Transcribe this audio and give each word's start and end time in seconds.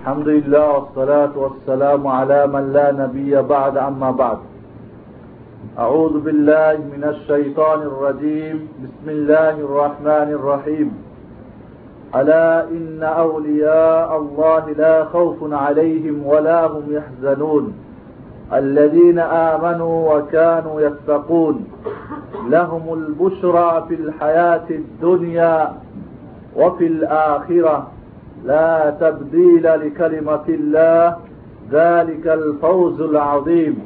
الحمد 0.00 0.28
لله 0.28 0.68
والصلاة 0.68 1.30
والسلام 1.36 2.06
على 2.06 2.46
من 2.46 2.72
لا 2.72 2.92
نبي 2.92 3.42
بعد 3.42 3.76
أما 3.76 4.10
بعد. 4.10 4.38
أعوذ 5.78 6.20
بالله 6.20 6.76
من 6.76 7.04
الشيطان 7.04 7.82
الرجيم. 7.82 8.68
بسم 8.84 9.10
الله 9.10 9.50
الرحمن 9.50 10.28
الرحيم. 10.38 10.88
ألا 12.14 12.64
إن 12.68 13.02
أولياء 13.02 14.16
الله 14.16 14.64
لا 14.70 15.04
خوف 15.04 15.36
عليهم 15.52 16.26
ولا 16.26 16.66
هم 16.66 16.82
يحزنون. 16.88 17.72
الذين 18.52 19.18
آمنوا 19.18 20.14
وكانوا 20.14 20.80
يتقون. 20.80 21.64
لهم 22.48 22.94
البشرى 22.94 23.84
في 23.88 23.94
الحياة 23.94 24.68
الدنيا 24.70 25.72
وفي 26.56 26.86
الآخرة. 26.86 27.99
لا 28.44 28.90
تبديل 28.90 29.62
لكلمة 29.62 30.46
الله 30.48 31.16
ذلك 31.70 32.26
الفوز 32.26 33.00
العظيم. 33.00 33.78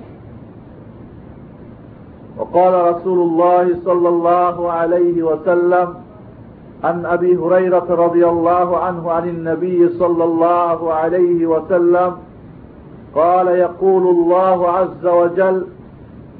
وقال 2.39 2.97
رسول 2.97 3.19
الله 3.29 3.77
صلى 3.85 4.09
الله 4.09 4.73
عليه 4.73 5.23
وسلم 5.23 5.95
عن 6.85 7.07
أبي 7.07 7.37
هريرة 7.37 7.87
رضي 7.91 8.27
الله 8.27 8.79
عنه 8.79 9.13
عن 9.13 9.29
النبي 9.29 9.89
صلى 9.89 10.25
الله 10.25 10.93
عليه 10.93 11.47
وسلم 11.47 12.17
قال 13.15 13.49
يقول 13.49 14.03
الله 14.03 14.71
عز 14.71 15.07
وجل 15.07 15.67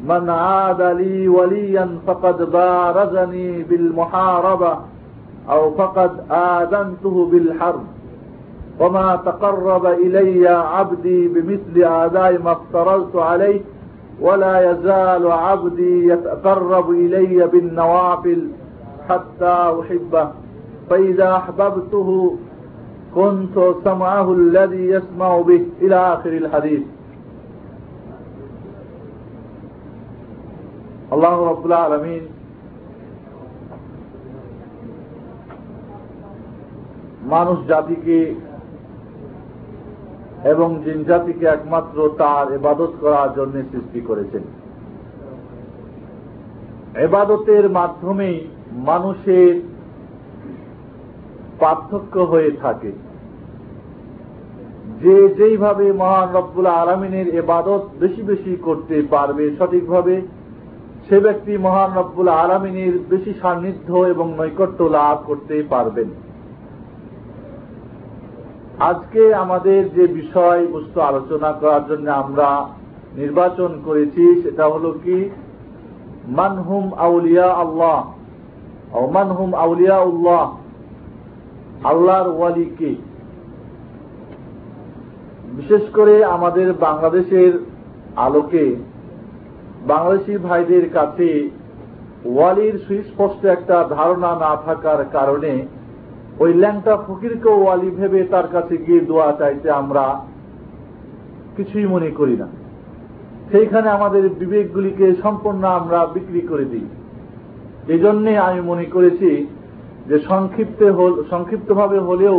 من 0.05 0.31
عاد 0.31 0.83
لي 0.83 1.29
وليا 1.29 1.99
فقد 2.07 2.51
بارزني 2.51 3.63
بالمحاربة 3.63 4.79
أو 5.51 5.71
فقد 5.71 6.11
آذنته 6.31 7.29
بالحرب. 7.33 7.85
وما 8.80 9.16
تقرب 9.26 9.86
إلي 9.86 10.48
عبدي 10.48 11.28
بمثل 11.28 11.84
آداء 11.84 12.42
ما 12.42 12.52
افترضت 12.52 13.16
عليه 13.16 13.62
ولا 14.22 14.72
يزال 14.72 15.32
عبدي 15.32 16.08
يتقرب 16.08 16.90
إلي 16.92 17.48
بالنوافل 17.48 18.48
حتى 19.10 19.56
أحبه 19.82 20.32
فإذا 20.90 21.36
أحببته 21.36 22.38
كنت 23.16 23.74
سمعه 23.84 24.34
الذي 24.34 24.90
يسمع 24.90 25.42
به 25.42 25.66
إلى 25.82 25.96
آخر 25.96 26.30
الحديث 26.30 26.82
الله 31.14 31.50
رب 31.52 31.66
العالمين 31.66 32.24
মানুষ 37.34 37.58
জাতিকে 37.72 38.18
এবং 40.45 40.81
জিন 40.85 41.05
জাতিকে 41.05 41.47
একমাত্র 41.47 42.11
তার 42.19 42.53
এবাদত 42.53 42.93
করার 43.01 43.35
জন্য 43.37 43.63
সৃষ্টি 43.73 44.01
করেছেন। 44.01 44.43
এবাদতের 46.95 47.71
মাধ্যমেই 47.71 48.41
মানুষের 48.73 49.61
পার্থক্য 51.61 52.19
হয়ে 52.19 52.51
থাকে। 52.51 52.93
যে 55.03 55.29
যেইভাবে 55.29 55.93
মহান 55.93 56.37
রব্বুল 56.37 56.67
আলমিনের 56.67 57.29
এবাদত 57.29 57.87
বেশি 58.01 58.23
বেশি 58.23 58.57
করতে 58.63 59.03
পারবে 59.11 59.57
সঠিকভাবে, 59.59 60.23
সে 61.09 61.21
ব্যক্তি 61.21 61.59
মহান 61.59 61.99
রব্বুল 61.99 62.29
আলমিনের 62.29 62.99
বেশি 63.11 63.35
সান্নিধ্য 63.43 63.95
এবং 63.95 64.35
নৈকট্য 64.39 64.85
লাভ 64.85 65.19
করতে 65.27 65.63
পারবেন। 65.71 66.09
আজকে 68.81 69.35
আমাদের 69.35 69.95
যে 69.95 70.07
বিষয় 70.07 70.67
বস্তু 70.67 71.01
আলোচনা 71.01 71.53
করার 71.53 71.81
জন্য 71.89 72.11
আমরা 72.11 72.69
নির্বাচন 73.15 73.81
করেছি, 73.85 74.43
সেটা 74.43 74.69
হল 74.69 74.95
কি? 75.05 75.31
মানহুম 76.29 76.95
আউলিয়া 76.95 77.53
আল্লাহ। 77.53 78.13
ও 78.97 79.07
মানহুম 79.07 79.55
আউলিয়া 79.55 80.01
উল্লাহ। 80.01 80.57
আল্লাহর 81.85 82.29
ওয়ালি 82.29 82.65
কে? 82.79 82.95
বিশেষ 85.53 85.83
করে 85.95 86.25
আমাদের 86.25 86.73
বাংলাদেশের 86.73 87.53
আলোকে 88.17 88.77
বাংলাদেশি 89.87 90.39
ভাইদের 90.39 90.91
কাছে 90.91 91.51
ওয়ালির 92.25 92.79
সুস্পষ্ট 92.89 93.45
একটা 93.45 93.89
ধারণা 93.91 94.35
না 94.35 94.57
থাকার 94.65 95.05
কারণে 95.13 95.67
ওই 96.43 96.51
ল্যাংটা 96.63 96.95
ফকিরকেও 97.07 97.57
ওয়ালি 97.63 97.91
ভেবে 97.99 98.21
তার 98.33 98.47
কাছে 98.55 98.75
গিয়ে 98.85 99.01
দোয়া 99.11 99.29
চাইতে 99.41 99.69
আমরা 99.81 100.05
কিছুই 101.57 101.87
মনে 101.95 102.11
করি 102.11 102.37
না। 102.43 102.49
সেইখানে 103.51 103.89
আমাদের 103.97 104.25
বিবেকগুলিকে 104.41 105.07
সম্পূর্ণ 105.23 105.63
আমরা 105.81 105.99
বিক্রি 106.15 106.43
করে 106.51 106.67
দিই। 106.73 106.87
এই 107.95 108.01
জন্যে 108.05 108.33
আমি 108.49 108.61
মনে 108.71 108.87
করেছি 108.95 109.31
যে 110.09 110.17
সংক্ষিপ্ত 110.31 110.81
সংক্ষিপ্তভাবে 111.33 111.99
হলেও 111.99 112.37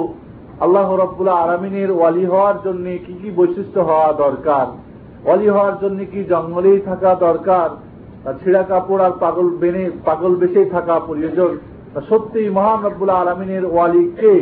আল্লাহ 0.65 0.87
রব্বুল্লাহ 1.03 1.37
আরামিনের 1.43 1.89
ওয়ালি 1.97 2.25
হওয়ার 2.31 2.57
জন্য 2.65 2.85
কি 3.05 3.13
কি 3.21 3.29
বৈশিষ্ট্য 3.39 3.79
হওয়া 3.89 4.09
দরকার, 4.25 4.65
ওয়ালি 5.25 5.47
হওয়ার 5.55 5.75
জন্য 5.81 5.99
কি 6.11 6.19
জঙ্গলেই 6.31 6.79
থাকা 6.89 7.11
দরকার 7.27 7.69
ছিঁড়া 8.41 8.63
কাপড় 8.63 9.01
আর 9.07 9.13
পাগল 9.23 9.47
বেনে, 9.61 9.83
পাগল 10.07 10.33
বেশেই 10.41 10.67
থাকা 10.75 10.95
প্রয়োজন 11.07 11.51
সত্যি 12.09 12.49
মহান 12.49 12.79
রব্বুল্লাহ 12.83 13.21
আলমিনের 13.21 13.65
ওয়ালিকে 13.65 14.33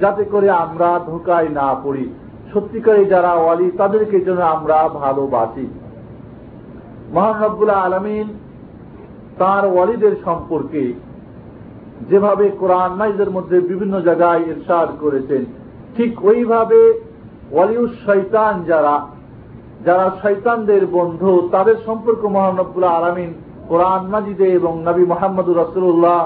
যাতে 0.00 0.24
করে 0.24 0.50
আমরা 0.50 1.00
ধোকায় 1.06 1.48
না 1.48 1.68
পড়ি। 1.84 2.06
সত্যিকারে 2.52 3.04
যারা 3.04 3.32
ওয়ালি, 3.34 3.70
তাদেরকে 3.70 4.20
যেন 4.20 4.40
আমরা 4.40 4.88
ভালোবাসি। 4.88 5.66
মহান 7.14 7.36
রব্বুল্লাহ 7.42 7.84
আলমিন 7.84 8.26
তার 9.38 9.64
ওয়ালিদের 9.74 10.14
সম্পর্কে 10.24 10.94
যেভাবে 12.10 12.50
কোরআন 12.60 12.90
নাইজের 12.96 13.30
মধ্যে 13.30 13.60
বিভিন্ন 13.60 13.94
জায়গায় 14.00 14.42
ইরশাদ 14.52 14.88
করেছেন, 15.00 15.44
ঠিক 15.96 16.24
ওইভাবে 16.24 16.80
ওয়ালিউস 17.52 17.92
শৈতান 18.06 18.54
যারা 18.64 18.94
যারা 19.86 20.06
শৈতানদের 20.22 20.86
বন্ধু, 20.86 21.48
তাদের 21.54 21.76
সম্পর্ক 21.86 22.22
মহানবুল্লাহ 22.36 22.92
আলমিন 23.00 23.34
কোরআন 23.68 24.02
মাজিদে 24.12 24.48
এবং 24.52 24.72
নবী 24.88 25.04
মোহাম্মদ 25.12 25.48
রসুল্লাহ 25.62 26.20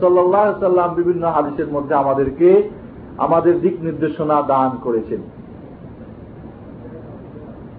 সাল্লাহ 0.00 0.46
সাল্লাম 0.60 0.90
বিভিন্ন 0.94 1.24
হাদিসের 1.36 1.68
মধ্যে 1.72 1.94
আমাদেরকে 1.94 2.48
আমাদের 3.18 3.60
দিক 3.60 3.76
নির্দেশনা 3.82 4.36
দান 4.42 4.70
করেছেন। 4.84 5.20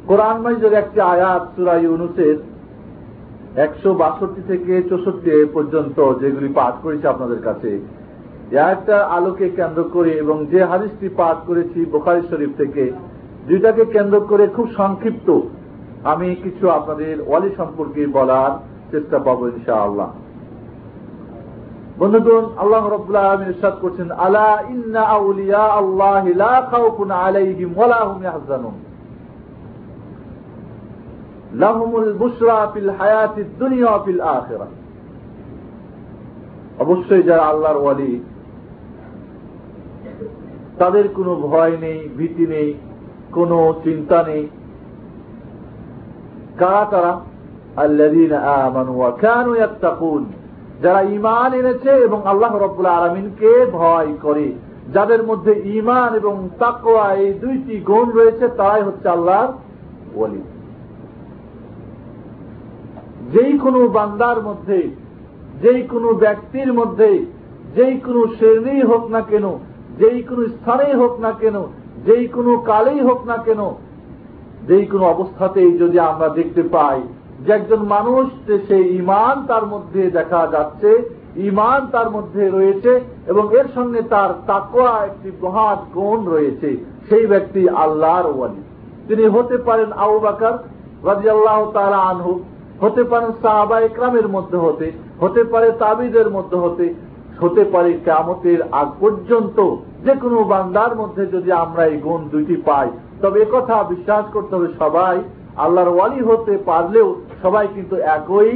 কোরআন 0.08 0.38
মাইজের 0.42 0.74
একটি 0.74 1.00
আয়াত 1.02 1.46
একশো 3.66 3.90
বাষট্টি 3.94 4.42
থেকে 4.48 4.74
চৌষট্টি 4.90 5.32
পর্যন্ত 5.54 5.98
যেগুলি 6.22 6.50
পাঠ 6.54 6.74
করেছি 6.84 7.08
আপনাদের 7.08 7.40
কাছে। 7.42 7.72
একটা 8.74 8.96
আলোকে 9.18 9.50
কেন্দ্র 9.50 9.84
করে 9.96 10.12
এবং 10.24 10.46
যে 10.46 10.60
হাদিসটি 10.64 11.08
পাঠ 11.10 11.38
করেছি 11.48 11.80
বোখারি 11.86 12.22
শরীফ 12.30 12.52
থেকে, 12.58 12.92
দুইটাকে 13.48 13.84
কেন্দ্র 13.86 14.18
করে 14.20 14.46
খুব 14.48 14.68
সংক্ষিপ্ত 14.78 15.28
আমি 16.04 16.28
কিছু 16.44 16.66
আপনাদের 16.70 17.16
ওয়ালি 17.28 17.50
সম্পর্কে 17.60 18.02
বলার 18.18 18.52
চেষ্টা 18.92 19.18
পাবো 19.20 19.44
ইনশা 19.48 19.76
আল্লাহ 19.76 20.10
বন্ধুগণ, 22.00 22.46
আল্লাহ 22.58 22.85
ইরশাদ 23.50 23.74
করছেন, 23.81 24.12
আলা 24.12 24.63
ইন্না 24.69 25.02
আউলিয়া 25.02 25.66
আল্লাহ 25.80 26.25
লাহুমুল 31.53 32.18
ফিল 32.74 32.90
দুনিয়া 33.59 34.00
ফিল 34.06 34.22
অবশ্যই 36.80 37.24
যারা 37.24 37.44
আল্লাহর 37.44 37.78
ওয়ালি, 37.78 38.24
তাদের 40.78 41.06
কোনো 41.16 41.36
ভয় 41.36 41.78
নেই, 41.78 42.09
ভীতি 42.18 42.47
নেই, 42.47 42.74
কোনো 43.31 43.74
চিন্তা 43.84 44.24
নেই। 44.24 44.48
কারা 46.60 46.86
তারা? 46.92 47.19
আল্লাযীন 47.75 48.33
আমানু 48.33 49.12
কানু 49.22 49.56
ইয়াত্তাকুন। 49.56 50.25
যারা 50.81 51.01
ইমান 51.18 51.53
এনেছে 51.53 51.91
এবং 52.07 52.19
আল্লাহ 52.25 52.53
রব্বুল 52.57 52.85
আলমিনকে 52.85 53.51
ভয় 53.71 54.12
করে, 54.21 54.47
যাদের 54.94 55.21
মধ্যে 55.24 55.53
ইমান 55.79 56.15
এবং 56.15 56.35
তাকোয়া 56.59 57.13
এই 57.13 57.33
দুইটি 57.33 57.75
গুণ 57.79 58.07
রয়েছে, 58.12 58.45
তারাই 58.59 58.83
হচ্ছে 58.83 59.07
আল্লাহর 59.09 59.51
ওয়ালি। 60.15 60.41
যেই 63.33 63.53
কোনো 63.57 63.79
বান্দার 63.88 64.38
মধ্যে, 64.44 64.79
যেই 65.62 65.81
কোনো 65.94 66.09
ব্যক্তির 66.13 66.74
মধ্যে, 66.74 67.12
যেই 67.75 67.95
কোনো 68.06 68.21
শ্রেণি 68.35 68.81
হোক 68.81 69.03
না 69.09 69.21
কেন, 69.21 69.45
যেই 70.00 70.19
কোনো 70.21 70.44
স্থানেই 70.47 70.94
হোক 70.94 71.13
না 71.19 71.31
কেন, 71.31 71.57
যেই 72.06 72.27
কোনো 72.27 72.51
কালেই 72.57 73.01
হোক 73.01 73.19
না 73.25 73.38
কেন, 73.38 73.62
যেই 74.68 74.85
কোনো 74.85 75.06
অবস্থাতেই 75.06 75.71
যদি 75.77 75.97
আমরা 76.00 76.27
দেখতে 76.29 76.63
পাই 76.75 77.00
যে 77.45 77.50
একজন 77.54 77.81
মানুষ 77.95 78.25
সেই 78.68 78.86
ইমান 79.01 79.36
তার 79.50 79.66
মধ্যে 79.74 80.01
দেখা 80.18 80.42
যাচ্ছে 80.56 80.92
ইমান 81.50 81.80
তার 81.94 82.07
মধ্যে 82.16 82.44
রয়েছে 82.50 82.92
এবং 83.31 83.44
এর 83.60 83.68
সঙ্গে 83.75 84.01
তার 84.13 84.31
তাকোয়া 84.48 84.94
একটি 85.10 85.30
মহাত 85.42 85.80
গুণ 85.95 86.19
রয়েছে, 86.34 86.69
সেই 87.10 87.25
ব্যক্তি 87.31 87.62
আল্লাহর 87.84 88.28
ওয়ালি। 88.36 88.62
তিনি 89.07 89.25
হতে 89.36 89.57
পারেন 89.68 89.89
আউ 90.06 90.13
বাকার 90.19 90.56
রাজি 91.07 91.28
আল্লাহ 91.30 91.60
তারা 91.74 92.00
আনহু, 92.12 92.34
হতে 92.84 93.04
পারেন 93.04 93.31
সাহাবা 93.42 93.78
ইকরামের 93.80 94.28
মধ্যে 94.36 94.57
হতে 94.57 94.88
হতে 95.22 95.42
পারে 95.44 95.68
তাবিদের 95.84 96.28
মধ্যে 96.36 96.57
হতে 96.57 96.86
হতে 97.42 97.63
পারে 97.74 97.92
কেমতের 98.06 98.60
আগ 98.72 98.89
পর্যন্ত। 99.00 99.57
যে 100.06 100.13
কোনো 100.22 100.38
বান্দার 100.44 100.92
মধ্যে 100.95 101.24
যদি 101.25 101.50
আমরা 101.63 101.84
এই 101.86 101.98
গুণ 102.06 102.22
দুইটি 102.34 102.56
পাই, 102.68 102.88
তবে 103.22 103.42
কথা 103.51 103.75
বিশ্বাস 103.84 104.25
করতে 104.34 104.51
হবে 104.56 104.69
সবাই, 104.80 105.16
আল্লাহর 105.63 105.94
ওয়ালি 105.94 106.22
হতে 106.30 106.54
পারলেও 106.69 107.07
সবাই 107.42 107.68
কিন্তু 107.75 107.95
একই 107.95 108.51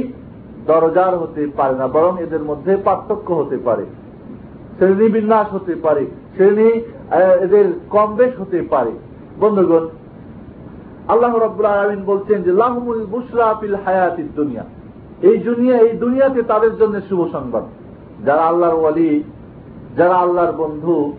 দরজার 0.66 1.14
হতে 1.18 1.42
পারে 1.56 1.74
না, 1.74 1.86
বরং 1.86 2.22
এদের 2.22 2.42
মধ্যে 2.42 2.76
পার্থক্য 2.76 3.28
হতে 3.32 3.56
পারে। 3.56 3.84
শ্রেণি 4.78 5.08
বিন্যাস 5.08 5.48
হতে 5.54 5.74
পারে, 5.74 6.06
শ্রেণি 6.34 6.68
এদের 7.40 7.66
কম 7.90 8.08
বেশ 8.14 8.40
হতে 8.40 8.62
পারে। 8.70 8.92
বন্ধুগণ, 9.40 9.84
আল্লাহ 11.08 11.32
রব্বুল 11.36 11.66
বলছেন 12.06 12.42
যে, 12.42 12.52
লাহমুল 12.52 13.04
বুসরা 13.10 13.44
আপিল 13.46 13.76
হায়াতির 13.84 14.30
দুনিয়া। 14.36 14.64
এই 15.22 15.36
দুনিয়া, 15.38 15.76
এই 15.78 15.92
দুনিয়াতে 15.96 16.42
তাদের 16.42 16.76
জন্য 16.76 17.00
শুভ 17.08 17.20
সংবাদ। 17.32 17.64
যারা 18.26 18.42
আল্লাহর 18.42 18.74
ওয়ালি, 18.74 19.22
যারা 19.96 20.14
আল্লাহর 20.14 20.52
বন্ধু, 20.52 21.12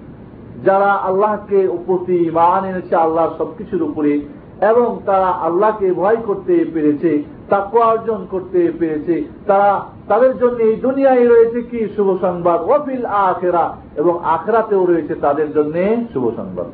যারা 0.65 0.91
আল্লাহকে 1.09 1.67
উপতি 1.67 2.31
মান 2.33 2.65
এনেছে, 2.65 2.95
আল্লাহর 2.95 3.33
সবকিছুর 3.37 3.83
উপরে, 3.83 4.13
এবং 4.61 4.99
তারা 5.05 5.29
আল্লাহকে 5.47 5.93
ভয় 5.93 6.19
করতে 6.25 6.65
পেরেছে 6.73 7.23
তাকে 7.49 7.79
অর্জন 7.79 8.27
করতে 8.31 8.71
পেরেছে। 8.79 9.23
তারা 9.47 9.85
তাদের 10.07 10.37
জন্য 10.37 10.57
এই 10.57 10.75
দুনিয়ায় 10.75 11.27
রয়েছে 11.27 11.61
কি? 11.61 11.87
শুভ 11.95 12.21
সংবাদ। 12.21 12.61
ওফিল 12.61 13.05
আখেরা। 13.05 13.77
এবং 13.95 14.19
আখরাতেও 14.23 14.85
রয়েছে 14.85 15.15
তাদের 15.15 15.53
জন্য 15.53 15.95
শুভ 16.13 16.31
সংবাদ। 16.35 16.65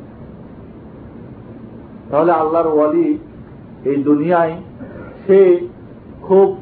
তাহলে 2.10 2.32
আল্লাহর 2.32 2.66
ওয়ালি 2.66 3.18
এই 3.84 3.96
দুনিয়ায় 3.96 4.56
সে 5.26 5.68
খুব 6.22 6.56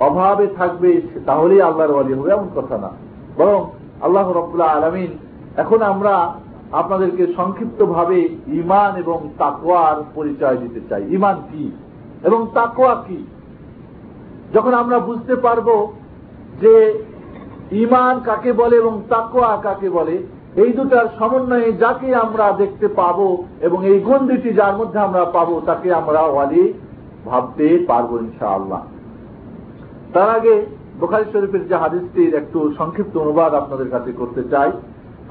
অভাবে 0.00 0.46
থাকবে, 0.46 1.00
তাহলেই 1.26 1.60
আল্লাহর 1.60 1.90
ওয়ালি 1.90 2.14
হবে, 2.14 2.32
এমন 2.32 2.48
কথা 2.54 2.78
না। 2.78 2.90
বরং 3.36 3.70
আল্লাহ 4.00 4.32
রব্লা 4.32 4.64
আলমিন 4.64 5.18
এখন 5.56 5.82
আমরা 5.82 6.34
আপনাদেরকে 6.72 7.26
সংক্ষিপ্ত 7.36 7.84
ভাবে 7.84 8.28
ইমান 8.46 8.96
এবং 8.96 9.28
তাকোয়ার 9.38 10.04
পরিচয় 10.14 10.56
দিতে 10.56 10.80
চাই। 10.88 11.04
ইমান 11.10 11.34
কি? 11.52 11.70
এবং 12.24 12.46
তাকোয়া 12.54 13.04
কি? 13.08 13.26
যখন 14.54 14.72
আমরা 14.82 14.98
বুঝতে 15.08 15.34
পারব 15.44 15.68
যে 16.62 16.74
ইমান 17.82 18.14
কাকে 18.28 18.50
বলে 18.60 18.74
এবং 18.82 18.94
তাকোয়া 19.12 19.50
কাকে 19.66 19.88
বলে, 19.98 20.16
এই 20.62 20.70
দুটার 20.78 21.06
সমন্বয়ে 21.18 21.68
যাকে 21.82 22.08
আমরা 22.24 22.46
দেখতে 22.62 22.86
পাব 23.00 23.18
এবং 23.66 23.78
এই 23.90 23.98
গুণ 24.06 24.20
দুটি 24.28 24.50
যার 24.60 24.74
মধ্যে 24.80 24.98
আমরা 25.06 25.24
পাব 25.36 25.48
তাকে 25.68 25.88
আমরা 26.00 26.20
ওয়ালি 26.32 26.64
ভাবতে 27.28 27.66
পারব 27.90 28.10
ইনশাআল্লাহ। 28.26 28.82
তার 30.14 30.28
আগে 30.38 30.54
বোখারি 31.00 31.26
শরীফের 31.32 31.62
যে 31.70 31.76
হাদিসটির 31.82 32.32
একটু 32.40 32.58
সংক্ষিপ্ত 32.78 33.14
অনুবাদ 33.24 33.50
আপনাদের 33.60 33.88
কাছে 33.94 34.10
করতে 34.20 34.42
চাই। 34.52 34.70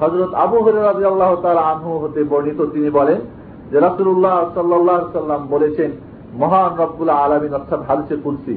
হজরত 0.00 0.32
আবু 0.44 0.56
হরাজি 0.64 1.04
আল্লাহ 1.12 1.30
তার 1.44 1.58
আনহু 1.70 1.92
হতে 2.02 2.20
বর্ণিত, 2.32 2.60
তিনি 2.74 2.90
বলেন 2.98 3.18
যে 3.70 3.78
রাসুল্লাহ 3.86 4.38
সাল্লাহ 4.56 4.98
সাল্লাম 5.18 5.42
বলেছেন, 5.54 5.90
মহান 6.40 6.70
রব্বুল্লাহ 6.82 7.18
আলমিন, 7.24 7.52
অর্থাৎ 7.58 7.80
হাদিসে 7.88 8.16
কুলসি 8.24 8.56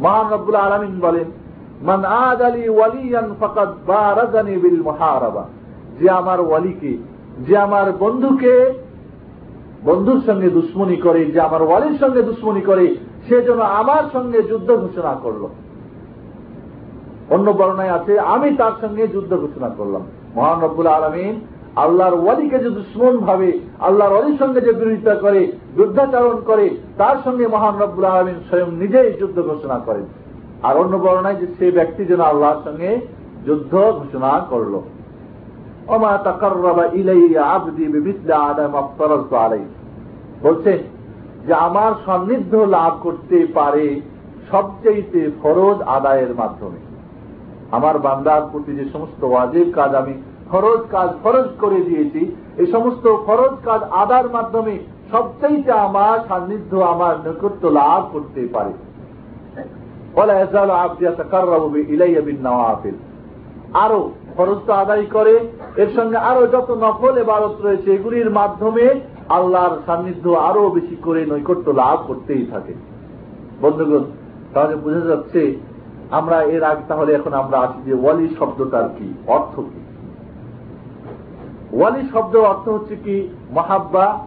মহান 0.00 0.26
রব্বুল্লাহ 0.32 0.72
আলমিন 0.72 1.00
বলেন, 1.00 1.28
মান 1.82 2.04
আদ 2.04 2.42
আলী 2.42 2.68
ওয়ালিয়ান 2.68 3.28
ফকাত 3.40 3.70
বারাজানি 3.86 4.54
বিল 4.56 4.82
মহারাবা। 4.82 5.44
যে 6.00 6.10
আমার 6.10 6.40
ওয়ালিকে, 6.40 6.96
যে 7.46 7.56
আমার 7.56 7.92
বন্ধুকে 7.92 8.54
বন্ধুর 9.84 10.20
সঙ্গে 10.26 10.48
করে, 10.96 11.24
যে 11.24 11.40
আমার 11.40 11.62
ওয়ালির 11.62 11.98
সঙ্গে 11.98 12.22
করে, 12.60 12.96
সে 13.28 13.42
যেন 13.42 13.60
আমার 13.60 14.04
সঙ্গে 14.12 14.42
যুদ্ধ 14.42 14.68
ঘোষণা 14.76 15.14
করল। 15.22 15.42
অন্য 17.30 17.50
বর্ণায় 17.50 17.90
আছে, 17.90 18.20
আমি 18.20 18.56
তার 18.56 18.72
সঙ্গে 18.80 19.06
যুদ্ধ 19.06 19.36
ঘোষণা 19.36 19.68
করলাম। 19.68 20.02
মহান 20.36 20.60
রব্বুল 20.60 20.86
আলমিন 20.86 21.40
আল্লাহর 21.78 22.14
ওয়ালিকে 22.14 22.58
যে 22.58 22.70
দুশ্মন 22.70 23.18
ভাবে, 23.18 23.58
আল্লাহর 23.78 24.16
অলির 24.16 24.38
সঙ্গে 24.38 24.60
যে 24.60 24.72
বিরোধিতা 24.72 25.14
করে, 25.14 25.52
যুদ্ধাচারণ 25.76 26.40
করে, 26.46 26.66
তার 26.98 27.16
সঙ্গে 27.24 27.46
মহান 27.46 27.74
রব্বুল 27.78 28.04
আলমিন 28.04 28.38
স্বয়ং 28.48 28.70
নিজেই 28.70 29.12
যুদ্ধ 29.12 29.42
ঘোষণা 29.42 29.78
করেন। 29.86 30.06
আর 30.62 30.76
অন্য 30.76 30.96
বর্ণায় 30.96 31.34
যে 31.34 31.46
সে 31.58 31.70
ব্যক্তি 31.70 32.04
যেন 32.04 32.20
আল্লাহর 32.20 32.60
সঙ্গে 32.64 32.90
যুদ্ধ 33.46 33.72
ঘোষণা 34.00 34.40
করল। 34.50 34.74
অমা 35.88 36.18
তাকারবা 36.24 36.84
ইলাই 36.92 37.36
আবদি 37.36 37.84
বিবিদ্যা 37.84 38.36
আদাম 38.38 38.74
আফতারাজ 38.74 39.34
আলাই 39.34 39.64
বলছেন 40.42 40.78
যে 41.46 41.54
আমার 41.54 41.92
সান্নিধ্য 42.06 42.52
লাভ 42.56 42.92
করতে 43.02 43.46
পারে 43.54 44.00
সবচেয়ে 44.50 45.30
ফরজ 45.42 45.78
আদায়ের 45.82 46.34
মাধ্যমে। 46.34 46.80
আমার 47.70 47.98
বান্দার 47.98 48.42
প্রতি 48.52 48.72
যে 48.72 48.84
সমস্ত 48.92 49.24
ওয়াজিব 49.24 49.72
কাজ 49.74 49.94
আমি 49.94 50.14
ফরজ 50.50 50.80
কাজ 50.90 51.08
ফরজ 51.22 51.48
করে 51.62 51.78
দিয়েছি। 51.80 52.22
এই 52.60 52.66
সমস্ত 52.74 53.04
ফরজ 53.26 53.54
কাজ 53.64 53.80
আদার 54.02 54.26
মাধ্যমে 54.30 54.74
সবচাইতে 55.12 55.72
আমার 55.72 56.16
সান্নিধ্য, 56.28 56.72
আমার 56.92 57.14
নৈকট্য 57.24 57.62
লাভ 57.80 58.02
করতে 58.12 58.40
পারে। 58.54 58.72
আরও 63.84 64.00
ফরজ 64.36 64.60
তো 64.66 64.72
আদায় 64.72 65.06
করে, 65.16 65.34
এর 65.76 65.90
সঙ্গে 65.96 66.16
আরও 66.30 66.42
যত 66.46 66.68
নফল 66.84 67.14
এবারত 67.18 67.56
রয়েছে, 67.62 67.88
এগুলির 67.92 68.30
মাধ্যমে 68.30 68.84
আল্লাহর 69.28 69.74
সান্নিধ্য 69.86 70.24
আরও 70.48 70.70
বেশি 70.70 70.96
করে 71.04 71.20
নৈকট্য 71.26 71.66
লাভ 71.82 71.98
করতেই 72.06 72.44
থাকে। 72.52 72.74
বন্ধুগণ, 73.62 74.04
তাহলে 74.54 74.74
বোঝা 74.76 75.02
যাচ্ছে, 75.10 75.42
আমরা 76.10 76.36
এর 76.54 76.62
আগে 76.64 76.84
তাহলে 76.88 77.10
এখন 77.14 77.32
আমরা 77.32 77.56
আসি 77.58 77.78
যে 77.86 77.94
ওয়ালি 77.94 78.26
শব্দটার 78.38 78.86
কি, 78.98 79.08
অর্থ 79.26 79.54
কি? 79.70 79.80
ওয়ালি 81.72 82.08
শব্দ 82.12 82.36
অর্থ 82.36 82.68
হচ্ছে 82.68 82.96
কি? 82.96 83.28
মহাব্বা 83.50 84.26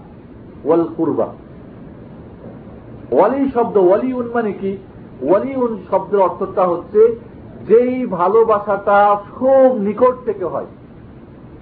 ওয়াল 0.65 0.87
কুরবা। 0.97 1.27
ওয়ালি 3.11 3.51
শব্দ 3.51 3.77
ওয়ালিউন 3.77 4.29
মানে 4.33 4.51
কি? 4.51 4.77
ওয়ালিউন 5.21 5.77
শব্দের 5.91 6.19
অর্থটা 6.19 6.63
হচ্ছে 6.63 7.15
যেই 7.67 8.05
ভালোবাসাটা 8.05 9.15
খুব 9.39 9.77
নিকট 9.77 10.15
থেকে 10.25 10.45
হয়। 10.45 10.65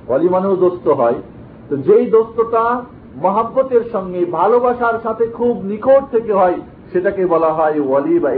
ওয়ালি 0.07 0.29
মানেও 0.29 0.55
দোস্ত 0.55 0.87
হয়। 0.87 1.15
তো 1.69 1.77
যেই 1.77 2.05
দোস্তটা 2.05 2.81
মহাব্বতের 3.21 3.81
সঙ্গে 3.91 4.25
ভালোবাসার 4.25 4.99
সাথে 5.03 5.25
খুব 5.25 5.63
নিকট 5.63 6.11
থেকে 6.11 6.33
হয়, 6.33 6.57
সেটাকে 6.93 7.25
বলা 7.25 7.53
হয় 7.53 7.79
ওয়ালি 7.79 8.19
বা 8.19 8.31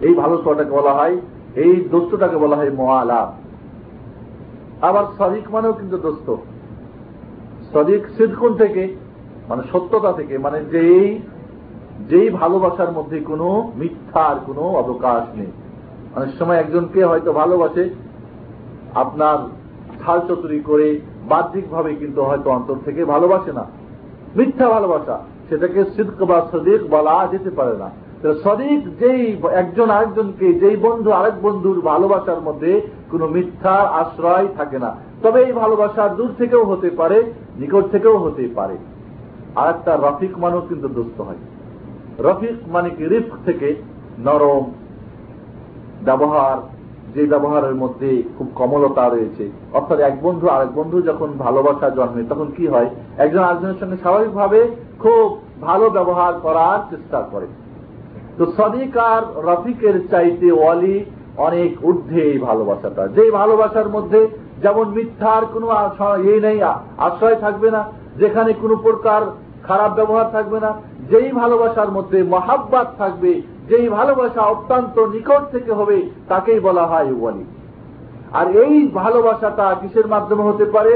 এই 0.00 0.14
ভালোবাসাটাকে 0.14 0.70
বলা 0.70 0.92
হয়, 0.92 1.16
এই 1.56 1.88
দোস্তটাকে 1.90 2.36
বলা 2.36 2.56
হয় 2.56 2.70
মোয়ালা। 2.70 3.32
আবার 4.82 5.04
শরিক 5.18 5.54
মানেও 5.54 5.72
কিন্তু 5.72 5.96
দোস্ত। 5.96 6.36
সদিক 7.76 8.02
সিদ্ধকুন 8.16 8.54
থেকে 8.54 8.94
মানে 9.48 9.62
সত্যতা 9.72 10.12
থেকে 10.12 10.38
মানে 10.38 10.64
যেই 10.64 11.18
যেই 12.08 12.30
ভালোবাসার 12.30 12.92
মধ্যে 12.92 13.20
কোনো 13.20 13.72
মিথ্যার 13.76 14.36
কোনো 14.46 14.60
অবকাশ 14.60 15.38
নেই। 15.38 15.50
অনেক 16.16 16.30
সময় 16.38 16.56
একজনকে 16.56 17.04
হয়তো 17.04 17.32
ভালোবাসে, 17.32 17.84
আপনার 18.94 19.38
ছাল 20.04 20.20
চতুরি 20.28 20.60
করে 20.60 21.00
বাহ্যিকভাবে 21.28 21.94
কিন্তু 21.94 22.22
হয়তো 22.22 22.50
অন্তর 22.50 22.74
থেকে 22.84 23.04
ভালোবাসে 23.04 23.52
না। 23.52 23.64
মিথ্যা 24.36 24.68
ভালোবাসা, 24.68 25.16
সেটাকে 25.48 25.84
সিদ্ধ 25.84 26.24
বা 26.24 26.46
সদিক 26.52 26.80
বলা 26.90 27.28
যেতে 27.30 27.50
পারে 27.50 27.76
না। 27.76 27.90
সদিক 28.22 28.98
যেই 28.98 29.36
একজন 29.52 29.90
আরেকজনকে, 29.90 30.54
যেই 30.54 30.76
বন্ধু 30.76 31.10
আরেক 31.10 31.32
বন্ধুর 31.42 31.80
ভালোবাসার 31.80 32.40
মধ্যে 32.40 32.80
কোন 33.10 33.26
মিথ্যার 33.26 33.86
আশ্রয় 33.86 34.46
থাকে 34.56 34.78
না। 34.78 34.96
তবে 35.22 35.42
এই 35.42 35.52
ভালোবাসা 35.52 36.08
দূর 36.08 36.30
থেকেও 36.38 36.64
হতে 36.64 36.90
পারে, 36.90 37.32
নিকট 37.56 37.90
থেকেও 37.90 38.18
হতে 38.18 38.48
পারে। 38.54 38.76
আর 39.56 39.68
একটা 39.68 39.96
রফিক 39.96 40.38
মানও 40.38 40.60
কিন্তু 40.60 40.88
দুস্থ 40.88 41.20
হয়। 41.20 41.36
রফিক 42.18 42.68
মানে 42.68 42.90
কি? 42.90 43.04
রিফ 43.04 43.24
থেকে 43.44 43.74
নরম 44.18 44.64
ব্যবহার, 46.04 46.56
যে 47.14 47.26
ব্যবহারের 47.26 47.74
মধ্যে 47.74 48.22
খুব 48.38 48.50
কমলতা 48.54 49.08
রয়েছে। 49.08 49.50
অর্থাৎ 49.72 49.98
এক 49.98 50.22
বন্ধু 50.22 50.48
আরেক 50.48 50.74
বন্ধু 50.74 51.02
যখন 51.02 51.28
ভালোবাসা 51.38 51.90
জন্মে, 51.90 52.22
তখন 52.28 52.46
কি 52.56 52.66
হয়? 52.66 52.90
একজন 53.18 53.42
আরেকজনের 53.42 53.74
সঙ্গে 53.80 53.96
স্বাভাবিকভাবে 53.96 54.70
খুব 54.98 55.38
ভালো 55.60 55.90
ব্যবহার 55.90 56.32
করার 56.42 56.90
চেষ্টা 56.90 57.20
করে। 57.32 57.46
তো 58.38 58.44
সদিক 58.56 58.94
আর 59.12 59.22
রফিকের 59.48 59.96
চাইতে 60.12 60.48
ওয়ালি 60.52 60.96
অনেক 61.46 61.70
ঊর্ধ্বে 61.88 62.20
এই 62.32 62.38
ভালোবাসাটা। 62.48 63.02
যে 63.16 63.24
ভালোবাসার 63.40 63.88
মধ্যে 63.96 64.20
যেমন 64.64 64.86
মিথ্যার 64.96 65.42
কোনো 65.54 65.66
ইয়ে 66.26 66.38
নেই 66.46 66.58
আশ্রয় 67.06 67.38
থাকবে 67.44 67.68
না, 67.76 67.82
যেখানে 68.20 68.50
কোনো 68.62 68.74
প্রকার 68.86 69.22
খারাপ 69.66 69.90
ব্যবহার 69.98 70.26
থাকবে 70.36 70.58
না, 70.64 70.70
যেই 71.10 71.28
ভালোবাসার 71.42 71.90
মধ্যে 71.96 72.18
মহাব্বাত 72.34 72.88
থাকবে, 73.00 73.32
যেই 73.70 73.86
ভালোবাসা 73.98 74.42
অত্যন্ত 74.54 74.96
নিকট 75.14 75.42
থেকে 75.54 75.72
হবে, 75.78 75.98
তাকেই 76.30 76.60
বলা 76.66 76.84
হয় 76.92 77.10
ওয়ালি। 77.20 77.44
আর 78.38 78.46
এই 78.64 78.74
ভালোবাসাটা 79.02 79.66
কিসের 79.80 80.06
মাধ্যমে 80.14 80.44
হতে 80.48 80.66
পারে? 80.74 80.94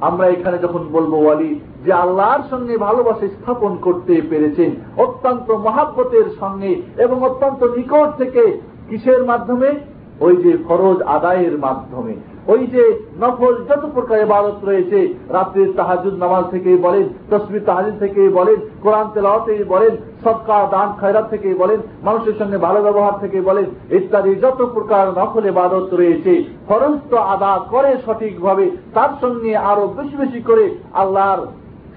আমরা 0.00 0.26
এখানে 0.26 0.58
যখন 0.58 0.88
বলব, 0.92 1.14
ওয়ালি, 1.14 1.60
যে 1.84 1.92
আল্লাহর 1.92 2.42
সঙ্গে 2.50 2.76
ভালোবাসা 2.76 3.28
স্থাপন 3.28 3.76
করতে 3.76 4.22
পেরেছেন, 4.30 4.70
অত্যন্ত 4.96 5.50
মহাব্বতের 5.50 6.24
সঙ্গে 6.40 6.82
এবং 6.98 7.22
অত্যন্ত 7.22 7.64
নিকট 7.64 8.16
থেকে 8.18 8.60
কিসের 8.88 9.24
মাধ্যমে? 9.24 9.74
ওই 10.20 10.36
যে 10.36 10.56
ফরজ 10.68 11.02
আদায়ের 11.02 11.58
মাধ্যমে। 11.58 12.14
ওই 12.52 12.62
যে 12.74 12.82
নফল 13.22 13.54
যত 13.68 13.82
প্রকার 13.96 14.18
ইবাদত 14.26 14.58
রয়েছে, 14.68 14.98
রাত্রির 15.36 15.70
তাহাজুদ 15.78 16.14
নামাজ 16.24 16.44
থেকে 16.54 16.70
বলেন 16.86 17.04
তসবির 17.30 17.66
তাহাজুদ 17.68 17.96
থেকে 18.04 18.22
বলেন, 18.38 18.58
কোরআন 18.84 19.06
তেলাওয়াতেই 19.14 19.62
বলেন 19.72 19.92
সৎকা 20.24 20.58
দান, 20.74 20.88
খয়রাত 21.00 21.26
থেকে 21.32 21.48
বলেন, 21.62 21.78
মানুষের 22.06 22.36
সঙ্গে 22.40 22.58
ভালো 22.66 22.80
ব্যবহার 22.86 23.14
থেকে 23.22 23.38
বলেন, 23.48 23.66
ইত্যাদি 23.98 24.32
যত 24.44 24.60
প্রকার 24.76 25.04
নফল 25.18 25.44
ইবাদত 25.52 25.86
রয়েছে, 26.00 26.32
ফরজ 26.68 26.96
তো 27.10 27.18
আদা 27.34 27.52
করে 27.72 27.90
সঠিকভাবে, 28.06 28.64
তার 28.96 29.12
সঙ্গে 29.22 29.50
আরও 29.70 29.84
বেশি 29.96 30.16
বেশি 30.22 30.40
করে 30.48 30.64
আল্লাহর 31.02 31.40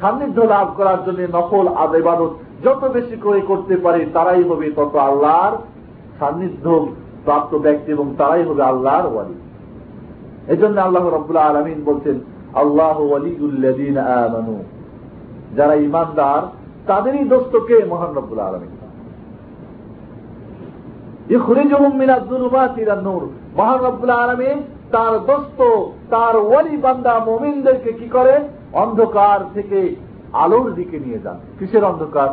সান্নিধ্য 0.02 0.40
লাভ 0.54 0.68
করার 0.78 1.00
জন্য 1.06 1.20
নফল 1.36 1.66
আদ 1.84 1.92
ইবাদত 2.04 2.32
যত 2.66 2.82
বেশি 2.98 3.16
করে 3.26 3.40
করতে 3.50 3.76
পারে, 3.86 4.02
তারাই 4.16 4.44
হবে 4.50 4.68
তত 4.78 4.94
আল্লাহর 5.10 5.54
সান্নিধ্য 6.20 6.66
প্রাপ্ত 7.26 7.52
ব্যক্তি 7.66 7.90
এবং 7.96 8.08
তারাই 8.20 8.44
হবে 8.50 8.62
আল্লাহর 8.72 9.08
ওয়ালি। 9.12 9.36
এই 10.48 10.58
জন্য 10.58 10.82
আল্লাহ 10.82 11.08
রব্বুল্লাহ 11.08 11.50
আলমিন 11.50 11.84
বলছেন, 11.86 12.20
আল্লাহ 12.54 12.98
আমানু। 14.28 14.64
যারা 15.56 15.74
ইমানদার 15.74 16.42
তাদেরই 16.88 17.24
দোস্তকে 17.24 17.86
মহান 17.90 18.14
রব্বুল্লাহ 18.16 18.48
আলমিন। 18.48 18.72
মহান 23.58 24.10
আলমিন 24.10 24.64
তার 24.92 25.20
দোস্ত, 25.20 25.60
তার 26.10 26.36
ওয়ালি 26.38 26.78
বান্দা 26.78 27.20
মোমিনদেরকে 27.20 27.94
কি 27.94 28.08
করে? 28.08 28.36
অন্ধকার 28.74 29.40
থেকে 29.54 29.96
আলোর 30.34 30.74
দিকে 30.74 31.00
নিয়ে 31.00 31.20
যান। 31.20 31.38
কিসের 31.60 31.84
অন্ধকার? 31.84 32.30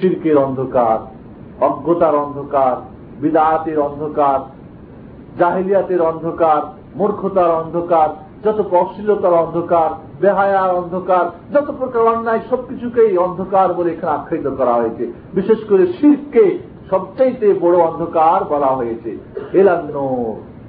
শির্কের 0.00 0.38
অন্ধকার, 0.38 0.98
অজ্ঞতার 1.64 2.14
অন্ধকার, 2.14 2.76
বিদাতের 3.20 3.78
অন্ধকার, 3.78 4.38
জাহিলিয়াতের 5.38 6.00
অন্ধকার 6.02 6.77
মূর্খতার 6.96 7.50
অন্ধকার, 7.50 8.08
যত 8.44 8.60
অশ্লীলতার 8.70 9.32
অন্ধকার, 9.32 9.90
বেহায়ার 10.20 10.70
অন্ধকার, 10.74 11.24
যত 11.54 11.70
প্রকার 11.78 12.02
অন্যায় 12.02 12.40
সবকিছুকেই 12.50 13.18
অন্ধকার 13.18 13.72
বলে 13.72 13.90
এখানে 13.90 14.12
আখ্যায়িত 14.12 14.48
করা 14.48 14.74
হয়েছে। 14.74 15.12
বিশেষ 15.34 15.58
করে 15.68 15.86
শিরকে 15.86 16.58
সবচাইতে 16.90 17.54
বড় 17.60 17.76
অন্ধকার 17.78 18.44
বলা 18.44 18.66
হয়েছে। 18.66 19.18
এলান্ন 19.52 20.24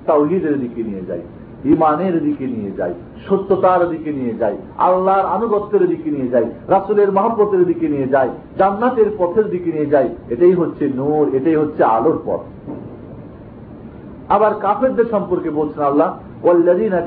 তাওহিদের 0.06 0.60
দিকে 0.60 0.84
নিয়ে 0.84 1.02
যায় 1.08 1.22
ইমানের 1.66 2.24
দিকে 2.24 2.48
নিয়ে 2.48 2.72
যায় 2.78 2.94
সত্যতার 3.28 3.90
দিকে 3.90 4.12
নিয়ে 4.12 4.34
যায় 4.34 4.58
আল্লাহর 4.78 5.26
আনুগত্যের 5.26 5.88
দিকে 5.88 6.10
নিয়ে 6.12 6.28
যায় 6.28 6.46
রাসুলের 6.68 7.12
মহাব্বতের 7.12 7.66
দিকে 7.66 7.88
নিয়ে 7.88 8.08
যায় 8.08 8.30
জান্নাতের 8.58 9.10
পথের 9.18 9.50
দিকে 9.50 9.72
নিয়ে 9.72 9.86
যায় 9.86 10.10
এটাই 10.30 10.52
হচ্ছে 10.52 10.90
নূর, 10.96 11.36
এটাই 11.36 11.56
হচ্ছে 11.56 11.84
আলোর 11.84 12.20
পথ। 12.26 12.40
আবার 14.30 14.54
কাফেরদের 14.54 15.06
সম্পর্কে 15.12 15.50
বলছেন 15.50 15.84
আল্লাহ 15.84 16.18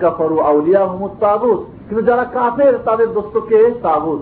কাফারু 0.00 0.40
আউলিয়া 0.40 0.80
মোহাম্মদ 0.84 1.10
তাবুত 1.20 1.58
কিন্তু 1.88 2.02
যারা 2.02 2.24
কাফের, 2.24 2.78
তাদের 2.84 3.12
দোস্তকে 3.12 3.74
তাবুত 3.82 4.20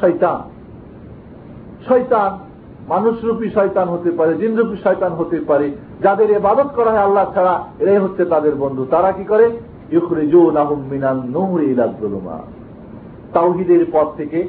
শৈতান 0.00 0.38
শৈতান 1.88 2.38
মানুষরূপী 2.88 3.50
শয়তান 3.50 3.88
হতে 3.88 4.10
পারে, 4.10 4.34
জিনরূপী 4.34 4.76
শয়তান 4.82 5.12
হতে 5.12 5.40
পারে। 5.40 5.70
যাদের 6.02 6.30
এবাদত 6.30 6.70
করা 6.76 6.90
হয় 6.90 6.98
আল্লাহ 6.98 7.34
ছাড়া, 7.34 7.64
এরাই 7.78 7.98
হচ্ছে 7.98 8.24
তাদের 8.24 8.54
বন্ধু। 8.54 8.86
তারা 8.90 9.12
কি 9.12 9.24
করে? 9.24 9.50
তাওহিদের 13.32 13.86
পথ 13.92 14.08
থেকে 14.16 14.48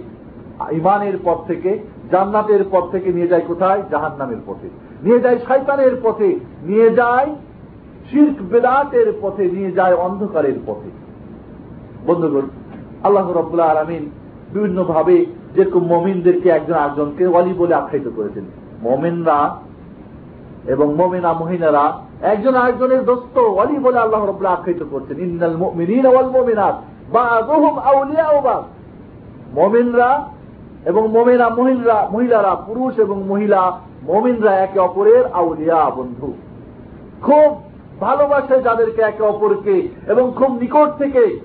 ইমানের 0.71 1.13
পথ 1.23 1.47
থেকে, 1.47 1.79
জান্নাতের 2.11 2.63
পথ 2.71 2.83
থেকে 2.91 3.13
নিয়ে 3.13 3.27
যায় 3.27 3.41
কোথায়? 3.47 3.81
জাহান্নামের 3.91 4.41
পথে। 4.45 4.69
নিয়ে 5.03 5.19
যায় 5.19 5.39
শয়তানের 5.47 5.95
পথে। 6.03 6.39
নিয়ে 6.63 6.89
যায় 6.89 7.35
শির্ক 8.11 8.35
বেদাতের 8.51 9.13
পথে 9.21 9.43
নিয়ে 9.43 9.71
যায়, 9.71 9.95
অন্ধকারের 9.95 10.59
পথে। 10.65 10.89
বন্ধুগণ, 12.05 12.41
আল্লাহ 13.03 13.31
রব্বুল্লাহ 13.31 13.77
আলমিন 13.77 14.09
বিভিন্ন 14.53 14.83
ভাবে 14.83 15.25
যেরকম 15.55 15.83
মমিনদেরকে 15.85 16.49
একজন 16.49 16.73
আরেকজনকে 16.73 17.27
ওয়ালি 17.27 17.53
বলে 17.53 17.73
আখ্যায়িত 17.73 18.11
করেছেন। 18.15 18.45
মমিনরা 18.83 19.57
এবং 20.65 20.95
মমিনা 20.95 21.33
মহিনারা 21.33 21.93
একজন 22.21 22.55
আরেকজনের 22.55 23.05
দোস্ত 23.05 23.37
ওয়ালি 23.37 23.79
বলে 23.79 23.99
আল্লাহ 23.99 24.25
রব্লা 24.25 24.49
আখ্যায়িত 24.49 24.83
করছেন। 24.91 25.19
ইন্নাল 25.19 25.57
মিন 25.57 26.05
ওয়াল 26.05 26.29
মমিনাত 26.29 26.75
বা 27.11 27.21
আদহুম 27.21 27.79
আউলিয়া 27.79 28.29
ওবা 28.29 28.63
মমিনরা 29.53 30.29
এবং 30.85 31.07
মমিনা 31.07 31.49
মহিলা 31.49 32.09
মহিলারা, 32.11 32.55
পুরুষ 32.55 32.99
এবং 32.99 33.23
মহিলা, 33.27 33.79
মমিনরা 34.03 34.51
একে 34.51 34.79
অপরের 34.79 35.25
আউলিয়া 35.33 35.89
বন্ধু। 35.89 36.33
খুব 37.21 37.64
ভালোবাসে 37.99 38.61
যাদেরকে 38.61 39.01
একে 39.01 39.23
অপরকে 39.23 39.89
এবং 40.07 40.31
খুব 40.35 40.51
নিকট 40.51 40.97
থেকে 40.97 41.39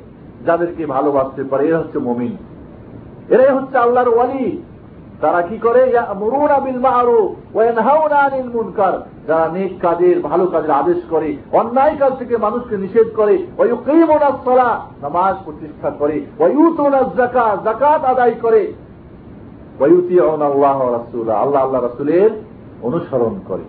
যাদেরকে 0.47 0.87
ভালোবাসতে 0.87 1.45
পারে। 1.45 1.69
এরা 1.69 1.79
হচ্ছে 1.79 1.99
মমিন। 1.99 2.37
এরাই 3.29 3.51
হচ্ছে 3.51 3.79
আল্লাহর 3.79 4.09
ওয়ালি। 4.09 4.63
তারা 5.21 5.43
কি 5.43 5.59
করে? 5.59 5.93
যারা 9.29 9.49
নেক 9.53 9.81
কাজের, 9.81 10.21
ভালো 10.21 10.47
কাজের 10.47 10.71
আদেশ 10.71 10.97
করে, 11.11 11.37
অন্যায় 11.53 11.97
কাজ 11.99 12.13
থেকে 12.19 12.37
মানুষকে 12.37 12.77
নিষেধ 12.77 13.07
করে 13.17 13.47
নামাজ 15.03 15.37
প্রতিষ্ঠা 15.45 15.91
করে 15.91 16.27
জাকাত 17.65 18.05
আদায় 18.05 18.35
করে 18.43 18.73
আল্লাহ 19.81 20.83
আল্লাহ 21.33 21.83
রাসুলের 21.83 22.31
অনুসরণ 22.83 23.41
করে। 23.49 23.63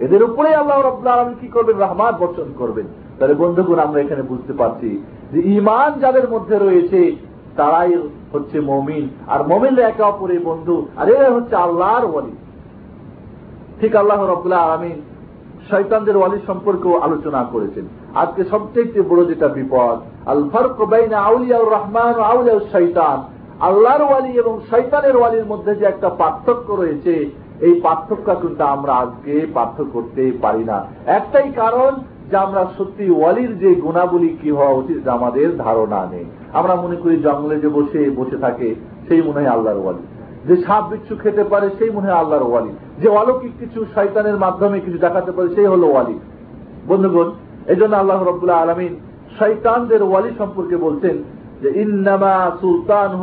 এদের 0.00 0.22
উপরে 0.22 0.54
আল্লাহ 0.54 0.80
রব্লা 0.80 1.34
কি 1.40 1.48
করবেন? 1.48 1.76
রহমান 1.76 2.14
বর্ষণ 2.18 2.52
করবেন। 2.58 2.86
তাহলে 3.18 3.34
বন্ধুগুণ, 3.34 3.78
আমরা 3.78 4.00
এখানে 4.00 4.22
বুঝতে 4.22 4.52
পারছি 4.52 5.04
যে 5.32 5.40
ইমান 5.40 6.00
যাদের 6.00 6.28
মধ্যে 6.28 6.58
রয়েছে, 6.58 7.16
তারাই 7.56 7.96
হচ্ছে 8.32 8.60
মমিন। 8.60 9.08
আর 9.26 9.46
মমিনরা 9.46 9.88
একে 9.88 10.02
অপরের 10.02 10.40
বন্ধু, 10.40 10.86
আর 10.96 11.08
এরা 11.08 11.30
হচ্ছে 11.30 11.56
আল্লাহর 11.56 12.04
ওয়ালি। 12.04 12.32
ঠিক 13.80 13.96
আল্লাহ 13.96 14.24
রবুল্লাহ 14.24 14.70
আলমিন 14.70 15.02
শৈতানদের 15.70 16.16
ওয়ালির 16.16 16.40
সম্পর্কেও 16.46 17.00
আলোচনা 17.00 17.44
করেছেন। 17.52 17.84
আজকে 18.14 18.44
সবচেয়ে 18.44 19.02
বড় 19.02 19.24
যেটা 19.24 19.48
বিপদ, 19.48 20.28
আল 20.28 20.48
ফরক 20.52 20.94
আউলিয়া 21.12 21.58
রহমান 21.58 22.14
আউলিয়া 22.14 22.60
শৈতান 22.72 23.22
আল্লাহর 23.60 24.02
ওয়ালি 24.02 24.28
এবং 24.28 24.60
শৈতানের 24.70 25.16
ওয়ালির 25.16 25.46
মধ্যে 25.46 25.74
যে 25.74 25.84
একটা 25.84 26.08
পার্থক্য 26.08 26.72
রয়েছে 26.72 27.30
এই 27.60 27.80
পার্থক্য 27.80 28.34
কিন্তু 28.34 28.64
আমরা 28.64 28.92
আজকে 28.92 29.46
পার্থক্য 29.54 29.90
করতে 29.92 30.32
পারি 30.42 30.64
না। 30.64 30.86
একটাই 31.06 31.52
কারণ 31.52 31.92
যে 32.30 32.36
আমরা 32.36 32.66
সত্যি 32.78 33.10
ওয়ালির 33.10 33.58
যে 33.58 33.74
গুণাবলী 33.74 34.28
কি 34.42 34.50
হওয়া 34.50 34.70
উচিত 34.70 35.08
আমাদের 35.08 35.56
ধারণা 35.56 36.06
নেই। 36.10 36.24
আমরা 36.52 36.74
মনে 36.74 36.96
করি 36.96 37.16
জঙ্গলে 37.16 37.60
যে 37.60 37.68
বসে 37.68 38.10
বসে 38.16 38.36
থাকে, 38.36 38.74
সেই 39.08 39.22
মনে 39.22 39.40
হয় 39.40 39.46
আল্লাহর 39.46 39.78
ওয়ালি। 39.78 39.98
যে 40.48 40.62
সাপ 40.62 40.88
বিচ্ছু 40.88 41.16
খেতে 41.16 41.44
পারে, 41.44 41.70
সেই 41.78 41.90
মনে 41.90 42.06
হয় 42.06 42.18
আল্লাহর 42.18 42.42
ওয়ালি। 42.42 42.68
যে 42.98 43.08
অলৌকিক 43.08 43.52
কিছু 43.60 43.84
শয়তানের 43.94 44.38
মাধ্যমে 44.38 44.80
কিছু 44.80 44.98
দেখাতে 44.98 45.32
পারে, 45.32 45.54
সেই 45.54 45.66
হলো 45.66 45.86
ওয়ালি। 45.86 46.18
বন্ধুগণ 46.86 47.30
এই 47.66 47.76
জন্য 47.76 47.96
আল্লাহ 47.96 48.22
রবুল্লাহ 48.22 48.62
আলমিন 48.62 48.96
শৈতানদের 49.38 50.02
ওয়ালি 50.02 50.30
সম্পর্কে 50.38 50.76
বলছেন 50.76 51.22
যে, 51.62 51.80
ইন্নামা 51.80 52.50
সুলতান 52.60 53.14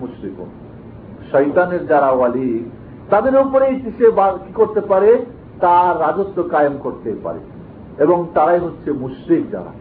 মুশরিকুন। 0.00 0.65
শৈতানের 1.36 1.86
যারা 1.86 2.10
ওয়ালি, 2.10 2.70
তাদের 3.10 3.36
উপরেই 3.36 3.80
সে 3.98 4.10
কি 4.18 4.52
করতে 4.54 4.80
পারে? 4.80 5.24
তার 5.60 6.00
রাজত্ব 6.00 6.42
কায়েম 6.42 6.78
করতে 6.78 7.16
পারে। 7.22 7.38
এবং 7.98 8.26
তারাই 8.34 8.58
হচ্ছে 8.58 8.92
মুশ্রিক 8.92 9.50
যারা। 9.50 9.72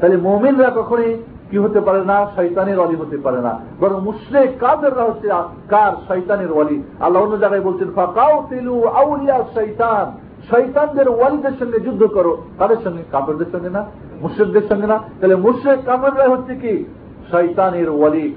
তাহলে 0.00 0.16
মোমিনরা 0.16 0.70
কখনই 0.74 1.22
কি 1.50 1.58
হতে 1.58 1.80
পারে 1.80 2.04
না? 2.04 2.26
শৈতানের 2.36 2.80
অলি 2.80 2.96
হতে 2.96 3.16
পারে 3.16 3.40
না। 3.40 3.58
বরং 3.80 4.00
মুশ্রেক 4.00 4.58
কাদেররা 4.60 5.02
হচ্ছে 5.02 5.28
কার? 5.68 5.92
শৈতানের 6.08 6.52
ওয়ালি। 6.52 6.82
আল্লাহ 7.00 7.22
অন্য 7.22 7.38
জায়গায় 7.38 7.60
বলছেন 7.60 7.92
ফাঁকাও 7.94 8.46
তেলু 8.50 8.84
আউলিয়া 8.84 9.44
শৈতান 9.54 10.18
শৈতানদের 10.50 11.08
ওয়ালিদের 11.08 11.52
সঙ্গে 11.58 11.80
যুদ্ধ 11.80 12.04
করো। 12.04 12.36
তাদের 12.58 12.76
সঙ্গে? 12.84 13.02
কাপড়দের 13.12 13.46
সঙ্গে 13.52 13.70
না? 13.70 13.86
মুশ্রেকদের 14.20 14.62
সঙ্গে 14.68 14.86
না? 14.86 14.98
তাহলে 15.20 15.36
মুশ্রেক 15.36 15.78
কাপড়রা 15.86 16.28
হচ্ছে 16.28 16.54
কি? 16.54 16.84
শৈতানের 17.30 17.90
ওয়ালি। 17.90 18.34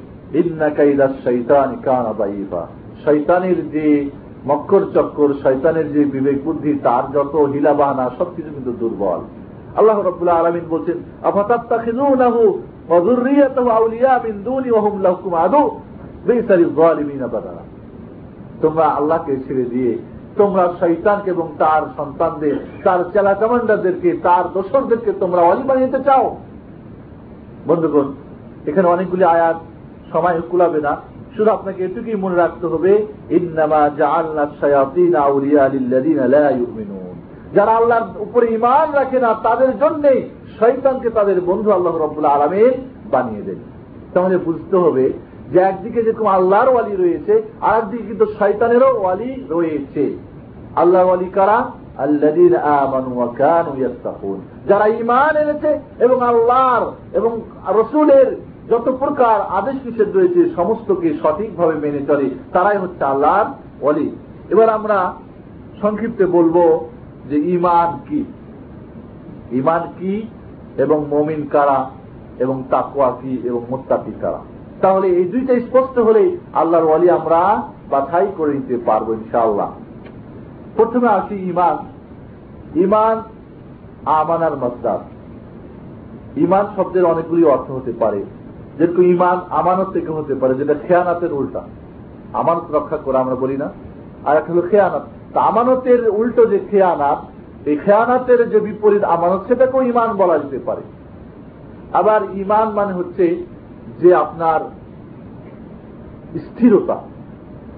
শৈতানের 3.06 3.70
যে 3.70 4.10
মক্কর 4.48 4.82
চক্কর, 4.94 5.34
শৈতানের 5.44 5.94
যে 5.94 6.06
বিবেক 6.06 6.44
বুদ্ধি, 6.44 6.80
তার 6.84 7.12
যত 7.12 7.36
হিলা 7.36 7.74
বাহানা 7.74 8.10
সবকিছু 8.18 8.50
কিন্তু 8.50 8.72
দুর্বল। 8.72 9.20
আল্লাহ 9.76 10.02
রবুল্লাহ 10.02 10.40
আলমিন 10.40 10.66
বলছেন 10.70 10.98
তোমরা 18.62 18.86
আল্লাহকে 18.86 19.38
ছেড়ে 19.48 19.66
দিয়ে, 19.66 19.98
তোমরা 20.38 20.74
শৈতানকে 20.80 21.30
এবং 21.30 21.48
তার 21.60 21.82
সন্তানদের, 21.98 22.56
তার 22.84 23.00
চেলা 23.14 23.34
কমান্ডারদেরকে, 23.34 24.18
তার 24.24 24.44
দোসরদেরকে 24.54 25.12
তোমরা 25.20 25.42
অলি 25.42 25.64
বানিয়ে 25.64 26.04
চাও। 26.04 26.36
বন্ধুগণ, 27.68 28.14
এখানে 28.68 28.88
অনেকগুলি 28.88 29.24
আয়াত 29.24 29.56
সময় 30.14 30.42
কুলাবে 30.50 30.80
না। 30.82 30.94
শুধু 31.36 31.50
আপনাকে 31.52 31.80
এটুকুই 31.86 32.16
মনে 32.16 32.36
রাখতে 32.36 32.66
হবে 32.68 32.94
যারা 37.56 37.72
আল্লাহর 37.72 38.22
উপরে 38.22 38.46
ইমান 38.54 38.88
রাখে 38.94 39.20
না, 39.20 39.30
তাদের 39.44 39.72
জন্য 39.80 40.04
শৈতানকে 40.60 41.10
তাদের 41.10 41.42
বন্ধু 41.42 41.72
আল্লাহ 41.72 41.94
রব্বুল্লাহ 41.98 42.42
আলমের 42.42 42.74
বানিয়ে 43.12 43.42
দেন। 43.42 43.60
তাহলে 44.14 44.38
বুঝতে 44.38 44.76
হবে 44.78 45.06
যে 45.52 45.60
একদিকে 45.60 46.04
যেরকম 46.04 46.28
আল্লাহর 46.28 46.70
ওয়ালি 46.70 46.96
রয়েছে 46.96 47.34
আর 47.62 47.78
একদিকে 47.78 48.04
কিন্তু 48.04 48.26
শৈতানেরও 48.40 49.00
ওয়ালি 49.02 49.32
রয়েছে। 49.50 50.04
আল্লাহ 50.76 51.06
ওয়ালি 51.06 51.30
কারা? 51.34 51.60
যারা 54.68 54.86
ইমান 54.88 55.38
এনেছে 55.38 55.72
এবং 56.00 56.22
আল্লাহর 56.22 56.84
এবং 57.18 57.42
রসুলের 57.68 58.28
যত 58.70 58.96
প্রকার 59.00 59.42
আদেশ 59.42 59.76
নিষেধ 59.86 60.16
রয়েছে, 60.16 60.50
সমস্তকে 60.50 61.14
সঠিকভাবে 61.24 61.74
মেনে 61.74 62.06
চলে, 62.06 62.30
তারাই 62.54 62.78
হচ্ছে 62.78 63.04
আল্লাহর 63.04 63.46
অলি 63.82 64.16
এবার 64.50 64.70
আমরা 64.70 65.14
সংক্ষিপ্তে 65.82 66.26
বলব 66.26 66.88
যে 67.30 67.38
ইমান 67.38 68.00
কি? 68.10 68.26
ইমান 69.52 69.82
কি 70.00 70.28
এবং 70.78 71.06
মমিন 71.10 71.48
কারা 71.52 71.90
এবং 72.40 72.64
তাকুয়া 72.70 73.18
কি 73.22 73.42
এবং 73.44 73.66
মোত্তাকি 73.70 74.12
কারা? 74.22 74.40
তাহলে 74.82 75.08
এই 75.08 75.26
দুইটা 75.26 75.60
স্পষ্ট 75.60 76.00
হলে 76.00 76.38
আল্লাহর 76.54 76.86
ওয়ালি 76.86 77.10
আমরা 77.10 77.64
বাছাই 77.90 78.28
করে 78.38 78.54
নিতে 78.54 78.78
পারব 78.86 79.10
ইনশাআল্লাহ। 79.10 79.72
প্রথমে 80.76 81.08
আসি 81.08 81.36
ইমান 81.36 81.78
ইমান 82.80 83.22
আমানার 84.06 84.58
মসদার। 84.58 85.00
ইমান 86.38 86.66
শব্দের 86.76 87.06
অনেকগুলি 87.06 87.44
অর্থ 87.44 87.72
হতে 87.72 87.94
পারে। 88.00 88.24
যেরকম 88.78 89.02
ইমান 89.02 89.40
আমানত 89.50 89.90
থেকে 89.92 90.12
হতে 90.12 90.36
পারে, 90.36 90.54
যেটা 90.54 90.74
খেয়ানাতের 90.74 91.34
উল্টা। 91.34 91.62
আমানত 92.34 92.76
রক্ষা 92.76 92.98
করে 92.98 93.18
আমরা 93.18 93.36
বলি 93.36 93.58
না। 93.58 93.70
আর 94.26 94.38
একটা 94.38 94.54
হলো 94.54 94.62
খেয়ানাত। 94.62 95.02
তা 95.34 95.42
আমানতের 95.42 96.10
উল্টো 96.10 96.46
যে 96.46 96.60
খেয়ানাত, 96.72 97.26
এই 97.68 97.78
খেয়ানাতের 97.78 98.50
যে 98.50 98.60
বিপরীত 98.60 99.04
আমানত, 99.04 99.48
সেটাকেও 99.48 99.82
ইমান 99.82 100.14
বলা 100.14 100.38
যেতে 100.38 100.60
পারে। 100.66 100.82
আবার 101.94 102.22
ইমান 102.34 102.70
মানে 102.70 102.94
হচ্ছে 102.94 103.46
যে 104.00 104.16
আপনার 104.16 104.60
স্থিরতা। 106.40 107.02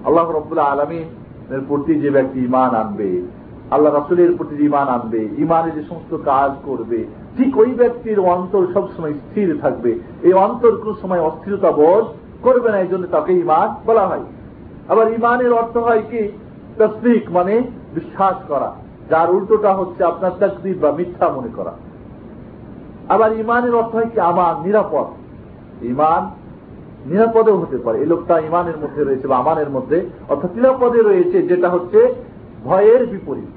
আল্লাহ 0.04 0.30
রব্বুল্লাহ 0.30 0.66
আলমিনের 0.66 1.60
প্রতি 1.68 1.94
যে 1.94 2.10
ব্যক্তি 2.10 2.44
ইমান 2.44 2.74
আনবে, 2.74 3.22
আল্লাহ 3.70 3.94
রাসুলের 3.94 4.36
প্রতি 4.36 4.64
ইমান 4.64 4.88
আনবে 4.88 5.28
ইমানে 5.38 5.70
যে 5.70 5.82
সমস্ত 5.82 6.16
কাজ 6.24 6.50
করবে 6.64 7.04
ঠিক 7.36 7.58
ওই 7.58 7.74
ব্যক্তির 7.74 8.20
অন্তর 8.20 8.66
সবসময় 8.74 9.12
স্থির 9.12 9.58
থাকবে। 9.60 9.98
এই 10.22 10.32
অন্তর 10.32 10.76
কোন 10.76 10.94
সময় 11.02 11.20
অস্থিরতা 11.20 11.72
বোধ 11.72 12.04
করবে 12.42 12.70
না 12.70 12.78
এই 12.78 12.86
জন্য 12.86 13.06
তাকে 13.06 13.32
ইমান 13.32 13.74
বলা 13.86 14.06
হয়। 14.06 14.20
আবার 14.88 15.12
ইমানের 15.12 15.52
অর্থ 15.52 15.76
হয় 15.76 16.02
কি? 16.10 16.28
তসদিক 16.78 17.30
মানে 17.30 17.62
বিশ্বাস 17.94 18.34
করা। 18.48 18.74
যার 19.10 19.30
উল্টোটা 19.30 19.74
হচ্ছে 19.74 20.04
আপনার 20.04 20.30
তকদির 20.40 20.78
বা 20.78 20.90
মিথ্যা 20.90 21.28
মনে 21.28 21.48
করা। 21.56 21.72
আবার 23.08 23.32
ইমানের 23.32 23.74
অর্থ 23.74 23.94
হয় 23.94 24.10
কি? 24.14 24.20
আমার 24.20 24.66
নিরাপদ। 24.66 25.06
ইমান 25.84 26.30
নিরাপদেও 27.06 27.56
হতে 27.56 27.78
পারে। 27.78 27.98
এই 27.98 28.06
লোকটা 28.06 28.38
ইমানের 28.38 28.76
মধ্যে 28.76 29.04
রয়েছে 29.04 29.28
বা 29.28 29.36
আমানের 29.36 29.70
মধ্যে 29.70 30.10
অর্থাৎ 30.28 30.54
নিরাপদে 30.54 31.02
রয়েছে, 31.02 31.42
যেটা 31.42 31.68
হচ্ছে 31.68 32.14
ভয়ের 32.64 33.06
বিপরীত। 33.06 33.55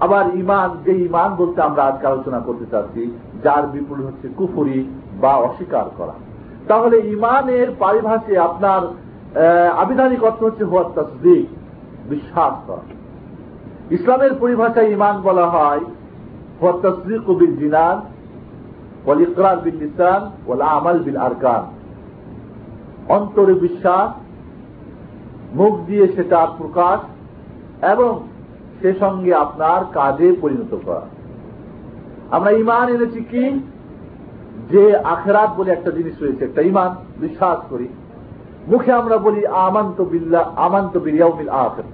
আবার 0.00 0.24
ইমান 0.34 0.70
যে 0.84 0.92
ইমান 0.92 1.34
বলতে 1.34 1.62
আমরা 1.62 1.82
আজকে 1.84 2.06
আলোচনা 2.06 2.40
করতে 2.40 2.66
চাচ্ছি, 2.70 3.10
যার 3.42 3.66
বিপরীত 3.66 4.06
হচ্ছে 4.06 4.28
কুফুরি 4.28 4.88
বা 5.20 5.36
অস্বীকার 5.36 5.84
করা। 5.96 6.12
তাহলে 6.68 6.96
ইমানের 6.98 7.70
পারিভাষে 7.78 8.38
আপনার 8.38 8.82
আবিধানিক 9.82 10.24
অর্থ 10.24 10.42
হচ্ছে 10.42 10.64
হওয়ার 10.64 10.88
তসদিক, 10.96 11.46
বিশ্বাস 12.08 12.54
করা। 12.66 12.84
ইসলামের 13.90 14.34
পরিভাষায় 14.34 14.90
ইমান 14.90 15.20
বলা 15.22 15.46
হয় 15.46 15.80
হওয়ার 16.60 16.78
তসদিক 16.82 17.30
বিল 17.40 17.56
জিনান, 17.56 18.00
ওয়াল 19.04 19.20
ইকরার 19.20 19.58
বিল 19.64 19.78
নিসান 19.80 20.30
ওয়াল 20.46 20.62
আমাল 20.62 20.98
বিল 20.98 21.16
আরকান। 21.16 21.62
অন্তরে 23.08 23.54
বিশ্বাস, 23.54 24.10
মুখ 25.54 25.80
দিয়ে 25.86 26.08
সেটা 26.16 26.46
প্রকাশ, 26.58 27.00
এবং 27.92 28.20
সে 28.82 28.94
সঙ্গে 28.94 29.34
আপনার 29.34 29.84
কাজে 29.92 30.36
পরিণত 30.40 30.76
করা। 30.84 31.00
আমরা 32.30 32.50
ইমান 32.50 32.88
এনেছি 32.88 33.20
কি? 33.20 33.60
যে 34.70 34.96
আখেরাত 34.96 35.50
বলে 35.56 35.72
একটা 35.72 35.90
জিনিস 35.90 36.22
রয়েছে, 36.22 36.44
একটা 36.44 36.62
ইমান 36.62 36.94
বিশ্বাস 37.20 37.58
করি। 37.70 37.88
মুখে 38.68 38.92
আমরা 38.92 39.18
বলি, 39.18 39.46
আমান্ত 39.46 40.00
বিল্লা 40.00 40.52
আমান্ত 40.56 40.98
বিরিয়াউমিল 40.98 41.48
আখের। 41.48 41.84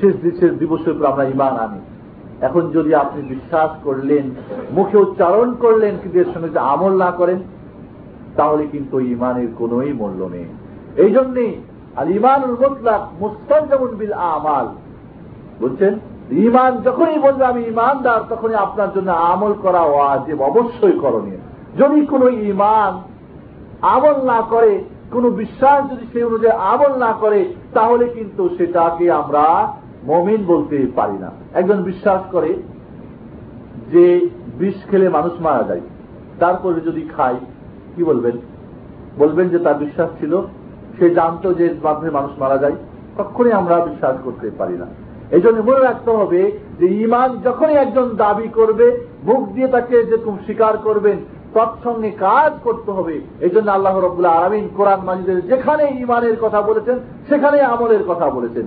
শেষ 0.00 0.16
দিশের 0.22 0.58
দিবসের 0.58 0.92
উপর 0.92 1.06
আমরা 1.06 1.24
ইমান 1.24 1.56
আনি। 1.56 1.78
এখন 2.40 2.70
যদি 2.70 2.94
আপনি 2.94 3.22
বিশ্বাস 3.22 3.70
করলেন, 3.84 4.30
মুখে 4.70 4.98
উচ্চারণ 4.98 5.54
করলেন 5.54 5.94
কিন্তু 6.02 6.18
এর 6.18 6.34
সঙ্গে 6.34 6.48
যে 6.48 6.58
আমল 6.58 6.96
না 6.96 7.10
করেন, 7.10 7.38
তাহলে 8.36 8.66
কিন্তু 8.66 9.00
ইমানের 9.00 9.48
কোন 9.58 9.92
মূল্য 9.92 10.24
নেই। 10.24 10.44
এই 10.96 11.12
জন্যে 11.12 11.56
আর 11.96 12.10
ইমানুল 12.10 12.50
মোতলাক 12.50 13.22
মুস্তান 13.22 13.86
বিল 13.86 14.12
আমাল। 14.12 14.68
বুঝছেন? 15.60 15.94
ইমান 16.30 16.76
যখনই 16.76 17.18
বলবে 17.18 17.44
আমি 17.44 17.64
ইমানদার 17.64 18.20
তখনই 18.28 18.54
আপনার 18.54 18.92
জন্য 18.94 19.10
আমল 19.10 19.52
করা 19.62 19.80
ওয়াজিব, 19.80 20.42
অবশ্যই 20.42 20.92
করণীয়। 20.92 21.40
যদি 21.78 22.06
কোন 22.06 22.22
ইমান 22.28 22.92
আমল 23.82 24.16
না 24.24 24.42
করে, 24.50 24.84
কোন 25.12 25.30
বিশ্বাস 25.30 25.90
যদি 25.92 26.06
সেই 26.12 26.22
অনুযায়ী 26.22 26.56
আমল 26.56 26.98
না 26.98 27.12
করে, 27.20 27.54
তাহলে 27.74 28.08
কিন্তু 28.08 28.48
সেটাকে 28.56 29.12
আমরা 29.12 29.72
মমিন 30.04 30.44
বলতে 30.46 30.86
পারি 30.96 31.18
না। 31.18 31.30
একজন 31.54 31.82
বিশ্বাস 31.82 32.20
করে 32.30 32.62
যে 33.92 34.28
বিষ 34.58 34.74
খেলে 34.90 35.08
মানুষ 35.08 35.32
মারা 35.40 35.62
যায়, 35.62 35.80
তারপরে 36.38 36.80
যদি 36.80 37.08
খাই 37.16 37.36
কি 37.96 38.04
বলবেন? 38.04 38.36
বলবেন 39.18 39.48
যে 39.48 39.58
তার 39.58 39.74
বিশ্বাস 39.74 40.08
ছিল, 40.20 40.42
সে 40.98 41.10
জানত 41.10 41.54
যে 41.54 41.74
মাধ্যমে 41.82 42.10
মানুষ 42.10 42.30
মারা 42.38 42.58
যায় 42.58 42.76
কখনই 43.18 43.52
আমরা 43.52 43.76
বিশ্বাস 43.84 44.16
করতে 44.24 44.50
পারি 44.58 44.78
না। 44.78 44.86
এই 45.30 45.40
জন্য 45.40 45.62
মনে 45.62 45.80
রাখতে 45.80 46.10
হবে 46.10 46.52
যে 46.78 46.86
ইমান 46.86 47.38
যখনই 47.44 47.74
একজন 47.74 48.08
দাবি 48.16 48.48
করবে, 48.48 49.04
মুখ 49.24 49.48
দিয়ে 49.48 49.68
তাকে 49.68 50.02
যেরকম 50.02 50.36
স্বীকার 50.44 50.76
করবেন, 50.76 51.16
তৎসঙ্গে 51.54 52.10
কাজ 52.10 52.52
করতে 52.64 52.90
হবে। 52.90 53.20
এই 53.40 53.50
জন্য 53.50 53.70
আল্লাহ 53.70 53.98
রবুল্লাহ 53.98 54.44
আলমিন 54.44 54.68
কোরআন 54.76 55.00
মাজিদের 55.04 55.46
যেখানে 55.46 55.84
ইমানের 56.00 56.36
কথা 56.40 56.62
বলেছেন, 56.62 56.98
সেখানে 57.28 57.60
আমলের 57.60 58.04
কথা 58.08 58.30
বলেছেন। 58.30 58.66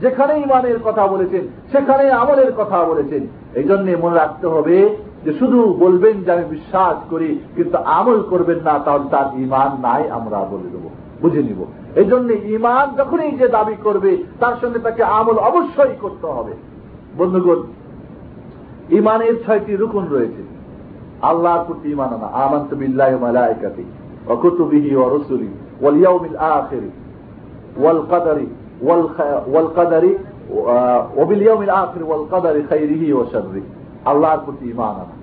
যেখানে 0.00 0.40
ইমানের 0.40 0.78
কথা 0.84 1.06
বলেছেন, 1.06 1.48
সেখানে 1.72 2.10
আমলের 2.10 2.52
কথা 2.56 2.84
বলেছেন। 2.84 3.26
এই 3.54 3.64
জন্য 3.64 3.96
মনে 4.00 4.14
রাখতে 4.14 4.46
হবে 4.46 4.96
যে 5.24 5.32
শুধু 5.40 5.58
বলবেন 5.84 6.14
যে 6.24 6.30
আমি 6.36 6.46
বিশ্বাস 6.56 6.96
করি, 7.12 7.30
কিন্তু 7.56 7.76
আমল 7.98 8.18
করবেন 8.32 8.58
না 8.66 8.74
তাহলে 8.86 9.06
তার 9.14 9.26
ইমান 9.44 9.70
নাই, 9.86 10.02
আমরা 10.18 10.38
বলে 10.52 10.68
দেবো, 10.74 10.88
বুঝে 11.22 11.42
নিব। 11.48 11.60
এই 12.00 12.06
জন্য 12.10 12.28
ইমান 12.56 12.86
যখনই 12.98 13.32
যে 13.40 13.46
দাবি 13.56 13.76
করবে, 13.86 14.10
তার 14.40 14.54
সঙ্গে 14.60 14.78
তাকে 14.86 15.02
আমল 15.18 15.36
অবশ্যই 15.50 15.96
করতে 16.04 16.26
হবে। 16.36 16.54
বন্ধুগণ 17.18 17.60
ইমানের 18.98 19.34
ছয়টি 19.44 19.72
রুকুন 19.82 20.04
রয়েছে। 20.14 20.42
আল্লাহর 21.30 21.62
প্রতি 21.66 21.86
ইমান 21.94 22.10
আনা, 22.16 22.28
আমান্ত 22.44 22.70
বিল্লাহ 22.80 23.10
মালায়কাতি 23.24 23.84
অকুতুবিহি 24.34 24.90
ও 25.02 25.04
রসুলি, 25.16 25.48
ওয়াল 25.82 25.96
ইয়াউমিল 26.02 26.36
আখিরি, 26.56 26.90
ওয়াল 27.82 28.00
কাদারি 28.10 28.46
ওয়াল 29.52 29.68
কাদারি 29.76 30.12
ওবিল 31.20 31.42
ইয়াউমিল 31.46 31.72
আখির, 31.82 32.02
ওয়াল 32.08 32.24
কাদারি 32.32 32.60
খাইরিহি 32.70 33.08
ও 33.18 33.20
শাররি। 33.32 33.62
আল্লাহর 34.04 34.38
প্রতি 34.44 34.70
ইমান 34.70 34.94
আনা। 34.94 35.16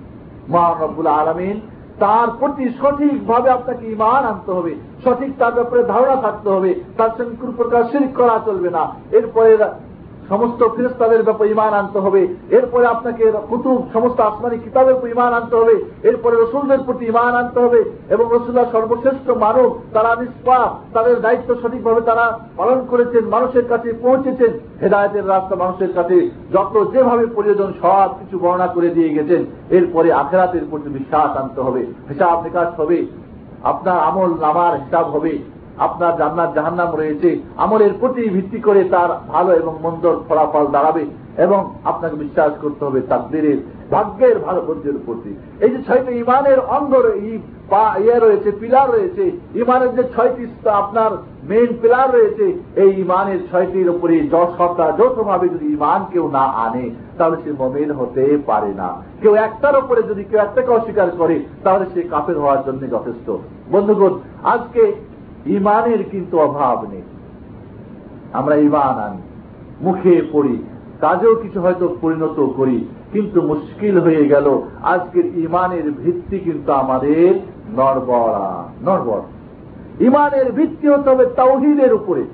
মহান 0.48 0.82
রব্বুল 0.82 1.06
আলমিন 1.06 1.60
তার 2.00 2.28
প্রতি 2.38 2.70
সঠিকভাবে 2.70 3.50
আপনাকে 3.50 3.86
ইমান 3.86 4.24
আনতে 4.24 4.52
হবে, 4.52 4.74
সঠিক 5.04 5.30
তার 5.38 5.52
ব্যাপারে 5.52 5.82
ধারণা 5.82 6.16
থাকতে 6.16 6.48
হবে, 6.50 6.74
তার 6.96 7.10
সঙ্গে 7.18 7.36
কোন 7.40 7.52
প্রকার 7.56 7.84
শিরিক 7.84 8.16
করা 8.16 8.40
চলবে 8.44 8.70
না। 8.70 8.88
এরপরে 9.10 9.58
সমস্ত 10.30 10.60
ফিরস্তাদের 10.76 11.22
ব্যাপারে 11.26 11.52
ইমান 11.54 11.72
আনতে 11.80 11.98
হবে। 12.04 12.22
এরপরে 12.58 12.84
আপনাকে 12.94 13.24
কুতুব, 13.50 13.78
সমস্ত 13.94 14.18
আসমানি 14.28 14.56
কিতাবের 14.64 14.96
উপর 14.96 15.12
ইমান 15.14 15.32
আনতে 15.38 15.54
হবে। 15.60 15.74
এরপরে 16.08 16.34
রসুলদের 16.36 16.80
প্রতি 16.86 17.04
ইমান 17.12 17.32
আনতে 17.40 17.58
হবে 17.64 17.80
এবং 18.14 18.24
রসুল্লাহ 18.26 18.66
সর্বশ্রেষ্ঠ 18.74 19.26
মানব, 19.44 19.68
তারা 19.94 20.10
নিষ্পা 20.20 20.58
তাদের 20.94 21.16
দায়িত্ব 21.24 21.50
সঠিকভাবে 21.62 22.00
তারা 22.10 22.24
পালন 22.58 22.78
করেছেন, 22.90 23.22
মানুষের 23.34 23.66
কাছে 23.72 23.88
পৌঁছেছেন, 24.04 24.52
হেদায়তের 24.82 25.28
রাস্তা 25.34 25.54
মানুষের 25.62 25.92
কাছে 25.98 26.16
যত 26.54 26.74
যেভাবে 26.92 27.24
প্রয়োজন 27.36 27.70
সব 27.82 28.08
কিছু 28.20 28.36
বর্ণনা 28.42 28.68
করে 28.74 28.88
দিয়ে 28.96 29.14
গেছেন। 29.16 29.40
এরপরে 29.76 30.08
আখেরাতের 30.22 30.64
প্রতি 30.70 30.88
বিশ্বাস 30.98 31.30
আনতে 31.42 31.60
হবে, 31.66 31.82
হিসাব 32.10 32.36
নিকাশ 32.44 32.70
হবে, 32.80 32.98
আপনার 33.70 33.98
আমল 34.08 34.30
নামার 34.44 34.74
হিসাব 34.84 35.06
হবে। 35.14 35.34
আপনার 35.78 36.12
জান্নাত 36.18 36.50
জাহান্নাম 36.54 36.90
রয়েছে। 36.96 37.30
আমলের 37.56 37.92
প্রতি 38.00 38.22
ভিত্তি 38.36 38.58
করে 38.60 38.82
তার 38.94 39.10
ভালো 39.28 39.50
এবং 39.52 39.74
মন্দর 39.82 40.14
ফলাফল 40.28 40.66
দাঁড়াবে 40.66 41.04
এবং 41.44 41.60
আপনাকে 41.84 42.16
বিশ্বাস 42.16 42.52
করতে 42.62 42.82
হবে 42.84 43.00
তাকদিরের 43.00 43.58
ভাগ্যের 43.90 44.36
ভালো 44.38 44.60
বন্ধের 44.68 44.96
প্রতি। 45.06 45.32
এই 45.64 45.70
যে 45.70 45.78
ছয়টি 45.86 46.12
ইমানের 46.18 46.58
অঙ্গ 46.76 46.92
ইয়ে 48.02 48.18
রয়েছে, 48.18 48.50
পিলার 48.60 48.88
রয়েছে 48.90 49.24
ইমানের 49.54 49.90
যে 49.96 50.04
ছয়টি 50.14 50.44
আপনার 50.82 51.10
মেন 51.48 51.70
পিলার 51.82 52.08
রয়েছে, 52.16 52.46
এই 52.82 52.90
ইমানের 53.04 53.40
ছয়টির 53.50 53.88
উপরে 53.90 54.16
সপ্তাহ 54.58 54.88
যৌথভাবে 54.98 55.46
যদি 55.48 55.66
ইমান 55.76 56.00
কেউ 56.12 56.28
না 56.28 56.44
আনে, 56.64 56.90
তাহলে 57.18 57.36
সে 57.44 57.50
মমিন 57.60 57.90
হতে 57.92 58.24
পারে 58.46 58.70
না। 58.74 58.88
কেউ 59.22 59.34
একটার 59.34 59.76
উপরে 59.82 60.00
যদি 60.02 60.22
কেউ 60.24 60.40
একটাকে 60.40 60.70
অস্বীকার 60.72 61.08
করে, 61.18 61.36
তাহলে 61.64 61.84
সে 61.94 62.00
কাপের 62.02 62.38
হওয়ার 62.38 62.64
জন্য 62.66 62.82
যথেষ্ট। 62.90 63.26
বন্ধুগণ, 63.72 64.12
আজকে 64.44 64.82
ইমানের 65.46 66.04
কিন্তু 66.10 66.40
অভাব 66.40 66.90
নেই। 66.90 67.02
আমরা 68.32 68.54
ইমান 68.54 68.98
আনি, 68.98 69.22
মুখে 69.80 70.22
পড়ি, 70.32 70.62
কাজেও 71.00 71.34
কিছু 71.34 71.60
হয়তো 71.60 71.96
পরিণত 72.00 72.46
করি, 72.56 72.88
কিন্তু 73.12 73.42
মুশকিল 73.42 73.98
হয়ে 73.98 74.28
গেল। 74.28 74.60
আজকের 74.82 75.38
ইমানের 75.38 75.92
ভিত্তি 75.92 76.38
কিন্তু 76.38 76.72
আমাদের 76.72 77.34
নড়বড়া, 77.76 78.64
নড়বড়। 78.84 79.20
ইমানের 80.00 80.52
ভিত্তি 80.52 80.88
হতে 80.88 81.10
হবে 81.10 81.26
তাওহিদের 81.26 81.94
উপরে। 81.94 82.24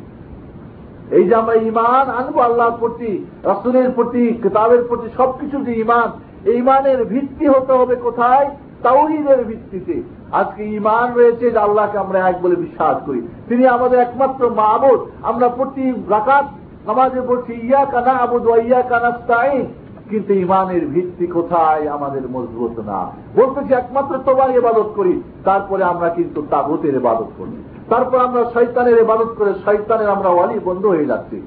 এই 1.11 1.29
যে 1.29 1.35
আমরা 1.35 1.55
ইমান 1.55 2.11
আনব 2.11 2.39
আল্লাহর 2.39 2.77
প্রতি, 2.79 3.27
রসুলের 3.45 3.91
প্রতি, 3.91 4.35
কিতাবের 4.43 4.83
প্রতি 4.89 5.09
সবকিছু 5.17 5.65
যে 5.65 5.81
ইমান, 5.81 6.11
এই 6.45 6.57
ইমানের 6.57 7.05
ভিত্তি 7.05 7.47
হতে 7.47 7.73
হবে 7.73 7.97
কোথায়? 7.97 8.51
তাওহিদের 8.83 9.45
ভিত্তিতে 9.45 10.03
আজকে 10.33 10.65
ইমান 10.65 11.15
রয়েছে 11.15 11.51
যে 11.51 11.59
আল্লাহকে 11.59 11.99
আমরা 11.99 12.29
এক 12.29 12.43
বলে 12.43 12.57
বিশ্বাস 12.57 12.97
করি। 13.07 13.29
তিনি 13.49 13.67
আমাদের 13.67 13.99
একমাত্র 13.99 14.51
মাহবুদ 14.51 15.01
আমরা 15.23 15.49
প্রতি 15.49 15.93
রাকাত 16.11 16.45
নামাজে 16.87 17.21
বলছি 17.21 17.53
ইয়া 17.67 17.85
কানা 17.85 18.13
আবুদ 18.13 18.47
ইয়া 18.49 18.83
কানাস্তাইন 18.83 19.67
কিন্তু 20.11 20.35
ইমানের 20.35 20.87
ভিত্তি 20.87 21.27
কোথায়? 21.27 21.89
আমাদের 21.89 22.23
মজবুত 22.31 22.81
না। 22.81 23.11
বলতেছি, 23.37 23.75
একমাত্র 23.75 24.19
তোমার 24.19 24.51
ইবাদত 24.51 24.89
করি। 24.97 25.23
তারপরে 25.45 25.85
আমরা 25.85 26.09
কিন্তু 26.09 26.43
তাগুতের 26.51 26.95
ইবাদত 26.95 27.31
করি। 27.39 27.63
তারপর 27.91 28.19
আমরা 28.19 28.45
শৈতানের 28.55 28.99
ইবাদত 28.99 29.31
করে 29.39 29.55
শৈতানের 29.65 30.09
আমরা 30.09 30.29
ওয়ালি 30.29 30.59
বন্ধ 30.65 30.87
হয়ে 30.87 31.07
যাচ্ছি। 31.07 31.43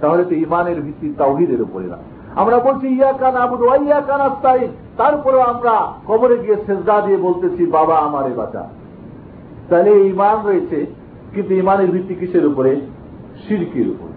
তাহলে 0.00 0.24
তো 0.24 0.34
ইমানের 0.34 0.80
ভিত্তি 0.80 1.14
তাওহিদের 1.18 1.62
উপরে 1.62 1.84
না। 1.84 1.96
আমরা 2.36 2.58
বলছি 2.58 2.88
ইয়া 2.88 3.12
কান 3.12 3.36
আবুদ 3.36 3.82
ইয়া 3.82 4.00
কান 4.00 4.20
আস্তাইন 4.20 4.70
তারপরে 4.96 5.42
আমরা 5.42 5.92
কবরে 6.08 6.38
গিয়ে 6.38 6.56
সেজদা 6.66 7.00
দিয়ে 7.00 7.16
বলতেছি, 7.16 7.66
বাবা, 7.66 7.96
আমারে 7.96 8.32
বাঁচা। 8.34 8.68
তাহলে 9.70 9.90
ইমান 9.90 10.36
রয়েছে, 10.44 10.86
কিন্তু 11.34 11.54
ইমানের 11.54 11.90
ভিত্তি 11.90 12.14
কিসের 12.14 12.46
উপরে? 12.46 12.80
সিরকির 13.48 13.88
উপরে। 13.88 14.12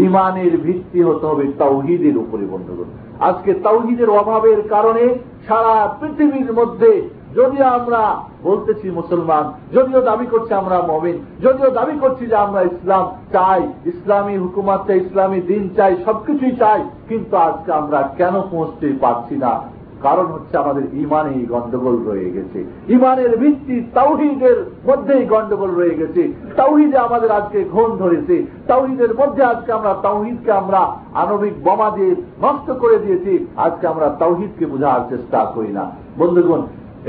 ইমানের 0.00 0.58
ভিত্তি 0.58 1.02
হতে 1.02 1.26
হবে 1.26 1.52
তাওহিদের 1.58 2.16
উপরে, 2.18 2.44
বন্ধুগণ। 2.46 2.84
আজকে 3.20 3.54
তাওহিদের 3.54 4.10
অভাবের 4.10 4.68
কারণে 4.68 5.18
সারা 5.48 5.96
পৃথিবীর 6.00 6.52
মধ্যে 6.52 7.08
যদিও 7.34 7.64
আমরা 7.64 8.20
বলতেছি 8.42 8.90
মুসলমান, 8.90 9.52
যদিও 9.72 10.00
দাবি 10.00 10.26
করছি 10.26 10.54
আমরা 10.54 10.82
মমিন, 10.82 11.18
যদিও 11.42 11.70
দাবি 11.70 11.98
করছি 11.98 12.26
যে 12.26 12.36
আমরা 12.36 12.62
ইসলাম 12.62 13.04
চাই, 13.32 13.68
ইসলামী 13.86 14.36
হুকুমাত 14.36 14.86
চাই, 14.86 15.00
ইসলামী 15.00 15.40
দিন 15.40 15.68
চাই, 15.76 15.96
সবকিছুই 16.04 16.56
চাই, 16.56 16.84
কিন্তু 17.08 17.36
আজকে 17.36 17.72
আমরা 17.72 18.10
কেন 18.16 18.42
পৌঁছতে 18.50 18.92
পারছি 19.00 19.36
না? 19.36 19.73
কারণ 20.04 20.26
হচ্ছে 20.34 20.54
আমাদের 20.62 20.84
ইমানে 21.04 21.32
গন্ডগোল 21.52 21.96
রয়ে 22.08 22.28
গেছে। 22.36 22.58
ইমানের 22.96 23.32
ভিত্তি 23.42 23.76
তাওহিদের 23.98 24.56
মধ্যেই 24.88 25.22
গন্ডগোল 25.32 25.70
রয়ে 25.80 25.98
গেছে। 26.00 26.22
তাওহিদে 26.60 26.98
আমাদের 27.06 27.30
আজকে 27.38 27.58
ঘন 27.74 27.88
ধরেছে। 28.02 28.36
তাওহিদের 28.70 29.12
মধ্যে 29.20 29.42
আজকে 29.52 29.70
আমরা, 29.78 29.92
তাওহিদকে 30.06 30.50
আমরা 30.60 30.80
আণবিক 31.22 31.54
বোমা 31.66 31.88
দিয়ে 31.96 32.12
নষ্ট 32.44 32.68
করে 32.82 32.96
দিয়েছি। 33.04 33.32
আজকে 33.66 33.84
আমরা 33.92 34.06
তাওহিদকে 34.22 34.64
বোঝার 34.72 35.00
চেষ্টা 35.10 35.40
করি 35.54 35.70
না। 35.78 35.84
বন্ধুগণ 36.20 36.60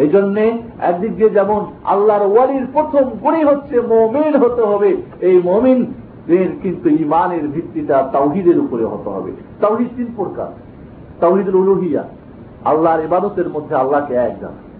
এই 0.03 0.10
জন্যে 0.15 0.43
একদিক 0.89 1.12
দিয়ে 1.17 1.36
যেমন 1.38 1.62
আল্লাহর 1.93 2.25
ওয়ালির 2.31 2.65
প্রথম 2.75 3.03
গুণই 3.23 3.43
হচ্ছে 3.49 3.75
মমিন 3.93 4.34
হতে 4.43 4.63
হবে, 4.71 4.89
এই 5.27 5.36
মমিন 5.49 5.79
কিন্তু 6.63 6.88
ইমানের 7.03 7.45
ভিত্তিটা 7.55 7.97
তাওহিদের 8.15 8.58
উপরে 8.65 8.86
হতে 8.93 9.10
হবে। 9.15 9.31
তাওহিদ 9.63 9.89
তিন 9.97 10.10
প্রকার। 10.19 10.49
তাওহিদুল 11.21 11.58
উলুহিয়া 11.63 12.03
আল্লাহর 12.65 13.04
ইবাদতের 13.04 13.49
মধ্যে 13.49 13.75
আল্লাহকে 13.75 14.13
এক 14.13 14.39
জানা। 14.41 14.75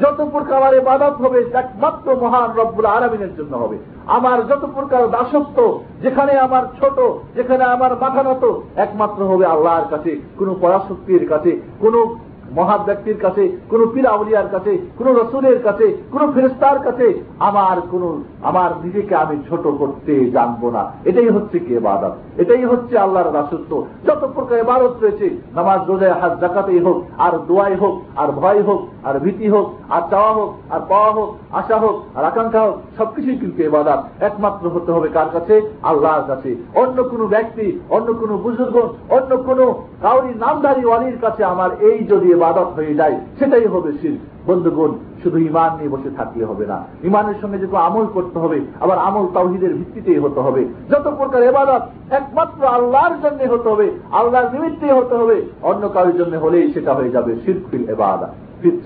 যত 0.00 0.28
প্রকার 0.32 0.74
ইবাদত 0.74 1.14
হবে 1.20 1.44
একমাত্র 1.52 2.16
মহান 2.16 2.50
রব্বুল 2.56 2.86
আরামিনের 2.86 3.36
জন্য 3.36 3.56
হবে। 3.56 3.78
আমার 4.06 4.46
যত 4.46 4.68
প্রকার 4.74 5.10
দাসত্ব, 5.10 5.80
যেখানে 6.02 6.32
আমার 6.38 6.62
ছোট, 6.80 6.98
যেখানে 7.36 7.64
আমার 7.64 7.90
মাথা 8.00 8.22
নত, 8.22 8.60
একমাত্র 8.76 9.24
হবে 9.24 9.46
আল্লাহর 9.46 9.84
কাছে, 9.90 10.20
কোন 10.38 10.54
পরাশক্তির 10.60 11.28
কাছে, 11.28 11.60
কোন 11.80 12.16
মহা 12.52 12.78
ব্যক্তির 12.78 13.16
কাছে, 13.16 13.56
কোন 13.70 13.88
পিরাউলিয়ার 13.94 14.48
কাছে, 14.50 14.78
কোন 14.98 15.16
রসুলের 15.16 15.62
কাছে, 15.62 15.96
কোন 16.12 16.32
ফেরেস্তার 16.32 16.78
কাছে, 16.80 17.24
আমার 17.38 17.80
কোন 17.90 18.24
আমার 18.42 18.70
নিজেকে 18.84 19.14
আমি 19.14 19.36
ছোট 19.48 19.64
করতে 19.80 20.12
জানব 20.30 20.70
না। 20.70 20.82
এটাই 21.04 21.28
হচ্ছে 21.28 21.58
কি 21.58 21.74
এবাদত 21.74 22.14
এটাই 22.38 22.64
হচ্ছে 22.64 22.98
আল্লাহর 22.98 23.34
রাসত্ব 23.34 23.72
যত 24.06 24.22
প্রকার 24.34 24.58
এবাদত 24.58 24.94
রয়েছে, 25.02 25.26
নামাজ 25.54 25.80
রোজায় 25.88 26.12
হাত 26.12 26.40
জাকাতেই 26.40 26.78
হোক, 26.78 26.98
আর 27.18 27.32
দোয়াই 27.48 27.74
হোক, 27.74 27.94
আর 28.16 28.28
ভয় 28.32 28.62
হোক, 28.62 28.80
আর 29.04 29.14
ভীতি 29.20 29.48
হোক, 29.48 29.66
আর 29.88 30.02
চাওয়া 30.10 30.32
হোক, 30.34 30.50
আর 30.70 30.80
পাওয়া 30.88 31.12
হোক, 31.12 31.30
আশা 31.52 31.76
হোক, 31.78 31.96
আর 32.14 32.24
আকাঙ্ক্ষা 32.24 32.62
হোক, 32.66 32.76
সবকিছুই 32.98 33.36
কিন্তু 33.36 33.62
এবাদত 33.62 34.00
একমাত্র 34.20 34.68
হতে 34.68 34.92
হবে 34.92 35.08
কার 35.08 35.28
কাছে? 35.32 35.54
আল্লাহর 35.82 36.24
কাছে। 36.28 36.56
অন্য 36.74 37.02
কোনো 37.02 37.26
ব্যক্তি, 37.26 37.66
অন্য 37.90 38.08
কোনো 38.14 38.38
বুজুর্গ, 38.38 38.76
অন্য 39.10 39.36
কোনো 39.36 39.64
কাউরি 40.02 40.34
নামধারী 40.38 40.84
ওয়ালির 40.84 41.18
কাছে 41.18 41.44
আমার 41.44 41.70
এই 41.80 41.98
যদি 42.04 42.32
এবাদত 42.32 42.68
হয়ে 42.76 42.94
যায়, 42.94 43.16
সেটাই 43.38 43.66
হবে 43.66 43.92
শির 43.92 44.16
বন্ধুগণ 44.46 44.90
শুধু 45.22 45.38
ইমান 45.48 45.70
নিয়ে 45.78 45.92
বসে 45.94 46.10
থাকলে 46.18 46.44
হবে 46.50 46.64
না। 46.72 46.78
ইমানের 47.08 47.38
সঙ্গে 47.42 47.58
যেহেতু 47.60 47.76
আমল 47.86 48.06
করতে 48.16 48.38
হবে, 48.42 48.58
আবার 48.84 48.98
আমল 49.08 49.26
তাওহিদের 49.36 49.72
ভিত্তিতেই 49.78 50.22
হতে 50.24 50.40
হবে। 50.46 50.62
যত 50.92 51.06
প্রকার 51.18 51.40
এবাদত 51.50 51.82
একমাত্র 52.18 52.60
আল্লাহর 52.76 53.14
জন্য 53.24 53.40
হতে 53.52 53.68
হবে, 53.72 53.86
আল্লাহর 54.20 54.48
নিমিত্তে 54.52 54.86
হতে 54.98 55.14
হবে। 55.20 55.36
অন্য 55.70 55.82
কারোর 55.94 56.14
জন্য 56.20 56.34
হলেই 56.44 56.66
সেটা 56.74 56.92
হয়ে 56.98 57.14
যাবে 57.16 57.32
শিরফিল 57.44 57.84
এবাদা 57.94 58.28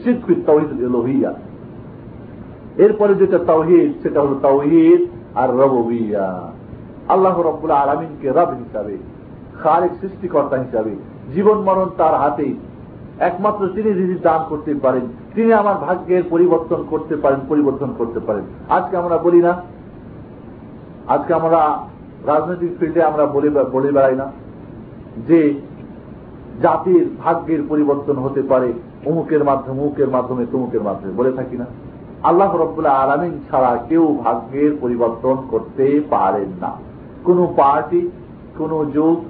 শিরফিল 0.02 0.40
তাওহিদ 0.48 0.70
লোহিয়া 0.96 1.32
এরপরে 2.84 3.12
যেটা 3.20 3.38
তাওহিদ, 3.50 3.88
সেটা 4.02 4.18
হল 4.24 4.32
তাওহিদ 4.46 5.00
আর 5.40 5.50
রবিয়া 5.62 6.28
আল্লাহ 7.14 7.34
রব্বুল্লাহ 7.48 7.82
আলমিনকে 7.84 8.28
রব 8.38 8.50
হিসাবে 8.62 8.94
খারেক 9.62 9.92
সৃষ্টিকর্তা 10.00 10.56
হিসাবে, 10.64 10.92
জীবন 11.34 11.58
মরণ 11.66 11.88
তার 12.00 12.14
হাতে 12.22 12.48
একমাত্র 13.28 13.62
তিনি 13.74 13.90
রিজিক 13.92 14.20
দান 14.28 14.40
করতে 14.50 14.70
পারেন। 14.84 15.04
তিনি 15.36 15.52
আমার 15.52 15.74
ভাগ্যের 15.74 16.22
পরিবর্তন 16.30 16.84
করতে 16.90 17.16
পারেন, 17.16 17.40
পরিবর্তন 17.48 17.94
করতে 17.98 18.20
পারেন। 18.20 18.42
আজকে 18.68 18.96
আমরা 18.96 19.18
বলি 19.18 19.42
না। 19.42 19.62
আজকে 21.06 21.34
আমরা 21.34 21.78
রাজনৈতিক 22.26 22.70
ফিল্ডে 22.78 23.02
আমরা 23.02 23.26
বলে 23.26 23.92
বেড়াই 23.92 24.16
না 24.16 24.32
যে 25.28 25.60
জাতির 26.62 27.10
ভাগ্যের 27.24 27.62
পরিবর্তন 27.68 28.16
হতে 28.16 28.42
পারে 28.42 28.72
অমুকের 29.06 29.44
মাধ্যমে 29.44 29.80
অমুকের 29.80 30.08
মাধ্যমে, 30.08 30.46
তমুকের 30.52 30.82
মাধ্যমে, 30.82 31.12
বলে 31.12 31.32
থাকি 31.32 31.56
না। 31.56 31.66
আল্লাহ 32.22 32.56
রব্বুল্লাহ 32.56 32.94
আলমিন 32.94 33.38
ছাড়া 33.50 33.78
কেউ 33.88 34.18
ভাগ্যের 34.24 34.76
পরিবর্তন 34.80 35.36
করতে 35.50 36.00
পারেন 36.10 36.48
না। 36.60 36.72
কোন 37.24 37.46
পার্টি, 37.56 38.10
কোন 38.58 38.90
যুগ 38.90 39.24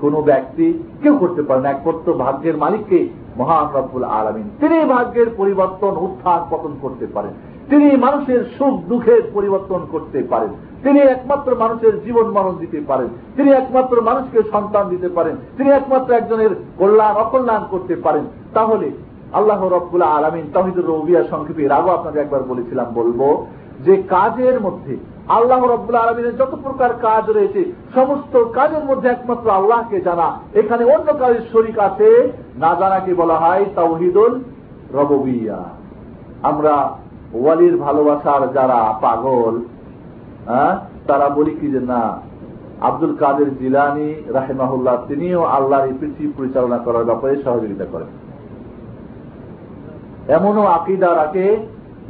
কোন 0.00 0.20
ব্যক্তি 0.20 0.82
কেউ 1.02 1.18
করতে 1.18 1.42
পারে 1.42 1.60
না। 1.60 1.70
একমাত্র 1.70 2.12
ভাগ্যের 2.12 2.56
মালিককে 2.56 3.08
মহান 3.36 3.76
রব্বুল 3.76 4.04
আলমিন। 4.04 4.50
তিনি 4.60 4.80
ভাগ্যের 4.80 5.26
পরিবর্তন, 5.36 5.96
উত্থান, 5.96 6.40
পতন 6.50 6.76
করতে 6.80 7.06
পারেন। 7.06 7.32
তিনি 7.70 7.96
মানুষের 7.96 8.44
সুখ, 8.58 8.74
দুঃখের 8.88 9.22
পরিবর্তন 9.34 9.80
করতে 9.90 10.22
পারেন। 10.30 10.48
তিনি 10.82 10.98
একমাত্র 11.00 11.56
মানুষের 11.56 12.04
জীবন 12.04 12.26
মরণ 12.30 12.54
দিতে 12.58 12.80
পারেন। 12.86 13.08
তিনি 13.36 13.50
একমাত্র 13.50 14.02
মানুষকে 14.02 14.42
সন্তান 14.52 14.88
দিতে 14.88 15.08
পারেন। 15.08 15.36
তিনি 15.56 15.70
একমাত্র 15.70 16.14
একজনের 16.14 16.50
কল্যাণ, 16.78 17.14
অকল্যাণ 17.14 17.64
করতে 17.70 17.96
পারেন। 17.96 18.24
তাহলে 18.54 18.90
আল্লাহ 19.32 19.66
রব্বুল্লাহ 19.66 20.10
আলমিন 20.18 20.44
তহিদুর 20.54 20.86
রবিয়া 20.86 21.24
সংক্ষেপে 21.30 21.62
এর 21.62 21.72
আগেও 21.72 21.92
আপনাকে 21.92 22.18
একবার 22.18 22.42
বলেছিলাম 22.42 22.86
বলব, 22.94 23.46
যে 23.84 24.02
কাজের 24.08 24.60
মধ্যে 24.60 24.96
আল্লাহ 25.36 25.60
রব্বুল্লা 25.64 26.04
আলমিনের 26.04 26.38
যত 26.40 26.52
প্রকার 26.66 26.90
কাজ 27.06 27.24
রয়েছে, 27.36 27.60
সমস্ত 27.96 28.34
কাজের 28.58 28.84
মধ্যে 28.90 29.08
একমাত্র 29.10 29.46
আল্লাহকে 29.58 29.98
জানা। 30.06 30.28
এখানে 30.60 30.84
অন্য 30.94 31.08
কাজের 31.22 31.44
শরিক 31.52 31.76
আছে, 31.88 32.08
না 32.62 32.70
জানাকে 32.80 33.10
বলা 33.20 33.36
হয় 33.44 33.64
তাওহিদুল 33.78 34.32
রববিয়া। 34.98 35.60
আমরা 36.50 36.74
ওয়ালির 37.42 37.76
ভালোবাসার 37.84 38.42
যারা 38.56 38.80
পাগল 39.04 39.54
হ্যাঁ 40.48 40.72
তারা 41.08 41.26
বলি 41.38 41.52
কি 41.60 41.66
যে 41.74 41.80
না, 41.92 42.02
আব্দুল 42.88 43.14
কাদের 43.22 43.48
জিলানি 43.60 44.08
রাহেমাহুল্লাহ, 44.36 44.96
তিনিও 45.08 45.42
আল্লাহর 45.56 45.86
এই 45.88 45.94
পৃথিবী 46.00 46.30
পরিচালনা 46.38 46.78
করার 46.86 47.04
ব্যাপারে 47.08 47.34
সহযোগিতা 47.44 47.86
করেন। 47.92 48.10
এমনও 50.36 50.64
আকিদা 50.76 51.10
রাখে 51.20 51.46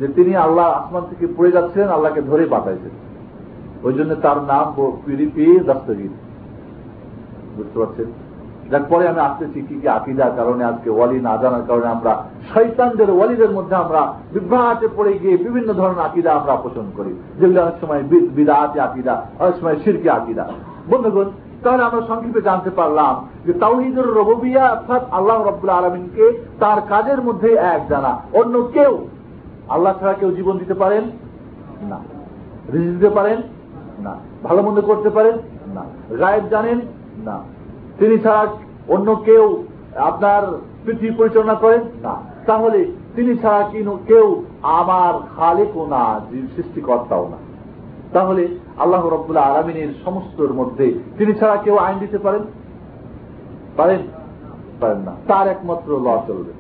যে 0.01 0.07
তিনি 0.17 0.33
আল্লাহ 0.45 0.67
আসমান 0.79 1.05
থেকে 1.11 1.27
পড়ে 1.37 1.51
যাচ্ছেন, 1.57 1.87
আল্লাহকে 1.97 2.23
ধরে 2.31 2.45
পাঠাইছেন। 2.55 2.95
ওই 3.83 3.93
জন্য 3.93 4.15
তার 4.15 4.37
নাম 4.43 4.93
পিরিপি 5.07 5.61
দস্তগীর। 5.67 6.11
বুঝতে 7.57 7.79
পারছেন? 7.79 8.05
যার 8.71 8.81
পরে 8.89 9.09
আমি 9.09 9.21
আসতেছি 9.21 9.61
কি 9.61 9.75
কি 9.81 9.89
আকিদার 9.89 10.33
কারণে 10.37 10.65
আজকে 10.65 10.91
ওয়ালি 10.91 11.21
না 11.21 11.37
জানার 11.37 11.63
কারণে 11.69 11.87
আমরা 11.87 12.25
শৈতানদের 12.55 13.11
ওয়ালিদের 13.11 13.51
মধ্যে 13.51 13.77
আমরা 13.77 14.15
বিভ্রাটে 14.33 14.89
পড়ে 14.97 15.19
গিয়ে 15.19 15.37
বিভিন্ন 15.37 15.73
ধরনের 15.73 15.99
আকিদা 15.99 16.33
আমরা 16.33 16.57
পোষণ 16.57 16.85
করি। 16.97 17.23
যেগুলো 17.41 17.63
অনেক 17.63 17.75
সময় 17.81 18.03
বিদাতে 18.29 18.81
আকিদা, 18.81 19.27
অনেক 19.39 19.57
সময় 19.57 19.77
সিরকে 19.85 20.11
আকিদা। 20.11 20.49
বন্ধুগণ, 20.89 21.25
তাহলে 21.63 21.83
আমরা 21.83 22.01
সংক্ষেপে 22.09 22.41
জানতে 22.41 22.71
পারলাম 22.71 23.29
যে 23.47 23.53
তাওহিদুর 23.53 24.07
রবিয়া 24.07 24.69
অর্থাৎ 24.69 25.03
আল্লাহ 25.11 25.49
রব্বুল 25.49 25.71
আলমিনকে 25.71 26.43
তার 26.61 26.79
কাজের 26.89 27.23
মধ্যে 27.23 27.55
এক 27.55 27.89
জানা। 27.89 28.21
অন্য 28.33 28.69
কেউ 28.73 29.07
আল্লাহ 29.69 29.99
ছাড়া 30.01 30.13
কেউ 30.13 30.31
জীবন 30.31 30.59
দিতে 30.59 30.75
পারেন? 30.75 31.05
না। 31.89 31.99
রিজ 32.73 32.93
দিতে 32.93 33.11
পারেন? 33.11 33.43
না। 33.99 34.17
ভালো 34.43 34.63
মন্দ 34.63 34.81
করতে 34.81 35.11
পারেন? 35.11 35.39
না। 35.75 35.85
গায়েব 36.17 36.45
জানেন? 36.51 36.81
না। 37.25 37.43
তিনি 37.99 38.19
ছাড়া 38.19 38.47
অন্য 38.89 39.15
কেউ 39.15 39.65
আপনার 39.97 40.59
পৃথিবী 40.85 41.15
পরিচালনা 41.15 41.55
করেন? 41.55 41.81
না। 42.03 42.17
তাহলে 42.47 42.93
তিনি 43.17 43.37
ছাড়া 43.37 43.69
কিনো 43.73 43.99
কেউ 44.07 44.45
আমার 44.63 45.15
খালেকও 45.37 45.87
না 45.87 46.21
সৃষ্টিকর্তাও 46.57 47.29
না। 47.29 47.37
তাহলে 48.13 48.49
আল্লাহ 48.79 49.07
রব্বুল্লাহ 49.07 49.57
আলমিনের 49.57 49.89
সমস্তর 50.05 50.53
মধ্যে 50.53 50.99
তিনি 51.19 51.35
ছাড়া 51.35 51.57
কেউ 51.57 51.77
আইন 51.77 51.99
দিতে 51.99 52.19
পারেন? 52.19 52.43
পারেন? 53.77 53.99
পারেন 54.81 54.99
না। 54.99 55.13
তার 55.27 55.49
একমাত্র 55.49 56.01
ল 56.01 56.19
চলবে। 56.27 56.53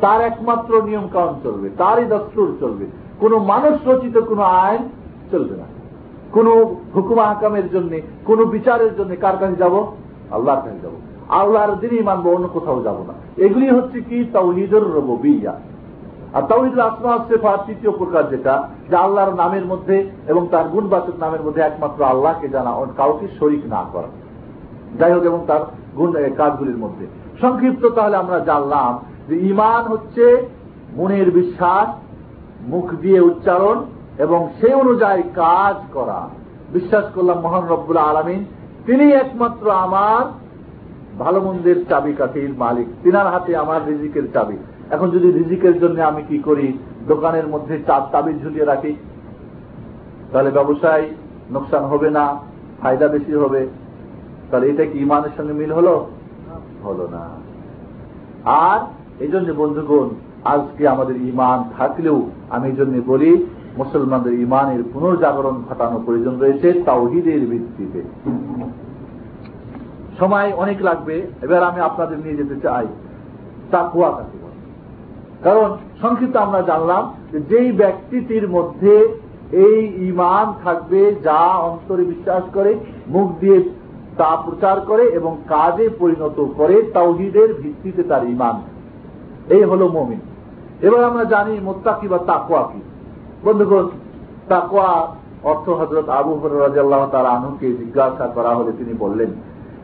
তার 0.00 0.20
একমাত্র 0.20 0.82
নিয়ম 0.82 1.08
কারণ 1.12 1.34
চলবে। 1.42 1.70
তারই 1.70 2.04
দস্তুর 2.04 2.56
চলবে। 2.60 2.86
কোন 3.20 3.38
মানুষ 3.38 3.88
রচিত 3.88 4.18
কোন 4.18 4.38
আইন 4.38 4.88
চলবে 5.32 5.56
না। 5.56 5.73
কোন 6.34 6.48
হুকুমা 6.94 7.24
হাকামের 7.26 7.66
জন্য, 7.72 7.92
কোন 8.24 8.44
বিচারের 8.44 8.92
জন্য 8.98 9.12
কার 9.20 9.36
কাছে 9.40 9.56
যাব? 9.56 9.74
আল্লাহর 10.30 10.62
কাছে 10.64 10.80
যাব। 10.82 10.94
আল্লাহর 11.28 11.72
দিনই 11.80 12.02
মানবো, 12.02 12.28
অন্য 12.34 12.46
কোথাও 12.48 12.82
যাব 12.82 12.98
না। 13.08 13.14
এগুলি 13.44 13.66
হচ্ছে 13.70 13.98
কি? 14.00 14.24
তাওহিদুর 14.32 14.86
রবিয়া 14.96 15.54
আর 16.34 16.42
তাওহিদুল 16.42 16.80
আসমা 16.80 17.12
সেফা 17.28 17.52
তৃতীয় 17.66 17.92
প্রকার 17.92 18.24
যেটা, 18.28 18.68
যে 18.90 18.96
আল্লাহর 18.96 19.34
নামের 19.34 19.64
মধ্যে 19.64 19.96
এবং 20.26 20.42
তার 20.50 20.66
গুণবাচক 20.68 21.16
নামের 21.20 21.42
মধ্যে 21.42 21.62
একমাত্র 21.62 22.00
আল্লাহকে 22.04 22.46
জানা 22.48 22.72
কাউকে 22.96 23.26
শরিক 23.38 23.62
না 23.66 23.84
করা। 23.92 24.10
যাই 24.98 25.12
হোক, 25.12 25.22
এবং 25.22 25.40
তার 25.46 25.62
গুণ 25.96 26.10
কাজগুলির 26.36 26.76
মধ্যে। 26.76 27.06
সংক্ষিপ্ত 27.40 27.84
তাহলে 27.86 28.16
আমরা 28.16 28.38
জানলাম 28.40 28.92
যে 29.28 29.34
ইমান 29.50 29.82
হচ্ছে 29.92 30.24
মনের 30.96 31.28
বিশ্বাস, 31.30 31.88
মুখ 32.68 32.86
দিয়ে 33.00 33.20
উচ্চারণ 33.20 33.76
এবং 34.18 34.48
সে 34.60 34.74
অনুযায়ী 34.74 35.22
কাজ 35.22 35.76
করা। 35.92 36.28
বিশ্বাস 36.72 37.04
করলাম 37.14 37.40
মহান 37.40 37.68
রব্বুল 37.68 37.96
আলমিন, 37.96 38.44
তিনি 38.86 39.12
একমাত্র 39.12 39.70
আমার 39.70 40.32
ভালো 41.18 41.40
মন্দের 41.40 41.84
চাবি 41.88 42.12
কাঠির 42.12 42.54
মালিক। 42.58 42.86
তিনার 43.02 43.26
হাতে 43.26 43.56
আমার 43.56 43.86
রিজিকের 43.86 44.32
চাবি। 44.32 44.56
এখন 44.90 45.10
যদি 45.10 45.32
রিজিকের 45.32 45.80
জন্য 45.80 46.02
আমি 46.02 46.22
কি 46.28 46.38
করি? 46.38 46.78
দোকানের 47.08 47.46
মধ্যে 47.46 47.82
চার 47.86 48.00
চাবি 48.12 48.32
ঝুলিয়ে 48.42 48.64
রাখি? 48.64 48.96
তাহলে 50.32 50.50
ব্যবসায় 50.50 51.08
নোকসান 51.50 51.84
হবে 51.84 52.10
না? 52.10 52.38
ফায়দা 52.80 53.08
বেশি 53.08 53.32
হবে? 53.32 53.68
তাহলে 54.50 54.68
এটা 54.68 54.84
কি 54.84 54.98
ইমানের 54.98 55.30
সঙ্গে 55.36 55.52
মিল 55.52 55.72
হলো? 55.72 56.06
হলো 56.84 57.08
না। 57.10 57.28
আর 58.44 58.80
এই 59.22 59.28
জন্য 59.28 59.52
বন্ধুগণ, 59.52 60.08
আজকে 60.44 60.88
আমাদের 60.88 61.16
ইমান 61.16 61.70
থাকলেও 61.78 62.30
আমি 62.50 62.68
এই 62.68 62.76
জন্য 62.76 63.02
বলি 63.06 63.46
মুসলমানদের 63.78 64.34
ইমানের 64.46 64.80
পুনর্জাগরণ 64.92 65.56
ঘটানো 65.68 65.98
প্রয়োজন 66.06 66.34
রয়েছে 66.38 66.68
তাওহিদের 66.88 67.42
ভিত্তিতে। 67.50 68.00
সময় 70.18 70.52
অনেক 70.52 70.78
লাগবে, 70.82 71.16
এবার 71.42 71.62
আমি 71.62 71.80
আপনাদের 71.80 72.18
নিয়ে 72.18 72.36
যেতে 72.36 72.56
চাই 72.60 72.86
তাকুয়া 73.70 74.10
কাকে 74.16 74.38
কারণ 75.44 75.68
সংক্ষিপ্ত 76.02 76.36
আমরা 76.36 76.60
জানলাম 76.62 77.02
যেই 77.50 77.72
ব্যক্তিটির 77.72 78.48
মধ্যে 78.48 78.94
এই 79.52 79.80
ইমান 80.10 80.46
থাকবে, 80.64 81.00
যা 81.26 81.42
অন্তরে 81.68 82.04
বিশ্বাস 82.04 82.44
করে, 82.54 82.72
মুখ 83.08 83.28
দিয়ে 83.40 83.58
তা 84.16 84.30
প্রচার 84.44 84.76
করে 84.80 85.04
এবং 85.18 85.36
কাজে 85.48 85.86
পরিণত 86.00 86.38
করে 86.56 86.82
তাওহিদের 86.96 87.48
ভিত্তিতে 87.54 88.02
তার 88.02 88.24
ইমান 88.24 88.56
এই 89.48 89.62
হল 89.62 89.82
মমিন। 89.88 90.20
এবার 90.86 91.02
আমরা 91.04 91.24
জানি 91.24 91.60
মোত্তাকি 91.60 92.06
বা 92.08 92.18
তাকুয়া 92.18 92.62
কি। 92.72 92.80
বন্ধুগণ 93.44 93.86
তাকুয়া 94.50 94.90
অর্থ 95.50 95.66
হজরত 95.80 96.08
আবু 96.18 96.32
হরাজাল্লাহ 96.40 97.02
তার 97.14 97.26
আনুকে 97.36 97.68
জিজ্ঞাসা 97.80 98.26
করা 98.36 98.52
হলে 98.58 98.72
তিনি 98.80 98.92
বললেন, 99.04 99.30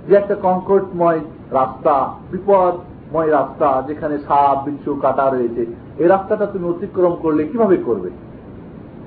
যে 0.06 0.12
একটা 0.16 0.34
কংকটময় 0.46 1.20
রাস্তা, 1.58 1.94
বিপদময় 2.30 3.30
রাস্তা 3.38 3.68
যেখানে 3.88 4.16
সাপ, 4.28 4.56
বিচ্ছু, 4.66 4.90
কাটা 5.04 5.26
রয়েছে, 5.30 5.62
এই 6.02 6.08
রাস্তাটা 6.14 6.46
তুমি 6.52 6.66
অতিক্রম 6.68 7.14
করলে 7.24 7.42
কীভাবে 7.50 7.76
করবে? 7.88 8.10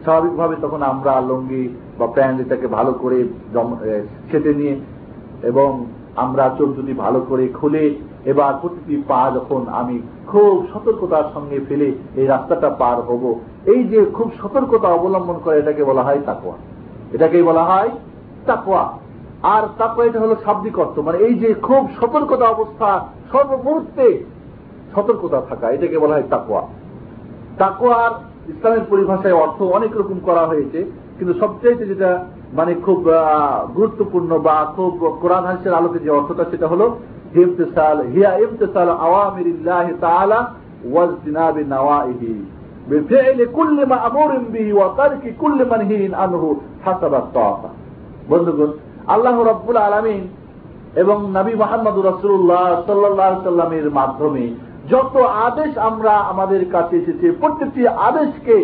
স্বাভাবিকভাবে 0.04 0.56
তখন 0.64 0.82
আমরা 0.92 1.14
লঙ্গি 1.30 1.64
বা 2.00 2.08
প্যান্ট 2.16 2.38
এটাকে 2.44 2.68
ভালো 2.78 2.92
করে 3.02 3.20
ছেটে 4.30 4.52
নিয়ে 4.60 4.76
এবং 5.50 5.70
আমরা 6.24 6.44
চোখ 6.58 6.70
যদি 6.80 6.94
ভালো 7.04 7.20
করে 7.30 7.46
খুলে 7.60 7.84
এবার 8.32 8.54
প্রতিটি 8.62 8.96
পা 9.10 9.22
যখন 9.36 9.62
আমি 9.82 9.96
খুব 10.32 10.54
সতর্কতার 10.74 11.28
সঙ্গে 11.36 11.58
ফেলে 11.68 11.90
এই 12.20 12.26
রাস্তাটা 12.34 12.70
পার 12.82 12.98
হব, 13.10 13.24
এই 13.74 13.82
যে 13.92 14.00
খুব 14.18 14.28
সতর্কতা 14.42 14.88
অবলম্বন 14.98 15.38
করে 15.44 15.56
এটাকে 15.60 15.84
বলা 15.90 16.04
হয় 16.08 16.22
তাকোয়া 16.30 16.58
এটাকেই 17.16 17.44
বলা 17.50 17.64
হয় 17.72 17.90
তাকোয়া 18.50 18.84
আর 19.54 19.64
তাকোয়া 19.80 20.06
এটা 20.08 20.20
হলো 20.24 20.36
শাব্দিক 20.46 20.76
অর্থ 20.84 20.96
মানে 21.00 21.18
এই 21.28 21.34
যে 21.42 21.50
খুব 21.68 21.84
সতর্কতা 22.00 22.46
অবস্থা, 22.56 22.90
সর্বমুহূর্তে 23.32 24.08
সতর্কতা 24.96 25.40
থাকা, 25.50 25.66
এটাকে 25.76 25.98
বলা 26.04 26.16
হয় 26.16 26.28
তাকোয়া 26.34 26.64
তাকোয়ার 27.62 28.12
ইসলামের 28.52 28.86
পরিভাষায় 28.92 29.40
অর্থ 29.44 29.60
অনেক 29.78 29.92
রকম 29.98 30.18
করা 30.28 30.44
হয়েছে, 30.52 30.80
কিন্তু 31.18 31.34
সবচাইতে 31.42 31.84
যেটা 31.92 32.12
মানে 32.54 32.74
খুব 32.86 33.00
গুরুত্বপূর্ণ 33.76 34.32
বা 34.38 34.56
খুব 34.76 35.18
কোরআন 35.22 35.46
হাসের 35.46 35.74
আলোকে 35.74 36.00
যে 36.00 36.10
অর্থটা 36.10 36.44
সেটা 36.52 36.68
হল 36.68 36.82
ইমতেসাল, 37.36 37.98
হিয়া 38.14 38.32
ইমতেসাল 38.38 38.90
আওয়ামিরিল্লাহ 38.90 39.86
তাআলা 40.02 40.40
নাওয়াইহি। 41.68 42.36
বন্ধুগণ, 48.30 48.72
আল্লাহ 49.08 49.36
রাব্বুল 49.44 49.78
আলামিন 49.78 50.24
এবং 50.96 51.18
নবী 51.34 51.54
মোহাম্মদ 51.56 51.96
রাসূলুল্লাহ 52.06 52.68
সাল্লাল্লাহু 52.86 53.44
সাল্লামের 53.44 53.88
মাধ্যমে 53.92 54.44
যত 54.90 55.16
আদেশ 55.48 55.72
আমরা 55.78 56.14
আমাদের 56.32 56.62
কাছে 56.72 56.94
এসেছে, 56.98 57.32
প্রত্যেকটি 57.32 57.82
আদেশকে 57.88 58.58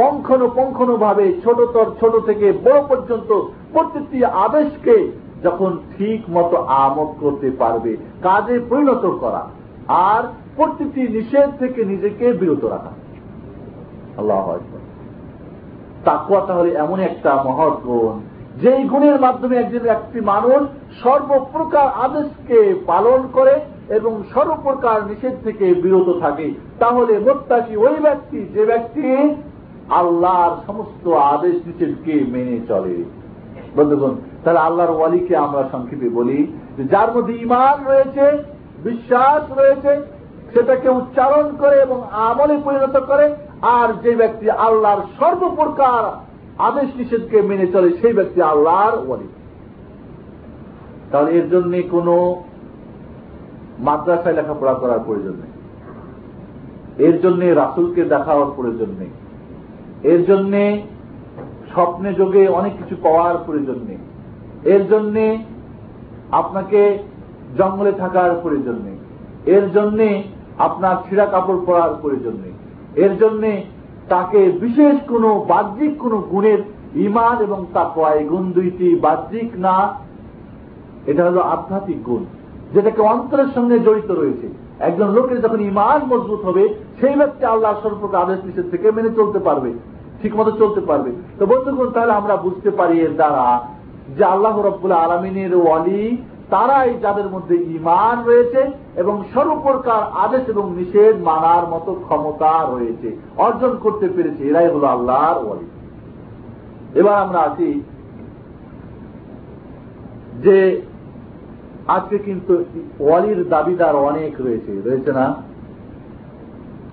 পঙ্খনো 0.00 0.46
পঙ্খনো 0.56 0.94
ভাবে 0.96 1.26
ছোটতর 1.44 1.86
ছোট 2.00 2.14
থেকে 2.26 2.46
বড় 2.66 2.80
পর্যন্ত 2.88 3.30
প্রত্যেকটি 3.72 4.18
আদেশকে 4.46 4.96
যখন 5.42 5.70
ঠিক 5.94 6.20
মতো 6.30 6.56
আমদ 6.84 7.10
করতে 7.20 7.48
পারবে, 7.58 7.92
কাজে 8.22 8.56
পরিণত 8.70 9.04
করা 9.20 9.42
আর 10.12 10.22
প্রত্যেকটি 10.56 11.02
নিষেধ 11.08 11.48
থেকে 11.58 11.80
নিজেকে 11.84 12.26
বিরত 12.32 12.62
রাখা। 12.64 12.92
আল্লাহ 14.18 14.46
তাকুয়া 16.04 16.40
তাহলে 16.48 16.70
এমন 16.84 16.98
একটা 17.00 17.30
মহৎ 17.46 17.74
গুণ, 17.86 18.14
যেই 18.62 18.82
গুণের 18.82 19.16
মাধ্যমে 19.20 19.54
একজন 19.56 19.84
একটি 19.96 20.18
মানুষ 20.32 20.60
সর্বপ্রকার 21.02 21.86
আদেশকে 22.06 22.58
পালন 22.86 23.20
করে 23.32 23.54
এবং 23.98 24.12
সর্বপ্রকার 24.34 24.98
নিষেধ 25.10 25.34
থেকে 25.44 25.66
বিরত 25.74 26.08
থাকে, 26.20 26.46
তাহলে 26.78 27.12
মোত্তাকি 27.18 27.74
ওই 27.86 27.96
ব্যক্তি, 28.06 28.38
যে 28.54 28.62
ব্যক্তি 28.66 29.02
আল্লাহর 29.90 30.56
সমস্ত 30.66 31.08
আদেশ 31.08 31.54
নিষেধকে 31.66 32.24
মেনে 32.28 32.60
চলে। 32.68 33.04
বন্ধুগণ, 33.76 34.14
তাহলে 34.44 34.58
আল্লাহর 34.58 34.90
ওয়ালিকে 34.90 35.36
আমরা 35.36 35.68
সংক্ষেপে 35.72 36.08
বলি 36.08 36.46
যার 36.90 37.16
মধ্যে 37.16 37.34
ইমান 37.34 37.86
রয়েছে, 37.86 38.42
বিশ্বাস 38.84 39.58
রয়েছে, 39.58 40.00
সেটাকে 40.52 40.88
উচ্চারণ 40.88 41.56
করে 41.56 41.76
এবং 41.80 42.02
আমলে 42.12 42.58
পরিণত 42.64 42.96
করে, 43.06 43.34
আর 43.62 43.88
যে 44.02 44.16
ব্যক্তি 44.16 44.50
আল্লাহর 44.50 45.02
সর্বপ্রকার 45.20 46.02
আদেশ 46.58 46.96
নিষেধকে 46.96 47.42
মেনে 47.42 47.66
চলে, 47.66 47.96
সেই 48.02 48.12
ব্যক্তি 48.12 48.42
আল্লাহর 48.42 48.98
ওয়ালি। 49.06 49.28
তাহলে 51.10 51.30
এর 51.30 51.50
জন্য 51.50 51.82
কোন 51.90 52.08
মাদ্রাসায় 53.78 54.34
লেখাপড়া 54.34 54.74
করার 54.74 54.98
প্রয়োজন 55.06 55.32
নেই। 55.32 55.52
এর 57.06 57.20
জন্য 57.20 57.40
রাসুলকে 57.44 58.04
দেখাওয়ার 58.04 58.50
প্রয়োজন 58.56 58.88
নেই। 58.98 59.08
এর 60.02 60.24
জন্য 60.24 60.76
স্বপ্নে 61.72 62.14
যোগে 62.14 62.48
অনেক 62.48 62.72
কিছু 62.72 62.96
পাওয়ার 63.02 63.34
প্রয়োজন 63.46 63.78
নেই। 63.86 63.98
এর 64.64 64.88
জন্য 64.88 65.38
আপনাকে 66.30 66.98
জঙ্গলে 67.58 67.92
থাকার 67.92 68.30
প্রয়োজন 68.42 68.76
নেই। 68.84 68.98
এর 69.56 69.70
জন্য 69.70 70.22
আপনার 70.58 70.96
ছিঁড়া 71.08 71.26
কাপড় 71.26 71.60
পরার 71.66 71.94
প্রয়োজন 72.02 72.32
নেই। 72.32 72.52
এর 73.04 73.18
জন্য 73.18 73.42
তাকে 74.08 74.52
বিশেষ 74.60 74.96
কোন 75.08 75.40
বাহ্যিক 75.48 75.98
কোন 75.98 76.20
গুণের 76.30 76.58
ইমান 76.94 77.42
এবং 77.42 77.64
তাকওয়া, 77.74 78.14
এই 78.14 78.24
গুণ 78.24 78.52
দুইটি 78.52 78.94
বাহ্যিক 78.94 79.50
না, 79.56 79.94
এটা 81.06 81.24
হলো 81.24 81.40
আধ্যাত্মিক 81.40 82.04
গুণ, 82.04 82.24
যেটাকে 82.74 83.02
অন্তরের 83.02 83.46
সঙ্গে 83.54 83.78
জড়িত 83.78 84.10
রয়েছে। 84.10 84.69
একজন 84.88 85.08
লোকের 85.16 85.38
যখন 85.44 85.60
ইমান 85.70 86.00
মজবুত 86.10 86.40
হবে, 86.48 86.64
সেই 87.00 87.14
ব্যক্তি 87.20 87.44
আল্লাহ 87.44 87.72
সর্বপ্রকার 87.82 88.22
আদেশ 88.24 88.40
নিষেধ 88.46 88.66
থেকে 88.70 88.86
মেনে 88.96 89.10
চলতে 89.18 89.38
পারবে 89.38 89.70
ঠিক 90.20 90.32
মতো 90.38 90.50
চলতে 90.50 90.80
পারবে। 90.80 91.10
তো 91.38 91.42
বন্ধুগণ, 91.50 91.88
তাহলে 91.94 92.14
আমরা 92.20 92.34
বুঝতে 92.36 92.70
পারি 92.70 92.96
এর 93.00 93.14
দ্বারা 93.20 93.44
যে 94.16 94.24
আল্লাহ 94.24 94.54
রব্বুল 94.60 94.92
আলমিনের 95.04 95.52
ওয়ালি 95.56 96.04
তারাই 96.52 96.90
যাদের 97.04 97.28
মধ্যে 97.34 97.56
ইমান 97.78 98.16
রয়েছে 98.26 98.60
এবং 98.96 99.14
সর্বপ্রকার 99.34 100.02
আদেশ 100.24 100.44
এবং 100.48 100.64
নিষেধ 100.78 101.14
মানার 101.28 101.64
মতো 101.72 101.90
ক্ষমতা 102.06 102.52
রয়েছে, 102.72 103.08
অর্জন 103.36 103.72
করতে 103.82 104.06
পেরেছে। 104.08 104.42
এরাই 104.48 104.68
হল 104.74 104.84
আল্লাহর 104.96 105.38
ওয়ালি। 105.44 105.68
এবার 107.00 107.16
আমরা 107.24 107.40
আছি 107.48 107.68
যে 110.44 110.56
আজকে 111.96 112.18
কিন্তু 112.18 112.64
ওয়ালির 113.00 113.48
দাবিদার 113.48 113.94
অনেক 113.96 114.32
রয়েছে। 114.40 114.72
রয়েছে 114.84 115.12
না? 115.12 115.26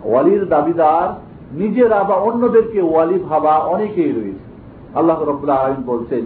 ওয়ালির 0.04 0.44
দাবিদার 0.48 1.08
নিজেরা 1.58 2.04
বা 2.04 2.16
অন্যদেরকে 2.16 2.82
ওয়ালি 2.82 3.20
ভাবা 3.20 3.54
অনেকেই 3.56 4.12
রয়েছে। 4.12 4.46
আল্লাহ 5.00 5.18
রবাহ 5.24 5.66
আলম 5.66 5.84
বলছেন 5.86 6.26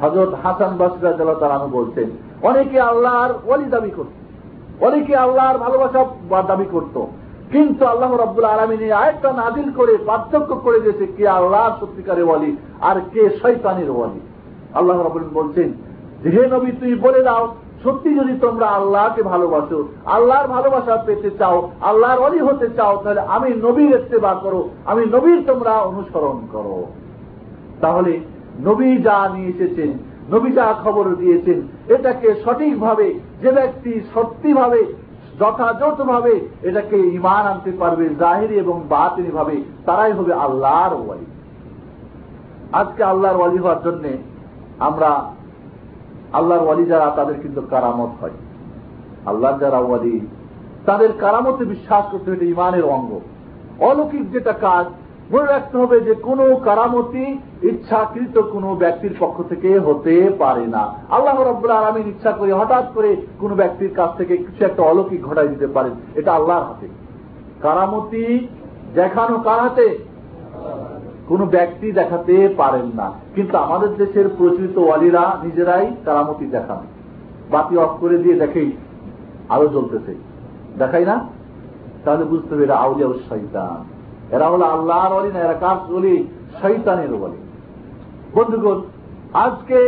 হজরত 0.00 0.32
হাসান 0.42 0.76
বাসরা 0.76 1.34
তারা 1.34 1.58
বলছেন, 1.58 2.08
অনেকে 2.42 2.80
আল্লাহর 2.80 3.32
ওয়ালি 3.44 3.64
দাবি 3.64 3.90
করত, 3.96 4.14
অনেকে 4.84 5.16
আল্লাহর 5.16 5.58
ভালোবাসা 5.58 6.42
দাবি 6.42 6.64
করত 6.72 6.96
কিন্তু 7.54 7.86
আল্লাহ 7.86 8.10
রব্বুল 8.14 8.44
আলমিনী 8.44 8.90
আরেকটা 8.90 9.32
নাদিল 9.32 9.68
করে, 9.76 9.98
পার্থক্য 10.06 10.54
করে 10.54 10.80
দিয়েছে 10.80 11.06
কে 11.16 11.28
আল্লাহ 11.28 11.64
সত্যিকারের 11.80 12.24
ওয়ালি 12.24 12.56
আর 12.80 12.96
কে 13.12 13.22
শৈতানের 13.42 13.90
ওয়ালি। 13.90 14.20
আল্লাহ 14.74 14.96
রবুল 15.02 15.22
বলছেন, 15.32 15.68
হে 16.24 16.42
নবী 16.46 16.70
তুই 16.72 16.94
বলে 16.94 17.22
দাও, 17.22 17.54
সত্যি 17.84 18.14
যদি 18.14 18.34
তোমরা 18.40 18.66
আল্লাহকে 18.66 19.22
ভালোবাসো, 19.22 19.88
আল্লাহর 20.06 20.48
ভালোবাসা 20.48 20.96
পেতে 21.06 21.30
চাও, 21.38 21.70
আল্লাহর 21.80 22.18
অলি 22.18 22.40
হতে 22.40 22.68
চাও, 22.76 22.96
তাহলে 23.04 23.20
আমি 23.20 23.50
নবীর 23.54 23.92
ইস্তেবা 24.00 24.34
করো, 24.34 24.68
আমি 24.84 25.02
নবীর 25.06 25.40
তোমরা 25.46 25.72
অনুসরণ 25.72 26.38
করো। 26.52 26.86
তাহলে 27.80 28.20
নবী 28.60 28.96
যা 28.96 29.28
নিয়ে 29.34 29.48
এসেছেন, 29.48 29.90
নবী 30.30 30.52
যা 30.52 30.74
খবর 30.84 31.14
দিয়েছেন, 31.14 31.58
এটাকে 31.94 32.34
সঠিকভাবে, 32.44 33.14
যে 33.42 33.50
ব্যক্তি 33.52 34.00
সত্যিভাবে 34.14 34.80
যথাযথভাবে 35.40 36.48
এটাকে 36.62 36.96
ইমান 36.96 37.46
আনতে 37.46 37.72
পারবে, 37.78 38.08
জাহিরি 38.08 38.54
এবং 38.54 38.82
বাতিনি 38.88 39.30
ভাবে 39.30 39.62
তারাই 39.86 40.12
হবে 40.12 40.32
আল্লাহর 40.32 40.94
ওয়ালি। 40.94 41.26
আজকে 42.72 43.04
আল্লাহর 43.04 43.36
ওয়ালি 43.36 43.58
হওয়ার 43.58 43.82
জন্য 43.84 44.04
আমরা 44.78 45.24
আল্লাহর 46.32 46.64
ওয়ালি 46.64 46.84
যারা, 46.84 47.12
তাদের 47.16 47.34
কিন্তু 47.40 47.60
কারামত 47.60 48.10
হয়। 48.20 48.30
আল্লাহর 49.26 49.58
যারা 49.58 49.78
ওয়ালি, 49.78 50.20
তাদের 50.86 51.08
কারামতে 51.20 51.64
বিশ্বাস 51.64 52.04
করতে 52.10 52.30
হবে 52.30 52.46
ইমানের 52.46 52.84
অঙ্গ। 52.84 53.20
অলৌকিক 53.80 54.30
যেটা 54.30 54.52
কাজ 54.52 54.86
মনে 55.30 55.46
রাখতে 55.46 55.78
হবে 55.78 56.00
যে 56.00 56.14
কোন 56.14 56.54
কারামতি 56.54 57.38
ইচ্ছাকৃত 57.62 58.38
কোন 58.38 58.74
ব্যক্তির 58.74 59.14
পক্ষ 59.18 59.42
থেকে 59.42 59.78
হতে 59.78 60.30
পারে 60.38 60.66
না। 60.66 60.94
আল্লাহ 61.10 61.42
রব্বুল্লাহ 61.42 61.84
আলমিন 61.84 62.08
ইচ্ছা 62.08 62.32
করে, 62.32 62.52
হঠাৎ 62.52 62.92
করে 62.94 63.16
কোন 63.38 63.54
ব্যক্তির 63.54 63.94
কাছ 63.94 64.16
থেকে 64.16 64.36
কিছু 64.36 64.64
একটা 64.64 64.82
অলৌকিক 64.82 65.22
ঘটাই 65.22 65.48
দিতে 65.48 65.66
পারেন, 65.66 65.92
এটা 66.14 66.32
আল্লাহর 66.32 66.64
হাতে। 66.64 66.88
কারামতি 67.62 68.48
দেখানো 68.94 69.38
কার 69.38 69.60
হাতে? 69.60 69.98
কোন 71.28 71.46
ব্যক্তি 71.46 71.92
দেখাতে 71.92 72.54
পারেন 72.56 72.90
না। 72.94 73.12
কিন্তু 73.34 73.58
আমাদের 73.58 73.96
দেশের 73.96 74.24
প্রচলিত 74.38 74.78
ওয়ালিরা 74.78 75.38
নিজেরাই 75.42 75.96
কারামতি 76.04 76.46
দেখান। 76.46 76.76
বাতি 77.50 77.76
অফ 77.76 77.90
করে 78.00 78.18
দিয়ে 78.18 78.34
দেখেই 78.34 78.72
আলো 79.48 79.66
জ্বলতেছে। 79.66 80.14
দেখাই 80.78 81.04
না? 81.04 81.28
তাহলে 82.04 82.24
বুঝতে 82.24 82.54
হবে 82.54 82.64
এটা 82.64 82.76
আউলিয়া 82.76 83.08
শৈতান 83.28 83.93
এরা 84.34 84.46
হলো 84.52 84.64
আল্লাহর 84.74 85.12
অলি 85.18 85.30
না, 85.34 85.40
এরা 85.46 85.56
কাজ 85.66 85.78
বলি 85.92 86.14
শৈতানের 86.60 87.12
বলি 87.22 87.38
বন্ধুগণ, 88.36 88.78
আজকে 89.44 89.78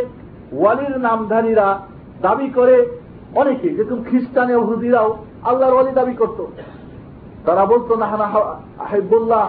ওয়ালির 0.61 0.97
নামধারীরা 1.07 1.69
দাবি 2.27 2.49
করে 2.59 2.77
অনেকে 3.41 3.69
যেরকম 3.77 3.99
খ্রিস্টানে 4.09 4.55
হুদিরাও 4.69 5.09
আল্লাহর 5.49 5.79
অলি 5.81 5.93
দাবি 6.01 6.15
করত। 6.21 6.39
তারা 7.47 7.65
বলতো 7.73 7.93
না 8.01 8.07
হাইবুল্লাহ 8.91 9.45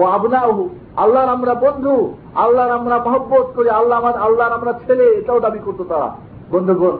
ও 0.00 0.02
আবনাহু 0.16 0.62
আল্লাহর 1.02 1.30
আমরা 1.36 1.54
বন্ধু, 1.64 1.94
আল্লাহর 2.44 2.72
আমরা 2.78 2.96
মহব্বত 3.06 3.46
করি, 3.56 3.68
আল্লাহ 3.70 3.96
আমার, 4.02 4.16
আল্লাহর 4.26 4.56
আমরা 4.58 4.72
ছেলে, 4.84 5.06
এটাও 5.20 5.40
দাবি 5.46 5.60
করতো 5.66 5.84
তারা। 5.92 6.08
বন্ধুগণ, 6.52 6.96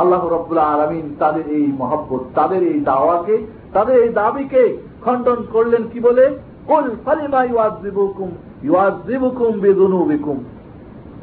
আল্লাহ 0.00 0.22
রব্বুল্লাহ 0.36 0.66
আলমিন 0.74 1.06
তাদের 1.18 1.44
এই 1.56 1.64
মহব্বত, 1.80 2.22
তাদের 2.34 2.60
এই 2.72 2.78
দাওয়াকে, 2.90 3.36
তাদের 3.72 3.94
এই 4.04 4.10
দাবিকে 4.22 4.64
খণ্ডন 5.04 5.36
করলেন 5.52 5.82
কি 5.92 6.00
বলে? 6.00 6.38
কুল 6.66 6.96
ফালিমা 7.04 7.46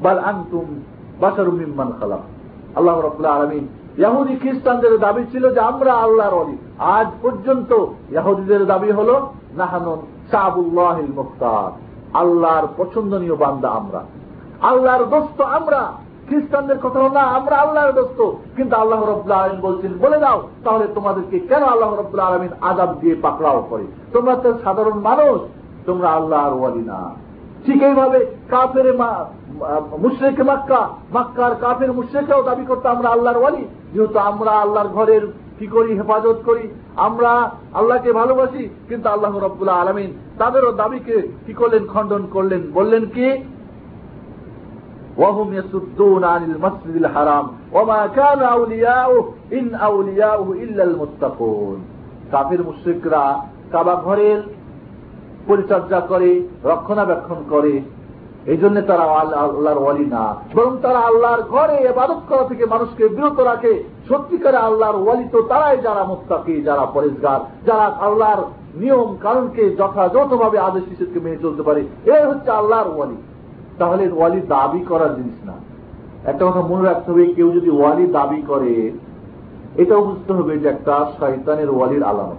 বাল 0.01 0.19
আল্লাহ 2.75 3.01
ইহুদি 3.97 4.35
খ্রিস্টানদের 4.35 4.97
দাবি 4.97 5.23
ছিল 5.31 5.53
যে 5.53 5.59
আমরা 5.59 5.93
আল্লাহর 5.93 6.37
অলি 6.37 6.57
আজ 6.77 7.07
পর্যন্ত 7.21 7.85
ইহুদিদের 8.11 8.65
দাবি 8.65 8.91
হল 8.91 9.27
নাহানুন 9.57 10.01
শাহুল্লাহিল 10.31 11.13
মুখতার, 11.15 11.71
আল্লাহর 12.17 12.67
পছন্দনীয় 12.77 13.35
বান্দা 13.35 13.69
আমরা। 13.69 14.03
আল্লাহর 14.61 15.03
দোস্ত 15.03 15.41
আমরা। 15.41 16.04
খ্রিস্টানদের 16.27 16.79
কথা 16.83 16.99
হল 17.03 17.11
না 17.19 17.23
আমরা 17.37 17.55
আল্লাহর 17.63 17.95
দোস্ত। 17.99 18.19
কিন্তু 18.57 18.73
আল্লাহ 18.81 18.99
রব্লা 19.03 19.35
আলমিন 19.41 19.61
বলছেন, 19.67 19.91
বলে 20.03 20.17
দাও, 20.23 20.37
তাহলে 20.65 20.85
তোমাদেরকে 20.95 21.37
কেন 21.49 21.63
আল্লাহ 21.73 21.89
রব্লা 21.93 22.23
আলমিন 22.29 22.51
আজাব 22.69 22.91
দিয়ে 23.01 23.15
পাকড়াও 23.25 23.59
করে? 23.69 23.85
তোমরা 24.13 24.33
তো 24.43 24.49
সাধারণ 24.63 24.97
মানুষ, 25.09 25.37
তোমরা 25.87 26.07
আল্লাহর 26.17 26.53
ওয়ালি 26.57 26.83
না। 26.91 26.99
ঠিক 27.65 27.79
এইভাবে 27.89 28.19
কাফের 28.51 28.87
মুশ্রেকে 30.03 30.43
মাক্কা, 30.43 30.81
মাক্কার 31.15 31.53
কাফের 31.63 31.91
মুশ্রেকেও 31.93 32.41
দাবি 32.49 32.65
করতে, 32.65 32.87
আমরা 32.95 33.09
আল্লাহর 33.15 33.41
ওয়ালি। 33.41 33.63
যেহেতু 33.93 34.19
আমরা 34.31 34.51
আল্লাহর 34.63 34.89
ঘরের 34.97 35.23
কি 35.59 35.67
করি, 35.67 35.91
হেফাজত 35.99 36.37
করি, 36.45 36.65
আমরা 37.07 37.31
আল্লাহকে 37.79 38.11
ভালোবাসি, 38.21 38.63
কিন্তু 38.89 39.07
আল্লাহ 39.09 39.33
রব্বুল্লাহ 39.37 39.81
আলমিন 39.81 40.09
তাদেরও 40.39 40.71
দাবিকে 40.81 41.15
কি 41.45 41.53
করলেন, 41.53 41.83
খণ্ডন 41.93 42.23
করলেন, 42.35 42.61
বললেন 42.73 43.03
কি? 43.15 43.27
وهم 45.18 45.48
يسدون 45.54 46.22
عن 46.24 46.42
المسجد 46.44 46.94
الحرام 46.96 47.46
وما 47.72 48.06
كان 48.08 48.42
أولياؤه 48.52 49.22
إن 49.52 49.74
أولياؤه 49.86 50.48
إلا 50.54 50.82
المتقون 50.84 51.78
কাফির 52.32 52.62
মুশ্রিকরা 52.62 53.24
কাবা 53.72 53.94
ঘরের 53.96 54.38
পরিচর্যা 55.48 56.00
করে 56.10 56.30
রক্ষণাবেক্ষণ 56.64 57.38
করে 57.50 57.74
এই 58.46 58.58
জন্য 58.58 58.76
তারা 58.80 59.04
আল্লাহর 59.42 59.80
ওয়ালি 59.82 60.06
না 60.06 60.24
বরং 60.54 60.72
তারা 60.82 61.00
আল্লাহর 61.00 61.42
ঘরে 61.50 61.76
এবাদত 61.82 62.20
করা 62.28 62.44
থেকে 62.48 62.64
মানুষকে 62.66 63.04
বিরত 63.08 63.38
রাখে 63.40 63.72
সত্যিকারে 64.08 64.58
আল্লাহর 64.58 64.98
ওয়ালি 65.00 65.26
তো 65.32 65.38
তারাই 65.42 65.76
যারা 65.78 66.02
মুস্তাকি 66.04 66.54
যারা 66.62 66.84
পরিষ্কার 66.96 67.38
যারা 67.66 67.86
আল্লাহর 68.00 68.40
নিয়ম 68.74 69.10
কারণকে 69.22 69.62
যথাযথভাবে 69.78 70.58
আদেশ 70.58 70.84
নিষেধকে 70.90 71.18
মেনে 71.20 71.42
চলতে 71.44 71.62
পারে 71.62 71.80
এই 72.14 72.24
হচ্ছে 72.30 72.50
আল্লাহর 72.50 72.90
ওয়ালি 72.92 73.18
তাহলে 73.77 74.11
ওয়ালি 74.11 74.41
দাবি 74.41 74.79
করার 74.79 75.15
জিনিস 75.15 75.45
না। 75.45 75.53
একটা 76.25 76.45
কথা 76.45 76.61
মনে 76.61 76.83
রাখতে 76.85 77.11
হবে, 77.11 77.27
কেউ 77.27 77.51
যদি 77.51 77.69
ওয়ালি 77.69 78.07
দাবি 78.07 78.41
করে, 78.41 78.91
এটাও 79.75 80.05
বুঝতে 80.05 80.33
হবে 80.33 80.59
যে 80.59 80.67
একটা 80.67 81.11
শয়তানের 81.19 81.69
ওয়ালির 81.69 82.03
আলামত। 82.03 82.35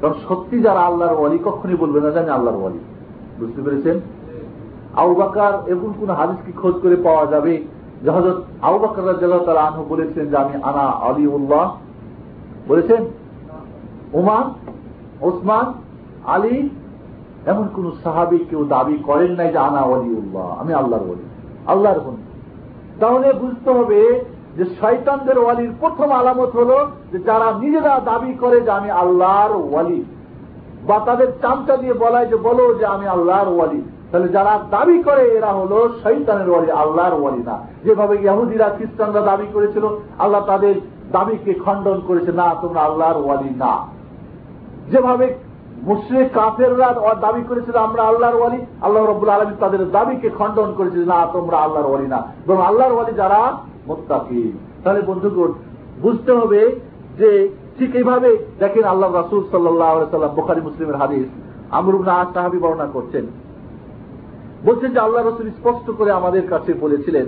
কারণ 0.00 0.14
সত্যি 0.28 0.60
যারা 0.60 0.80
আল্লাহর 0.80 1.18
ওয়ালি 1.18 1.38
কখনই 1.44 1.74
বলবে 1.74 2.00
না 2.00 2.10
জানি 2.10 2.30
আল্লাহর 2.30 2.58
ওয়ালি। 2.58 2.78
বুঝতে 3.38 3.62
পেরেছেন? 3.62 4.00
আউবাকার 4.94 5.70
এমন 5.70 5.92
কোন 6.00 6.10
হাদিস 6.10 6.46
কি 6.46 6.52
খোঁজ 6.52 6.74
করে 6.82 6.96
পাওয়া 6.96 7.26
যাবে 7.26 7.64
যে 8.02 8.10
আউবাকার 8.62 9.40
তারা 9.46 9.60
আনহু 9.60 9.84
বলেছেন 9.88 10.26
যে 10.26 10.36
আমি 10.36 10.62
আনা 10.62 10.80
আলী 10.80 11.26
উল্লাহ 11.26 11.76
বলেছেন? 12.68 13.04
উমা 14.12 14.50
ওসমান? 15.20 15.72
আলী? 16.24 16.68
এমন 17.46 17.68
কোন 17.76 17.92
সাহাবি 18.04 18.38
কেউ 18.38 18.64
দাবি 18.64 18.98
করেন 18.98 19.32
নাই 19.32 19.52
যে 19.52 19.58
আনা 19.58 19.82
উল্লাহ 19.82 20.60
আমি 20.60 20.74
আল্লাহর 20.74 21.04
বলি 21.04 21.22
আল্লাহর 21.66 22.00
বন্ধু 22.00 22.22
তাহলে 23.00 23.32
বুঝতে 23.32 23.70
হবে 23.70 24.20
যে 24.56 24.64
শয়তানদের 24.64 25.38
ওয়ালির 25.38 25.72
প্রথম 25.80 26.10
আলামত 26.10 26.56
হল 26.56 26.86
যে 27.12 27.18
যারা 27.18 27.52
নিজেরা 27.60 28.00
দাবি 28.04 28.34
করে 28.34 28.60
যে 28.60 28.70
আমি 28.70 28.90
আল্লাহর 28.90 29.56
ওয়ালি, 29.56 30.04
বা 30.86 31.00
তাদের 31.06 31.26
চামচা 31.42 31.76
দিয়ে 31.76 31.92
বলায় 31.92 32.26
যে 32.26 32.36
বলো 32.36 32.74
যে 32.74 32.86
আমি 32.86 33.06
আল্লাহর 33.06 33.48
ওয়ালি। 33.48 33.82
তাহলে 34.12 34.28
যারা 34.28 34.58
দাবি 34.70 35.02
করে 35.02 35.22
এরা 35.22 35.52
হলো 35.52 35.88
শৈতানের 36.02 36.50
ওয়ালি, 36.50 36.70
আল্লাহর 36.70 37.20
ওয়ালি 37.20 37.42
না। 37.42 37.58
যেভাবে 37.84 38.18
ইয়াহুদিরা 38.20 38.68
খ্রিস্টানরা 38.68 39.20
দাবি 39.20 39.46
করেছিল, 39.52 39.88
আল্লাহ 40.18 40.46
তাদের 40.46 40.74
দাবিকে 41.12 41.54
খণ্ডন 41.54 42.00
করেছে, 42.06 42.32
না, 42.32 42.54
তোমরা 42.60 42.80
আল্লাহর 42.80 43.24
ওয়ালি 43.24 43.50
না। 43.54 43.86
যেভাবে 44.90 45.34
মুশ্রিক 45.88 46.28
কাফেররা 46.34 46.88
দাবি 47.24 47.42
করেছিল 47.48 47.76
আমরা 47.86 48.02
আল্লাহর 48.10 48.38
ওয়ালি। 48.38 48.60
আল্লাহ 48.82 49.02
রব্বুল 49.04 49.30
আলমী 49.36 49.54
তাদের 49.60 49.82
দাবিকে 49.90 50.28
খণ্ডন 50.38 50.70
করেছে 50.78 51.00
না, 51.12 51.18
তোমরা 51.32 51.56
আল্লাহর 51.56 51.88
ওয়ালি 51.90 52.08
না। 52.14 52.20
এবং 52.46 52.58
আল্লাহর 52.68 52.94
ওয়ালি 52.94 53.12
যারা 53.12 53.40
মোত্তাকি 53.86 54.42
তাহলে 54.82 55.00
বন্ধুগণ, 55.06 55.50
বুঝতে 56.02 56.32
হবে 56.32 56.60
যে 57.18 57.30
ঠিক 57.78 57.90
এইভাবে 57.94 58.30
দেখেন 58.58 58.84
আল্লাহ 58.84 59.08
রাসুল 59.12 59.42
সাল্লাহ 59.50 59.92
সাল্লাম 60.10 60.34
বোখারি 60.34 60.60
মুসলিমের 60.60 61.00
হাদিস 61.02 61.28
আমরুব 61.70 62.02
না 62.02 62.16
সাহাবি 62.34 62.58
বর্ণনা 62.58 62.88
করছেন। 62.92 63.24
বলছেন 64.64 64.90
যে 64.94 65.00
আল্লাহ 65.00 65.20
রসুল 65.22 65.48
স্পষ্ট 65.50 65.86
করে 65.98 66.10
আমাদের 66.10 66.44
কাছে 66.48 66.72
বলেছিলেন 66.80 67.26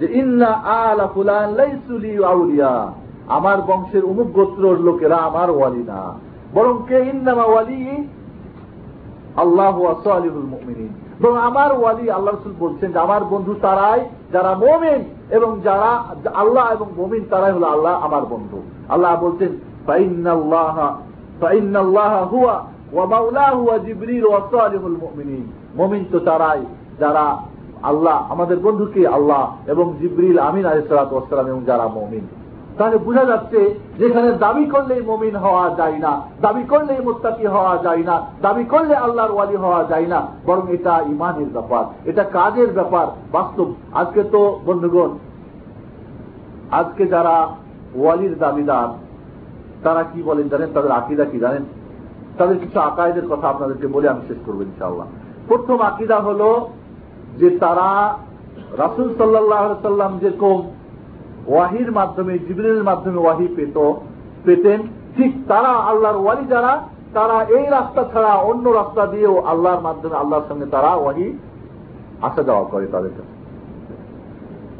যে, 0.00 0.06
ইন্না 0.20 0.50
আলা 0.84 1.06
ফুলান 1.14 1.48
লাইসুলি 1.60 2.12
আউলিয়া 2.24 2.74
আমার 3.28 3.58
বংশের 3.66 4.04
অমুক 4.04 4.28
গোত্রর 4.32 4.78
লোকেরা 4.80 5.16
আমার 5.28 5.48
ওয়ালি 5.50 5.82
না। 5.90 6.00
বরং 6.54 6.74
কে 6.88 6.98
ইন্নামা 6.98 7.44
ওয়ালি 7.44 8.08
আল্লাহ 9.36 9.76
আলিহুল 10.10 10.48
মুমিনিন। 10.54 10.88
এবং 11.20 11.36
আমার 11.38 11.80
ওয়ালি 11.80 12.10
আল্লাহ 12.10 12.34
রসুল 12.34 12.54
বলছেন 12.58 12.92
যে 12.92 12.98
আমার 12.98 13.24
বন্ধু 13.24 13.54
তারাই 13.54 14.00
যারা 14.32 14.54
মোমেন 14.54 15.00
এবং 15.30 15.60
যারা 15.60 15.90
আল্লাহ 16.34 16.72
এবং 16.72 16.86
মোমিন 16.96 17.22
তারাই 17.30 17.52
হলো 17.52 17.66
আল্লাহ 17.66 17.92
আমার 17.92 18.24
বন্ধু। 18.24 18.62
আল্লাহ 18.88 19.12
বলছেন 19.24 19.52
মমিন 25.76 26.04
তো 26.12 26.18
তারাই 26.18 26.60
যারা 27.00 27.26
আল্লাহ, 27.82 28.32
আমাদের 28.32 28.58
বন্ধুকে 28.58 29.08
আল্লাহ 29.08 29.56
এবং 29.66 29.94
জিব্রিল 30.00 30.38
আমিন 30.38 30.64
আলিসালাম 30.66 31.46
এবং 31.46 31.62
যারা 31.66 31.86
মমিন। 31.88 32.24
তাহলে 32.78 32.96
বোঝা 33.06 33.24
যাচ্ছে 33.24 33.60
যেখানে 34.00 34.28
দাবি 34.44 34.64
করলেই 34.66 35.02
মমিন 35.10 35.36
হওয়া 35.36 35.66
যায় 35.80 35.98
না, 35.98 36.12
দাবি 36.44 36.64
করলেই 36.72 37.00
মোত্তাকি 37.06 37.46
হওয়া 37.46 37.74
যায় 37.86 38.02
না, 38.08 38.16
দাবি 38.42 38.64
করলে 38.64 38.94
আল্লাহর 38.96 39.34
ওয়ালি 39.34 39.56
হওয়া 39.56 39.82
যায় 39.84 40.06
না, 40.06 40.20
বরং 40.46 40.64
এটা 40.76 40.94
ইমানের 41.14 41.50
ব্যাপার, 41.56 41.84
এটা 42.10 42.24
কাজের 42.36 42.70
ব্যাপার, 42.78 43.06
বাস্তব। 43.32 43.68
আজকে 44.00 44.22
তো 44.34 44.40
বন্ধুগণ, 44.66 45.10
আজকে 46.80 47.04
যারা 47.06 47.34
ওয়ালির 48.00 48.34
দাবিদার, 48.38 48.88
তারা 49.84 50.02
কি 50.02 50.20
বলেন 50.28 50.46
জানেন? 50.48 50.68
তাদের 50.76 50.92
আকিদা 51.00 51.24
কি 51.24 51.38
জানেন? 51.38 51.64
তাদের 52.38 52.56
কিছু 52.62 52.78
আকায়দের 52.80 53.26
কথা 53.32 53.46
আপনাদেরকে 53.48 53.86
বলে 53.86 54.06
আমি 54.08 54.22
শেষ 54.28 54.38
করব 54.46 54.58
ইনশাআল্লাহ। 54.62 55.06
প্রথম 55.48 55.78
আকিদা 55.90 56.18
হল 56.20 56.42
যে 57.40 57.48
তারা 57.62 57.88
রাসুল 58.82 59.08
সাল্লাহ 59.18 59.62
সাল্লাম 59.82 60.12
যেরকম 60.22 60.58
ওয়াহির 61.46 61.92
মাধ্যমে 61.92 62.38
জিবরিনের 62.38 62.84
মাধ্যমে 62.84 63.18
ওয়াহি 63.18 63.48
পেত, 63.56 63.92
পেতেন। 64.44 64.80
ঠিক 65.16 65.32
তারা 65.48 65.68
আল্লাহর 65.68 66.16
ওয়ালি 66.16 66.44
যারা, 66.46 66.82
তারা 67.14 67.42
এই 67.42 67.70
রাস্তা 67.70 68.04
ছাড়া 68.12 68.34
অন্য 68.34 68.68
রাস্তা 68.68 69.06
দিয়েও 69.06 69.42
আল্লাহর 69.44 69.80
মাধ্যমে, 69.80 70.16
আল্লাহর 70.16 70.42
সঙ্গে 70.48 70.66
তারা 70.66 70.94
ওয়াহি 70.94 71.38
আসা 72.22 72.42
যাওয়া 72.42 72.64
করে 72.64 72.86
তাদের 72.86 73.10
কাছে। 73.10 73.34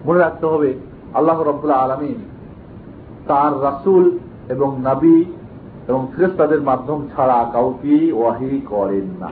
মনে 0.05 0.19
রাখতে 0.19 0.47
হবে, 0.47 0.75
আল্লাহ 1.15 1.43
রব্বুল্লাহ 1.43 1.79
আলমিন 1.79 2.25
তার 3.29 3.63
রাসুল 3.63 4.19
এবং 4.49 4.81
নাবি 4.83 5.25
এবং 5.89 6.07
ফেরেস্তাদের 6.17 6.63
মাধ্যম 6.63 7.09
ছাড়া 7.17 7.51
কাউকে 7.53 8.13
ওয়াহি 8.13 8.61
করেন 8.69 9.07
না। 9.21 9.31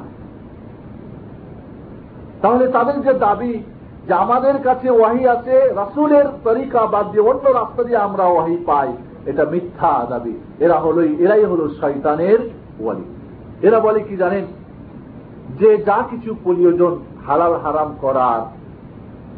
তাহলে 2.42 2.68
তাদের 2.68 3.02
যে 3.02 3.12
দাবি 3.12 3.62
যে 4.06 4.14
আমাদের 4.14 4.54
কাছে 4.62 4.90
ওয়াহি 4.90 5.28
আছে, 5.28 5.68
রাসুলের 5.74 6.24
তরিকা 6.44 6.86
বাদ 6.86 7.10
দিয়ে 7.10 7.24
অন্য 7.24 7.48
রাস্তা 7.50 7.82
দিয়ে 7.82 7.96
আমরা 7.96 8.24
ওয়াহি 8.24 8.56
পাই। 8.66 8.92
এটা 9.26 9.44
মিথ্যা 9.44 10.06
দাবি 10.08 10.34
এরা 10.58 10.78
হলো 10.78 11.00
এরাই 11.02 11.44
হল 11.44 11.68
শৈতানের 11.80 12.38
ওয়ালি। 12.80 13.04
এরা 13.66 13.80
বলে 13.80 14.00
কি 14.00 14.16
জানেন? 14.16 14.44
যে 15.58 15.76
যা 15.76 16.02
কিছু 16.10 16.34
প্রয়োজন 16.44 16.98
হালাল 17.26 17.54
হারাম 17.54 17.96
করার, 18.00 18.40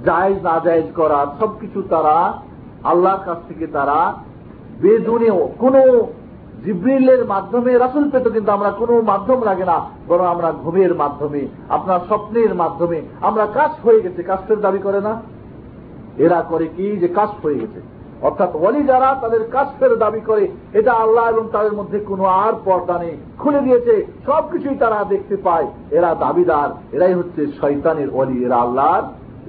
জায়জ 0.04 0.42
না 0.42 0.60
জায়জ 0.64 0.84
করার, 0.96 1.26
সবকিছু 1.40 1.82
তারা 1.82 2.32
আল্লাহর 2.84 3.24
কাছ 3.24 3.38
থেকে 3.48 3.66
তারা 3.66 4.14
বেদুনেও 4.80 5.48
কোন 5.58 5.74
জিব্রিলের 6.64 7.24
মাধ্যমে, 7.24 7.78
রাসুল 7.78 8.10
পেত 8.10 8.28
কিন্তু 8.28 8.52
আমরা 8.52 8.70
কোনো 8.70 9.00
মাধ্যম 9.00 9.42
লাগে 9.42 9.64
না, 9.64 9.86
বরং 10.08 10.26
আমরা 10.26 10.52
ঘুমের 10.52 10.94
মাধ্যমে, 10.94 11.48
আপনার 11.68 12.00
স্বপ্নের 12.00 12.54
মাধ্যমে। 12.54 13.02
আমরা 13.20 13.46
কাজ 13.46 13.70
হয়ে 13.84 14.00
গেছে 14.00 14.22
কাস্টের 14.22 14.60
দাবি 14.60 14.78
করে 14.78 15.00
না? 15.00 15.22
এরা 16.18 16.42
করে 16.42 16.66
কি 16.76 16.96
যে 16.96 17.08
কাজ 17.08 17.28
হয়ে 17.42 17.54
গেছে? 17.54 17.80
অর্থাৎ 18.22 18.56
অলি 18.56 18.82
যারা, 18.82 19.18
তাদের 19.20 19.48
কাস্টের 19.50 19.98
দাবি 19.98 20.20
করে। 20.20 20.48
এটা 20.72 20.92
আল্লাহ 20.92 21.28
এবং 21.28 21.48
তাদের 21.52 21.72
মধ্যে 21.72 21.98
কোনো 21.98 22.24
আর 22.24 22.52
পর্দা 22.64 22.98
নেই। 22.98 23.16
খুলে 23.38 23.60
দিয়েছে, 23.60 24.06
সবকিছুই 24.26 24.76
তারা 24.76 25.04
দেখতে 25.04 25.36
পায়। 25.36 25.66
এরা 25.90 26.14
দাবিদার, 26.14 26.94
এরাই 26.94 27.14
হচ্ছে 27.14 27.46
শৈতানের 27.46 28.10
অলি 28.12 28.44
এরা 28.44 28.56
আল্লাহর 28.56 29.02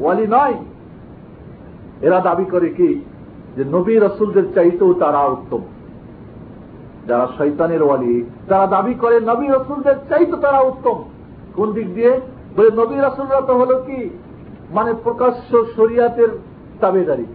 ওয়ালি 0.04 0.28
নয়। 0.28 0.54
এরা 2.02 2.20
দাবি 2.20 2.46
করে 2.46 2.70
কি? 2.70 3.06
যে 3.56 3.64
নবী 3.64 4.00
রসুলদের 4.00 4.54
চাইতেও 4.54 4.94
তারা 4.94 5.26
উত্তম। 5.26 5.60
যারা 7.08 7.28
শৈতানের 7.38 7.84
ওয়ালি 7.84 8.30
তারা 8.50 8.68
দাবি 8.68 8.94
করে 8.94 9.20
নবী 9.20 9.48
রসুলদের 9.48 9.96
চাইতো 10.10 10.38
তারা 10.38 10.60
উত্তম। 10.60 11.04
কোন 11.56 11.72
দিক 11.72 11.94
দিয়ে? 11.94 12.22
বলে 12.58 12.72
নবী 12.72 12.96
রসুলরা 12.96 13.42
তো 13.42 13.58
হল 13.58 13.82
কি? 13.82 14.10
মানে 14.72 14.94
প্রকাশ্য 15.04 15.66
শরিয়াতের 15.76 16.28
তাবেদারি। 16.82 17.26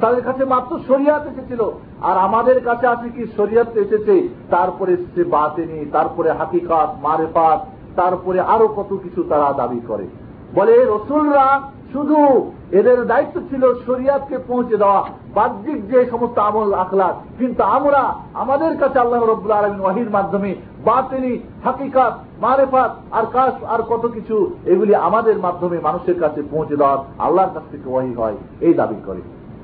তাদের 0.00 0.22
কাছে 0.22 0.44
মাত্র 0.44 0.78
শরিয়াত 0.88 1.26
এসেছিল। 1.26 1.70
আর 2.00 2.18
আমাদের 2.18 2.60
কাছে 2.60 2.86
আছে 2.86 3.08
কি? 3.08 3.26
শরিয়াত 3.36 3.76
এসেছে। 3.76 4.28
তারপরে 4.50 4.92
এসেছে 4.92 5.24
বাতেনি, 5.24 5.86
তারপরে 5.92 6.32
হাকিকাত, 6.32 6.94
মারেফাত, 7.02 7.66
তারপরে 7.96 8.40
আরও 8.40 8.68
কত 8.68 8.96
কিছু 9.02 9.22
তারা 9.22 9.52
দাবি 9.52 9.80
করে। 9.86 10.06
বলে 10.54 10.84
রসুলরা 10.84 11.60
শুধু 11.92 12.50
এদের 12.72 13.06
দায়িত্ব 13.06 13.40
ছিল 13.50 13.74
শরিয়াতকে 13.86 14.38
পৌঁছে 14.48 14.76
দেওয়া, 14.76 15.00
বাহ্যিক 15.34 15.90
যে 15.90 16.06
সমস্ত 16.10 16.38
আমল 16.38 16.74
আখলাক 16.74 17.14
কিন্তু 17.38 17.62
আমরা, 17.62 18.14
আমাদের 18.34 18.78
কাছে 18.78 18.98
আল্লাহ 18.98 19.24
রব্লা 19.24 19.56
আলমিন 19.56 19.80
ওয়াহির 19.80 20.10
মাধ্যমে 20.10 20.54
বাতিনি, 20.84 21.38
হাকিকাত, 21.64 22.18
মারেফাত, 22.40 22.96
আর 23.10 23.26
কাশ, 23.32 23.64
আর 23.64 23.82
কত 23.88 24.06
কিছু, 24.06 24.54
এগুলি 24.66 24.94
আমাদের 24.94 25.38
মাধ্যমে 25.38 25.78
মানুষের 25.78 26.20
কাছে 26.20 26.42
পৌঁছে 26.50 26.76
দেওয়ার 26.76 26.98
আল্লাহর 27.18 27.50
কাছ 27.54 27.62
থেকে 27.70 27.90
ওয়াহি 27.90 28.14
হয়, 28.14 28.36
এই 28.60 28.74
দাবি 28.74 28.94
করে। 29.06 29.20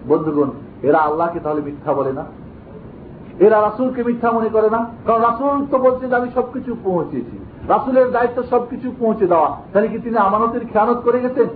বন্ধুগণ, 0.09 0.51
এরা 0.83 0.99
আল্লাহকে 0.99 1.41
তাহলে 1.41 1.61
মিথ্যা 1.61 1.93
বলে 1.93 2.13
না? 2.13 2.25
এরা 3.41 3.61
রাসুলকে 3.61 4.03
মিথ্যা 4.03 4.31
মনে 4.33 4.49
করে 4.49 4.71
না? 4.71 4.87
কারণ 5.07 5.21
রাসুল 5.21 5.67
তো 5.71 5.79
বলছে 5.79 6.09
যে, 6.09 6.15
আমি 6.15 6.29
সবকিছু 6.35 6.77
পৌঁছেছি। 6.85 7.39
রাসুলের 7.69 8.11
দায়িত্ব 8.11 8.43
সবকিছু 8.43 8.93
পৌঁছে 8.99 9.27
দেওয়া। 9.27 9.57
তাহলে 9.73 9.89
কি 9.89 9.99
তিনি 9.99 10.17
আমানতের 10.17 10.65
খেয়ানত 10.73 10.97
করে 10.97 11.21
গেছেন? 11.21 11.49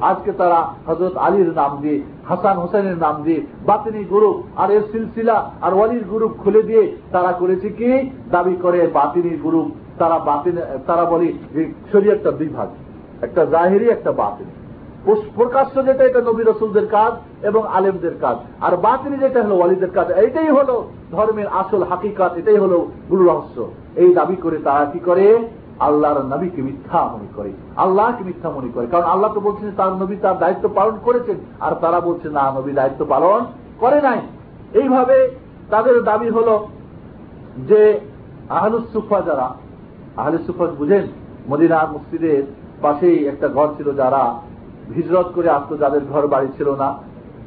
আজকে 0.00 0.32
তারা 0.32 0.58
হজরত 0.86 1.16
আলীর 1.16 1.52
নাম 1.54 1.72
দিয়ে, 1.82 1.98
হাসান 2.28 2.56
হোসেনের 2.56 2.98
নাম 2.98 3.22
দিয়ে 3.22 3.40
বাতিনি 3.66 4.04
গ্রুপ 4.04 4.36
আর 4.56 4.70
এর 4.70 4.82
সিলসিলা 4.92 5.50
আর 5.60 5.74
ওয়ালির 5.74 6.04
গ্রুপ 6.04 6.32
খুলে 6.42 6.62
দিয়ে 6.62 6.96
তারা 7.12 7.32
করেছে 7.32 7.68
কি? 7.68 7.90
দাবি 8.30 8.56
করে 8.62 8.86
বাতিনি 8.86 9.36
গ্রুপ। 9.42 9.68
তারা 9.98 10.18
বাতিন, 10.18 10.56
তারা 10.86 11.04
বলি 11.04 11.38
যে 11.54 11.72
শরীয়তটা 11.92 12.30
দুই 12.30 12.48
ভাগ 12.48 12.68
একটা 13.22 13.42
জাহেরি, 13.44 13.86
একটা 13.88 14.12
বাতিনি। 14.12 14.52
প্রকাশ্য 15.34 15.86
যেটা 15.86 16.04
এটা 16.04 16.20
নবী 16.20 16.42
রসুলদের 16.42 16.86
কাজ 16.86 17.12
এবং 17.46 17.66
আলেমদের 17.66 18.14
কাজ। 18.20 18.36
আর 18.60 18.76
বাতিনি 18.76 19.16
যেটা 19.16 19.42
হলো 19.42 19.56
ওয়ালিদের 19.56 19.90
কাজ, 19.90 20.10
এইটাই 20.10 20.48
হলো 20.48 20.84
ধর্মের 21.12 21.46
আসল 21.46 21.82
হাকিকাত, 21.82 22.32
এটাই 22.36 22.56
হলো 22.56 22.86
গুরু 23.10 23.24
রহস্য। 23.24 23.66
এই 23.96 24.14
দাবি 24.14 24.36
করে 24.36 24.58
তারা 24.58 24.84
কি 24.84 24.98
করে? 24.98 25.48
আল্লাহর 25.80 26.24
নবীকে 26.24 26.62
মিথ্যা 26.62 27.04
মনে 27.04 27.26
করে, 27.36 27.52
আল্লাহকে 27.76 28.24
মিথ্যা 28.24 28.50
মনে 28.50 28.68
করে। 28.74 28.86
কারণ 28.86 29.04
আল্লাহ 29.04 29.32
তো 29.34 29.40
বলছেন 29.40 29.70
তার 29.76 29.92
নবী 29.92 30.16
তার 30.16 30.38
দায়িত্ব 30.38 30.68
পালন 30.74 30.98
করেছেন, 31.04 31.36
আর 31.60 31.72
তারা 31.80 32.00
বলছে, 32.00 32.28
না, 32.28 32.52
নবী 32.56 32.72
দায়িত্ব 32.72 33.04
পালন 33.04 33.44
করে 33.80 34.00
নাই। 34.00 34.20
এইভাবে 34.74 35.30
তাদের 35.70 36.02
দাবি 36.02 36.30
হল 36.30 36.58
যে 37.68 38.00
আহলুসুফা 38.48 39.20
যারা 39.20 39.54
আহলুসুফা 40.16 40.66
বুঝেন, 40.66 41.06
মদিনার 41.48 41.88
মসজিদের 41.92 42.42
পাশেই 42.82 43.28
একটা 43.28 43.48
ঘর 43.48 43.68
ছিল 43.76 43.92
যারা 43.92 44.34
হিজরত 44.94 45.26
করে 45.34 45.48
আসতো, 45.48 45.76
যাদের 45.76 46.00
ঘর 46.12 46.26
বাড়ি 46.26 46.48
ছিল 46.56 46.70
না, 46.74 46.94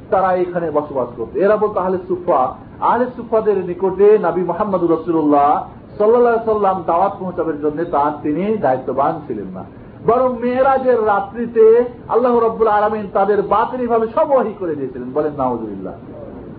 তারা 0.10 0.34
এখানে 0.34 0.72
বসবাস 0.72 1.08
করতো। 1.18 1.40
এরা 1.40 1.58
বলতো 1.58 1.80
আহলে 1.80 1.98
সুফা, 2.08 2.54
আহলে 2.80 3.06
সুফাদের 3.16 3.58
নিকটে 3.66 4.18
নাবী 4.18 4.42
মোহাম্মদ 4.42 4.92
রসুল্লাহ 4.92 5.68
সাল্লাহ 5.98 6.46
সাল্লাম 6.46 6.84
দাওয়াত 6.86 7.14
পৌঁছাবের 7.20 7.62
জন্য 7.62 7.86
তার 7.86 8.12
তিনি 8.24 8.58
দায়িত্ববান 8.58 9.20
ছিলেন 9.28 9.50
না। 9.54 9.64
বরং 10.06 10.40
মেয়েরাজের 10.40 11.06
রাত্রিতে 11.06 11.84
আল্লাহ 12.08 12.40
রব্বুল 12.40 12.68
আলমিন 12.68 13.08
তাদের 13.14 13.42
বাতিনি 13.42 13.88
ভাবে 13.88 14.08
সব 14.16 14.32
ওয়াহি 14.32 14.54
করে 14.60 14.76
দিয়েছিলেন। 14.76 15.12
বলেন 15.14 15.32
নাওজুল্লাহ 15.38 15.94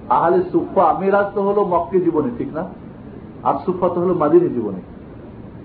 আহলে 0.09 0.43
সুফা 0.53 0.93
মেয়েরাজ 0.99 1.27
তো 1.35 1.43
হলো 1.43 1.65
মক্কি 1.65 2.01
জীবনে, 2.01 2.31
ঠিক 2.39 2.55
না? 2.55 2.65
আর 3.43 3.55
সুফা 3.67 3.89
তো 3.89 4.01
হলো 4.01 4.15
মাদিনী 4.15 4.49
জীবনে। 4.49 4.81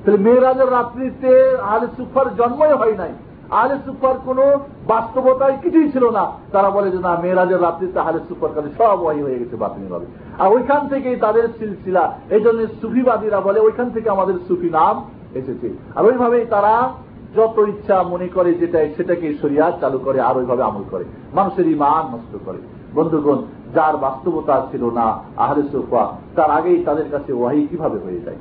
তাহলে 0.06 0.24
মেয়েরাজের 0.24 0.72
রাত্রিতে 0.72 1.58
আহলে 1.58 1.88
সুফার 1.98 2.36
জন্মই 2.36 2.74
হয় 2.74 2.96
নাই। 2.98 3.14
আহলে 3.54 3.76
সুফার 3.86 4.16
কোন 4.26 4.40
বাস্তবতায় 4.88 5.58
কিছুই 5.64 5.92
ছিল 5.92 6.10
না। 6.10 6.32
তারা 6.52 6.70
বলে 6.70 6.92
যে, 6.92 6.98
না, 6.98 7.18
মেয়েরাজের 7.22 7.62
রাত্রিতে 7.62 8.00
আহলে 8.00 8.20
সুফার 8.28 8.50
কাছে 8.56 8.70
সব 8.78 9.02
ওয়াহি 9.02 9.22
হয়ে 9.22 9.40
গেছে 9.40 9.56
বাতিনি 9.56 9.88
ভাবে 9.88 10.06
আর 10.40 10.52
ওইখান 10.52 10.88
থেকেই 10.88 11.16
তাদের 11.16 11.48
সিলসিলা। 11.60 12.18
এই 12.30 12.42
জন্য 12.42 12.68
সুফিবাদীরা 12.82 13.42
বলে, 13.42 13.60
ওইখান 13.60 13.90
থেকে 13.90 14.10
আমাদের 14.10 14.34
সুফি 14.48 14.70
নাম 14.70 15.10
এসেছে। 15.36 15.70
আর 15.96 16.06
ওইভাবেই 16.06 16.46
তারা 16.46 16.92
যত 17.36 17.58
ইচ্ছা 17.68 18.04
মনে 18.04 18.28
করে 18.28 18.54
যেটা 18.54 18.88
সেটাকে 18.98 19.38
শরিয়াত 19.42 19.74
চালু 19.82 20.00
করে 20.00 20.22
আর 20.22 20.38
ওইভাবে 20.38 20.64
আমল 20.64 20.84
করে। 20.92 21.06
মানুষের 21.34 21.68
ইমান 21.68 22.16
নষ্ট 22.16 22.38
করে। 22.46 22.58
বন্ধুগণ, 22.94 23.38
যার 23.74 23.98
বাস্তবতা 23.98 24.68
ছিল 24.72 24.90
না 24.90 25.20
আহলে 25.38 25.64
সোফা 25.72 26.18
তার 26.36 26.52
আগেই 26.52 26.84
তাদের 26.84 27.06
কাছে 27.12 27.34
ওয়াহি 27.34 27.68
কীভাবে 27.68 28.00
হয়ে 28.00 28.22
যায়? 28.22 28.36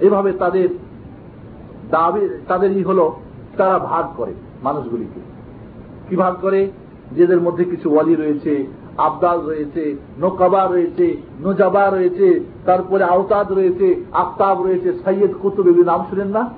এভাবে 0.00 0.32
তাদের 0.32 0.68
দাবি 1.90 2.28
তাদের 2.48 2.76
ই 2.76 2.82
হল 2.82 3.10
তারা 3.56 3.78
ভাগ 3.78 4.04
করে 4.16 4.32
মানুষগুলিকে। 4.62 5.20
কি 6.08 6.16
ভাগ 6.16 6.34
করে? 6.42 6.70
যেদের 7.12 7.40
মধ্যে 7.40 7.64
কিছু 7.64 7.92
ওয়ালি 7.92 8.14
রয়েছে, 8.14 8.66
আবদাল 8.96 9.40
রয়েছে 9.40 9.96
নোকাবা 10.18 10.66
রয়েছে 10.66 11.16
নোজাবা 11.40 11.90
রয়েছে, 11.90 12.40
তারপরে 12.66 13.04
আওতাদ 13.04 13.52
রয়েছে, 13.52 14.04
আফতাব 14.12 14.62
রয়েছে 14.62 14.92
সৈয়দ 14.92 15.30
কুতুব 15.42 15.68
এগুলি 15.68 15.84
নাম 15.84 16.04
শুনেন 16.10 16.28
না? 16.28 16.50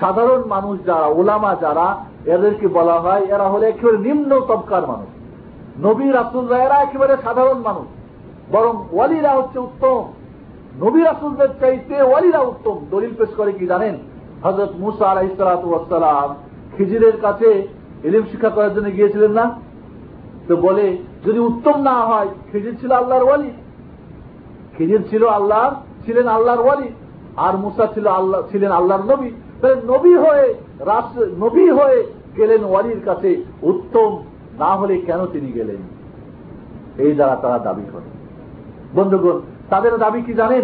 সাধারণ 0.00 0.44
মানুষ 0.44 0.78
যারা, 0.86 1.06
ওলামা 1.06 1.56
যারা, 1.60 2.04
এদেরকে 2.26 2.68
বলা 2.68 3.00
হয়, 3.00 3.20
এরা 3.20 3.48
হলে 3.48 3.68
একেবারে 3.68 3.98
নিম্ন 3.98 4.40
তবকার 4.40 4.86
মানুষ। 4.86 5.08
নবী 5.86 6.10
রাসুলরা 6.10 6.58
এরা 6.58 6.74
একেবারে 6.74 7.16
সাধারণ 7.22 7.58
মানুষ। 7.58 7.86
বরং 8.52 8.84
ওয়ালিরা 8.92 9.30
হচ্ছে 9.30 9.58
উত্তম। 9.58 10.12
নবী 10.86 11.02
রাসুলদের 11.02 11.48
চাইতে 11.60 12.02
ওয়ালিরা 12.02 12.40
উত্তম। 12.40 12.80
দলিল 12.90 13.14
পেশ 13.18 13.28
করে 13.36 13.52
কি 13.52 13.66
জানেন? 13.66 14.11
হজরত 14.44 14.70
মুসা 14.78 15.06
আলাইসালাম 15.06 16.34
খিজিরের 16.76 17.20
কাছে 17.20 17.68
ইলিম 18.04 18.22
শিক্ষা 18.30 18.48
করার 18.48 18.74
জন্য 18.74 18.92
গিয়েছিলেন 18.92 19.30
না? 19.30 19.60
তো 20.48 20.56
বলে, 20.56 20.98
যদি 21.26 21.38
উত্তম 21.38 21.82
না 21.82 22.00
হয়, 22.00 22.28
খিজির 22.52 22.74
ছিল 22.80 22.92
আল্লাহর 22.92 23.24
ওয়ালি। 23.24 23.50
খিজির 24.78 25.02
ছিল 25.10 25.26
আল্লাহর, 25.26 25.74
ছিলেন 26.04 26.28
আল্লাহর 26.28 26.60
ওয়ালি। 26.60 26.88
আর 27.36 27.56
মুসা 27.56 27.86
ছিল 27.86 28.06
আল্লাহ, 28.06 28.42
ছিলেন 28.50 28.72
আল্লাহর 28.72 29.16
নবী। 29.16 29.30
তাহলে 29.60 29.76
নবী 29.84 30.14
হয়ে 30.14 30.54
রাষ্ট্র 30.80 31.26
নবী 31.26 31.70
হয়ে 31.70 32.12
গেলেন 32.36 32.64
ওয়ালির 32.64 33.00
কাছে 33.04 33.44
উত্তম, 33.62 34.22
না 34.58 34.76
হলে 34.76 35.00
কেন 35.00 35.26
তিনি 35.26 35.52
গেলেন? 35.52 35.76
এই 36.98 37.12
দ্বারা 37.12 37.36
তারা 37.36 37.58
দাবি 37.58 37.82
করে। 37.92 38.10
বন্ধুগণ, 38.94 39.40
তাদের 39.70 39.96
দাবি 39.96 40.22
কি 40.22 40.34
জানেন? 40.34 40.62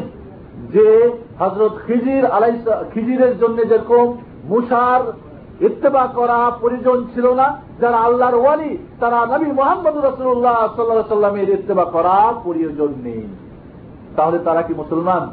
যে 0.72 1.12
হজরত 1.40 1.72
খিজির 1.86 2.26
আলাই 2.26 2.52
খিজিরের 2.94 3.38
জন্য 3.38 3.68
যেরকম 3.68 4.16
মুসার 4.44 5.12
ইত্তেবা 5.64 6.06
করা 6.06 6.50
পরিজন 6.60 7.04
ছিল 7.14 7.34
না, 7.34 7.56
যারা 7.80 7.96
আল্লাহর 7.96 8.34
ওয়ালি, 8.34 8.78
তারা 9.00 9.26
নবী 9.26 9.52
মোহাম্মদ 9.52 9.96
রসুল্লাহ 9.96 10.76
সাল্লাহ 10.76 11.08
সাল্লামের 11.08 11.48
ইত্তেবা 11.48 11.84
করা 11.84 12.34
প্রয়োজন 12.44 12.88
নেই। 13.02 13.26
তাহলে 14.16 14.38
তারা 14.38 14.62
কি 14.62 14.74
মুসলমান? 14.74 15.30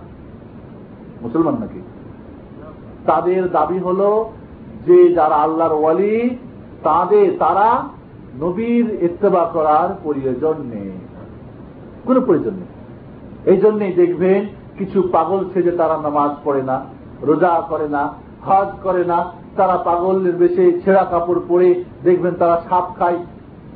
মুসলমান 1.21 1.53
নাকি? 1.53 1.81
তাদের 3.05 3.51
দাবি 3.51 3.79
হল 3.79 4.25
যে 4.85 5.13
যারা 5.13 5.35
আল্লাহর 5.35 5.73
ওয়ালি, 5.73 6.37
তাদের, 6.83 7.31
তারা 7.39 7.83
নবীর 8.41 9.03
ইত্তেবা 9.03 9.49
করার 9.53 9.95
প্রয়োজন 10.03 10.53
নেই। 10.57 10.91
কোন 12.05 12.21
প্রয়োজন 12.21 12.51
নেই। 12.53 12.65
এই 13.45 13.57
জন্যই 13.57 13.91
দেখবেন 13.91 14.64
কিছু 14.77 15.09
পাগল 15.11 15.49
সেজে 15.53 15.71
তারা 15.71 15.97
নামাজ 15.97 16.31
পড়ে 16.43 16.63
না, 16.63 16.85
রোজা 17.21 17.61
করে 17.69 17.87
না, 17.89 18.09
হজ 18.47 18.67
করে 18.83 19.05
না, 19.05 19.31
তারা 19.57 19.77
পাগলের 19.77 20.35
বেশে 20.35 20.81
ছেঁড়া 20.83 21.03
কাপড় 21.11 21.39
পরে 21.47 21.83
দেখবেন 22.03 22.33
তারা 22.39 22.61
সাপ 22.69 22.85
খায়, 22.99 23.17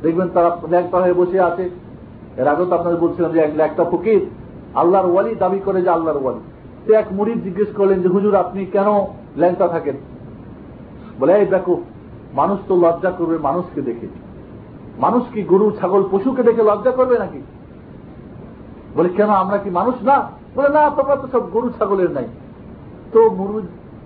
দেখবেন 0.02 0.28
তারা 0.34 0.58
ল্যাংটা 0.70 0.98
হয়ে 0.98 1.14
বসে 1.14 1.40
আছে। 1.40 1.70
এর 2.38 2.48
আগেও 2.48 2.66
তো 2.66 2.76
আপনাদের 2.76 3.00
বলছিলাম 3.00 3.32
যে 3.32 3.40
একটা 3.40 3.84
ফকির, 3.84 4.22
আল্লাহর 4.76 5.12
ওয়ালি 5.12 5.36
দাবি 5.36 5.60
করে 5.60 5.82
যে 5.82 5.90
আল্লাহর 5.90 6.24
ওয়ালি। 6.24 6.40
সে 6.86 6.94
এক 6.94 7.06
মুড়ি 7.12 7.34
জিজ্ঞেস 7.34 7.68
করলেন 7.78 8.02
যে, 8.02 8.10
হুজুর, 8.10 8.36
আপনি 8.36 8.66
কেন 8.66 8.88
ল্যাংটা 9.38 9.68
থাকেন? 9.68 9.96
বলে, 11.20 11.34
এই 11.34 11.46
দেখো, 11.46 11.82
মানুষ 12.34 12.60
তো 12.68 12.76
লজ্জা 12.76 13.12
করবে 13.12 13.38
মানুষকে 13.38 13.82
দেখে। 13.82 14.08
মানুষ 15.00 15.24
কি 15.34 15.44
গরু, 15.44 15.72
ছাগল, 15.80 16.04
পশুকে 16.12 16.44
দেখে 16.44 16.64
লজ্জা 16.64 16.92
করবে 16.92 17.20
নাকি? 17.20 17.42
বলে, 18.96 19.10
কেন, 19.10 19.30
আমরা 19.30 19.58
কি 19.58 19.70
মানুষ 19.70 19.96
না? 20.04 20.39
বলে, 20.56 20.70
না 20.70 20.90
তোমরা 20.90 21.16
তো 21.16 21.28
সব 21.32 21.52
গরু 21.52 21.70
ছাগলের 21.70 22.12
নাই। 22.12 22.28
তো 23.12 23.30
মুরুজ 23.30 23.64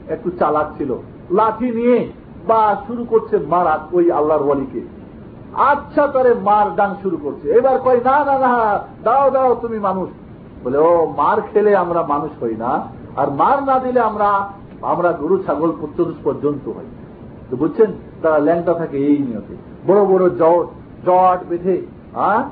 একটু 0.08 0.32
চালাক 0.40 0.78
ছিল। 0.78 0.96
লাঠি 1.32 1.72
নিয়ে 1.72 2.08
বা 2.48 2.76
শুরু 2.88 3.06
করছে 3.06 3.38
মারা 3.38 3.80
ওই 3.92 4.12
আল্লাহর 4.12 4.42
ওয়ালিকে। 4.42 4.82
আচ্ছা 5.54 6.08
তারে 6.08 6.34
মার 6.34 6.76
ডান 6.76 6.96
শুরু 7.02 7.18
করছে। 7.18 7.50
এবার 7.50 7.80
কয়, 7.80 8.00
না 8.04 8.26
না 8.26 8.40
না, 8.40 8.80
দাও 9.04 9.32
দাও, 9.32 9.56
তুমি 9.56 9.80
মানুষ। 9.80 10.10
বলে, 10.64 10.78
ও, 10.78 11.14
মার 11.18 11.42
খেলে 11.42 11.76
আমরা 11.76 12.04
মানুষ 12.04 12.44
হই 12.44 12.56
না। 12.56 12.88
আর 13.16 13.32
মার 13.32 13.64
না 13.64 13.80
দিলে 13.80 14.00
আমরা 14.00 14.50
আমরা 14.82 15.12
গরু, 15.12 15.44
ছাগল 15.46 15.72
চতুষ 15.98 16.16
পর্যন্ত 16.24 16.70
হই। 16.70 16.86
তো 17.50 17.58
বুঝছেন, 17.58 17.92
তারা 18.22 18.38
ল্যাংটা 18.38 18.74
থাকে 18.74 18.98
এই 18.98 19.18
নিয়তে। 19.18 19.56
বড় 19.88 20.06
বড় 20.06 20.30
জট 20.30 20.66
জট 21.06 21.44
বেঁধে 21.50 21.82
হ্যাঁ 22.14 22.44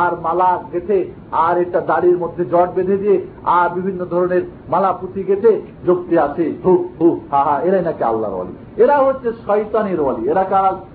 আর 0.00 0.12
মালা 0.24 0.50
গেথে, 0.72 0.98
আর 1.44 1.54
এটা 1.64 1.80
দাড়ির 1.90 2.16
মধ্যে 2.22 2.42
জট 2.52 2.70
বেঁধে 2.76 2.96
দিয়ে, 3.02 3.16
আর 3.58 3.68
বিভিন্ন 3.76 4.00
ধরনের 4.12 4.42
মালা 4.72 4.90
পুঁথি 5.00 5.22
গেথে 5.28 5.52
যুক্তি 5.86 6.14
আছে। 6.26 6.46
হু 6.64 6.72
হু, 6.98 7.08
হা 7.30 7.40
হা, 7.46 7.54
এরাই 7.66 7.82
নাকি 7.88 8.02
আল্লাহর 8.10 8.38
অলি 8.40 8.54
এরা 8.82 8.96
হচ্ছে 9.06 9.28
শয়তানের 9.46 10.00
অলি 10.08 10.22
এরা 10.32 10.44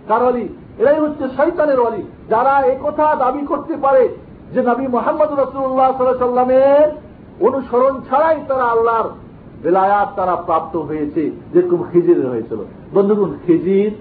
কার 0.10 0.22
অলি 0.30 0.46
এরাই 0.82 1.00
হচ্ছে 1.06 1.26
শৈতানের 1.38 1.80
অলি 1.88 2.02
যারা 2.32 2.54
একথা 2.74 3.06
দাবি 3.24 3.42
করতে 3.52 3.76
পারে 3.84 4.04
যে 4.54 4.62
নবী 4.70 4.86
মোহাম্মদ 4.96 5.30
রসুল্লাহ 5.44 5.90
সাল্লামের 5.98 6.88
অনুসরণ 7.48 7.94
ছাড়াই 8.08 8.38
তারা 8.50 8.66
আল্লাহর 8.74 9.08
বেলায়াত 9.64 10.10
তারা 10.16 10.36
প্রাপ্ত 10.48 10.74
হয়েছে, 10.90 11.24
যেরকম 11.54 11.80
খিজির 11.92 12.20
হয়েছিল। 12.34 12.60
বন্ধুগুন 12.96 13.32
খিজির 13.46 13.94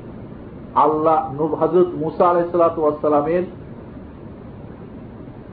আল্লাহ 0.85 1.17
হজরত 1.61 1.91
মুসা 2.03 2.25
আলাইসালামের 2.31 3.45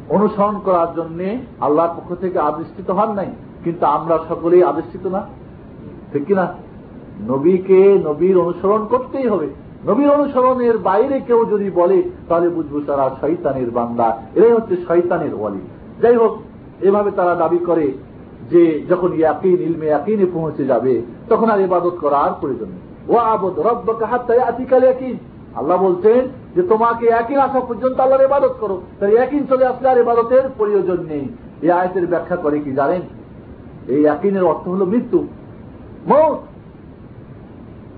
অনুসরণ 0.09 0.59
করার 0.65 0.87
জন্য 0.95 1.37
আল্লাহর 1.59 1.97
পক্ষ 1.97 2.21
থেকে 2.21 2.39
আবিষ্কৃত 2.39 2.89
হন 2.89 3.13
নাই। 3.13 3.27
কিন্তু 3.63 3.85
আমরা 3.85 4.19
সকলেই 4.29 4.63
আবিষ্কৃত 4.63 5.07
না। 5.07 5.27
ঠিক 6.13 6.25
কিনা? 6.25 6.53
নবীকে 7.27 7.99
নবীর 8.03 8.37
অনুসরণ 8.37 8.85
করতেই 8.85 9.27
হবে। 9.27 9.47
নবীর 9.87 10.09
অনুসরণের 10.09 10.77
বাইরে 10.77 11.19
কেউ 11.19 11.45
যদি 11.45 11.71
বলে, 11.71 12.03
তাহলে 12.29 12.49
বুঝব 12.49 12.81
তারা 12.87 13.15
শৈতানের 13.21 13.71
বান্দা। 13.71 14.21
এরাই 14.35 14.51
হচ্ছে 14.51 14.75
শৈতানের 14.87 15.33
ওয়ালি। 15.33 15.59
যাই 16.01 16.15
হোক, 16.15 16.37
এভাবে 16.81 17.11
তারা 17.11 17.35
দাবি 17.35 17.57
করে 17.57 17.91
যে 18.49 18.85
যখন 18.89 19.13
ইয়াকিন, 19.13 19.61
ইলমে 19.61 19.85
ইয়াকিনে 19.85 20.25
পৌঁছে 20.33 20.65
যাবে, 20.65 21.01
তখন 21.29 21.49
আর 21.49 21.61
ইবাদত 21.61 21.97
করার 22.01 22.31
প্রয়োজন 22.41 22.65
নেই। 22.65 23.15
ও 23.15 23.17
আবদ 23.17 23.59
রব্বকে 23.59 24.05
হাত্তায় 24.05 24.39
আতিকাল 24.39 24.83
ইয়াকিন। 24.83 25.17
আল্লাহ 25.55 25.83
বলছেন 25.83 26.27
যে 26.55 26.61
তোমাকে 26.61 27.07
একই 27.07 27.35
আসা 27.35 27.59
পর্যন্ত 27.59 27.99
আল্লাহর 27.99 28.23
ইবাদত 28.23 28.55
করো। 28.59 28.81
তাই 28.99 29.15
একই 29.15 29.39
চলে 29.49 29.65
আসলে 29.65 29.89
আর 29.89 29.97
ইবাদতের 29.97 30.41
প্রয়োজন 30.57 31.05
নেই। 31.09 31.27
এই 31.61 31.71
আয়তের 31.71 32.07
ব্যাখ্যা 32.07 32.35
করে 32.35 32.59
কি 32.59 32.71
জানেন? 32.71 33.01
এই 33.87 34.05
একিনের 34.05 34.43
অর্থ 34.43 34.67
হল 34.67 34.85
মৃত্যু। 34.85 35.27
মত। 36.07 36.37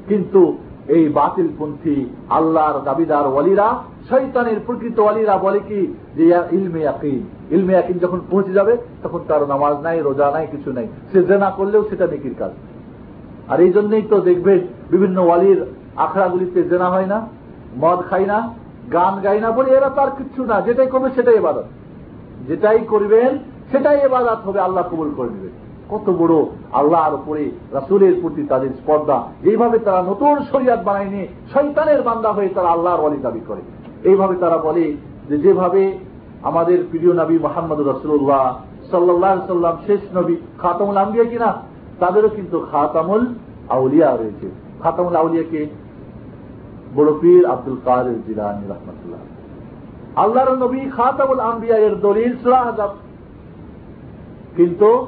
কিন্তু 0.08 0.58
এই 0.88 1.10
বাতিলপন্থী 1.10 2.06
আল্লাহর 2.30 2.82
দাবিদার 2.84 3.28
ওয়ালিরা 3.28 3.84
শৈতানের 4.10 4.56
প্রকৃত 4.66 5.00
ওয়ালিরা 5.00 5.38
বলে 5.38 5.60
কি 5.60 5.94
যে 6.16 6.24
ইলমে 6.52 6.88
আকিন 6.88 7.30
ইলমে 7.52 7.76
আকিন 7.76 7.98
যখন 7.98 8.22
পৌঁছে 8.32 8.54
যাবে, 8.54 8.78
তখন 9.04 9.20
তার 9.28 9.48
নামাজ 9.48 9.78
নাই, 9.78 10.00
রোজা 10.00 10.32
নাই, 10.32 10.48
কিছু 10.52 10.72
নাই। 10.72 10.88
সে 11.12 11.24
জেনা 11.24 11.50
করলেও 11.50 11.90
সেটা 11.90 12.08
নেকির 12.08 12.36
কাজ। 12.40 12.52
আর 13.48 13.60
এই 13.60 13.72
জন্যই 13.72 14.02
তো 14.02 14.20
দেখবেন, 14.20 14.60
বিভিন্ন 14.92 15.26
ওয়ালির 15.26 15.66
আখড়াগুলিতে 15.96 16.64
জেনা 16.64 16.90
হয় 16.90 17.06
না। 17.06 17.28
মদ 17.78 18.00
খাই 18.10 18.26
না, 18.26 18.54
গান 18.94 19.20
গাই 19.22 19.40
না 19.40 19.52
বলে 19.52 19.70
এরা 19.72 19.90
তার 19.90 20.10
কিচ্ছু 20.18 20.46
না। 20.46 20.62
যেটাই 20.62 20.88
করবে 20.88 21.10
সেটাই 21.16 21.36
এবাদত 21.36 21.68
যেটাই 22.48 22.80
করবেন, 22.88 23.38
সেটাই 23.72 24.00
এবাদত 24.00 24.40
হবে, 24.46 24.60
আল্লাহ 24.60 24.84
কবুল 24.92 25.12
করে 25.18 25.30
দেবে 25.30 25.50
কত 25.90 26.10
বড় 26.10 26.46
আল্লাহর 26.72 27.14
উপরে, 27.14 27.52
রাসুলের 27.72 28.14
প্রতি 28.22 28.44
তাদের 28.44 28.70
স্পর্ধা। 28.70 29.24
যেভাবে 29.44 29.80
তারা 29.80 30.02
নতুন 30.02 30.36
শরিয়াত 30.52 30.82
বানায়নি 30.84 31.28
শৈতানের 31.54 32.02
বান্দা 32.02 32.32
হয়ে 32.32 32.50
তারা 32.50 32.70
আল্লাহর 32.70 33.00
অলি 33.00 33.18
দাবি 33.18 33.42
করে। 33.48 33.62
এইভাবে 34.04 34.36
তারা 34.36 34.58
বলে 34.58 34.98
যে 35.30 35.38
যেভাবে 35.38 35.98
আমাদের 36.44 36.84
প্রিয় 36.92 37.14
নবী 37.14 37.38
মোহাম্মদ 37.38 37.80
রসুল্লাহ 37.80 38.60
সাল্লাহ 38.92 39.48
সাল্লাম, 39.48 39.78
শেষ 39.88 40.00
নবী 40.18 40.36
খাতমুল 40.62 40.98
আম্বিয়া 40.98 41.26
কিনা, 41.26 41.54
তাদেরও 42.00 42.30
কিন্তু 42.30 42.66
খাতামুল 42.72 43.26
আউলিয়া 43.70 44.18
রয়েছে। 44.18 44.48
খাতামুল 44.84 45.16
আউলিয়াকে 45.16 45.68
বড় 46.96 47.12
পীর 47.22 47.46
আব্দুল 47.46 47.78
কাদের 47.86 48.18
জিলানি 48.28 48.66
রহমতুল্লাহ। 48.68 49.22
আল্লাহর 50.16 50.58
নবী 50.58 50.90
খাতামুল 50.90 51.40
আম্বিয়া 51.40 51.78
এর 51.78 51.96
দলিল 51.96 52.34
সুরাহ 52.44 52.68
কিন্তু 54.58 55.08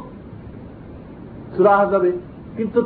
সুরাহ 1.58 1.92
যাবে 1.92 2.12
কিন্তু 2.58 2.80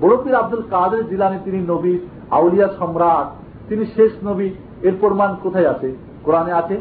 বড় 0.00 0.14
পীর 0.24 0.34
আব্দুল 0.34 0.62
কাদের 0.70 1.08
জিলানি 1.08 1.38
তিনি 1.44 1.60
নবী, 1.68 1.98
আউলিয়া 2.30 2.68
সম্রাট, 2.78 3.28
তিনি 3.68 3.84
শেষ 3.86 4.12
নবী, 4.24 4.50
এর 4.82 4.94
প্রমাণ 5.00 5.36
কোথায় 5.42 5.68
আছে? 5.70 5.96
কোরআনে 6.24 6.52
আছে? 6.52 6.76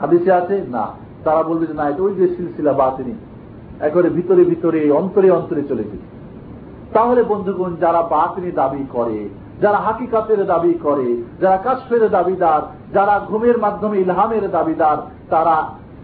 হাদিসে 0.00 0.32
আছে? 0.32 0.64
না। 0.68 0.84
তারা 1.24 1.42
বলবে 1.42 1.66
যে 1.66 1.74
না, 1.74 1.88
এটা 1.88 2.02
ওই 2.02 2.14
যে 2.14 2.28
সিলসিলা 2.36 2.72
বা 2.72 2.94
তিনি 2.96 3.14
একবারে 3.80 4.08
ভিতরে 4.08 4.44
ভিতরে, 4.44 4.90
অন্তরে 4.90 5.30
অন্তরে 5.30 5.62
চলে 5.68 5.84
গেছে 5.84 6.08
তাহলে 6.92 7.22
বন্ধুগণ, 7.22 7.76
যারা 7.80 8.02
বা 8.02 8.32
তিনি 8.34 8.50
দাবি 8.50 8.84
করে 8.90 9.28
যারা 9.60 9.78
হাকিকাতের 9.78 10.46
দাবি 10.46 10.74
করে, 10.82 11.22
যারা 11.40 11.56
কাশ্মের 11.56 12.10
দাবিদার, 12.10 12.62
যারা 12.94 13.20
ঘুমের 13.28 13.58
মাধ্যমে 13.58 13.98
ইলহামের 13.98 14.50
দাবিদার, 14.50 14.96
তারা 15.30 15.56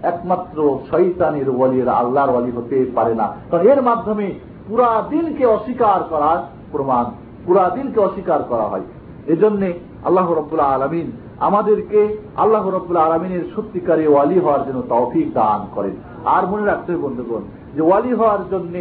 একমাত্র 0.03 0.79
শৈতানের 0.91 1.49
ওয়ালির 1.51 1.89
আল্লাহর 1.89 2.31
ওয়ালি 2.31 2.51
হতে 2.51 2.91
পারে 2.95 3.15
না। 3.15 3.27
কারণ 3.51 3.67
এর 3.67 3.83
মাধ্যমে 3.83 4.27
পুরা 4.69 5.03
দিনকে 5.11 5.47
অস্বীকার 5.47 6.03
করার 6.11 6.39
প্রমাণ, 6.73 7.05
পুরা 7.47 7.71
দিনকে 7.75 8.01
অস্বীকার 8.01 8.43
করা 8.43 8.63
হয়। 8.63 8.83
এজন্যে 9.27 9.73
আল্লাহ 10.05 10.33
রব্বুল্লাহ 10.33 10.75
আলমিন 10.75 11.13
আমাদেরকে 11.41 12.01
আল্লাহ 12.37 12.69
রব্বুল্লাহ 12.69 13.11
আলমিনের 13.11 13.45
সত্যিকারে 13.57 14.09
ওয়ালি 14.09 14.39
হওয়ার 14.41 14.65
জন্য 14.67 14.83
তৌফিক 14.89 15.33
দান 15.33 15.67
করেন। 15.75 15.95
আর 16.25 16.47
মনে 16.47 16.65
রাখতে 16.65 16.93
হবে 16.93 17.03
বন্ধুগণ, 17.03 17.43
যে 17.75 17.83
ওয়ালি 17.83 18.13
হওয়ার 18.15 18.43
জন্য, 18.51 18.75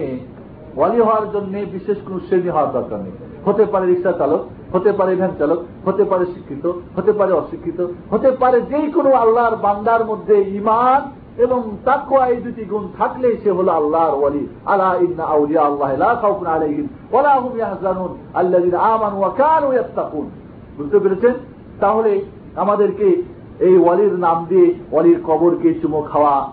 ওয়ালি 0.75 1.01
হওয়ার 1.01 1.25
জন্য 1.33 1.53
বিশেষ 1.71 1.97
কোন 2.07 2.19
শ্রেণি 2.19 2.49
হওয়ার 2.49 2.71
দরকার 2.71 2.99
নেই। 2.99 3.11
হতে 3.45 3.65
পারে 3.65 3.85
রিক্সা 3.85 4.11
চালক 4.11 4.43
হতে 4.73 4.91
পারে 4.91 5.15
ভ্যান 5.15 5.31
চালক 5.39 5.59
হতে 5.85 6.03
পারে 6.03 6.25
শিক্ষিত, 6.25 6.71
হতে 6.95 7.13
পারে 7.13 7.33
অশিক্ষিত, 7.33 7.87
হতে 8.11 8.31
পারে 8.31 8.61
যে 8.61 8.91
কোনো 8.91 9.13
আল্লাহর 9.13 9.55
বান্দার 9.55 10.05
মধ্যে 10.05 10.41
ইমান 10.41 11.11
এবং 11.37 11.77
তাকুয়া 11.85 12.27
এই 12.27 12.37
দুটি 12.37 12.65
গুণ 12.65 12.87
থাকলে 12.97 13.37
সে 13.43 13.51
হল 13.51 13.69
আল্লাহর 13.69 14.19
ওয়ালি। 14.19 14.47
আলা 14.65 14.95
ইন্না 15.01 15.23
আউলিয়া 15.23 15.61
আল্লাহ 15.61 15.97
লা 15.97 16.15
খাউফুন 16.21 16.47
আলাইহিম 16.47 16.87
ওয়ালা 17.11 17.33
হুম 17.33 17.57
ইয়াহজানুন। 17.57 18.17
আল্লাযিনা 18.33 18.79
আমানু 18.79 19.17
ওয়া 19.17 19.29
কানু 19.29 19.71
ইয়াত্তাকুন। 19.71 20.29
বুঝতে 20.77 20.99
পেরেছেন? 20.99 21.33
তাহলে 21.79 22.25
আমাদেরকে 22.55 23.21
এই 23.59 23.77
ওয়ালির 23.77 24.13
নাম 24.13 24.45
দিয়ে 24.49 24.73
ওয়ালির 24.91 25.19
কবরকে 25.23 25.73
চুমো 25.73 26.01
খাওয়া। 26.01 26.51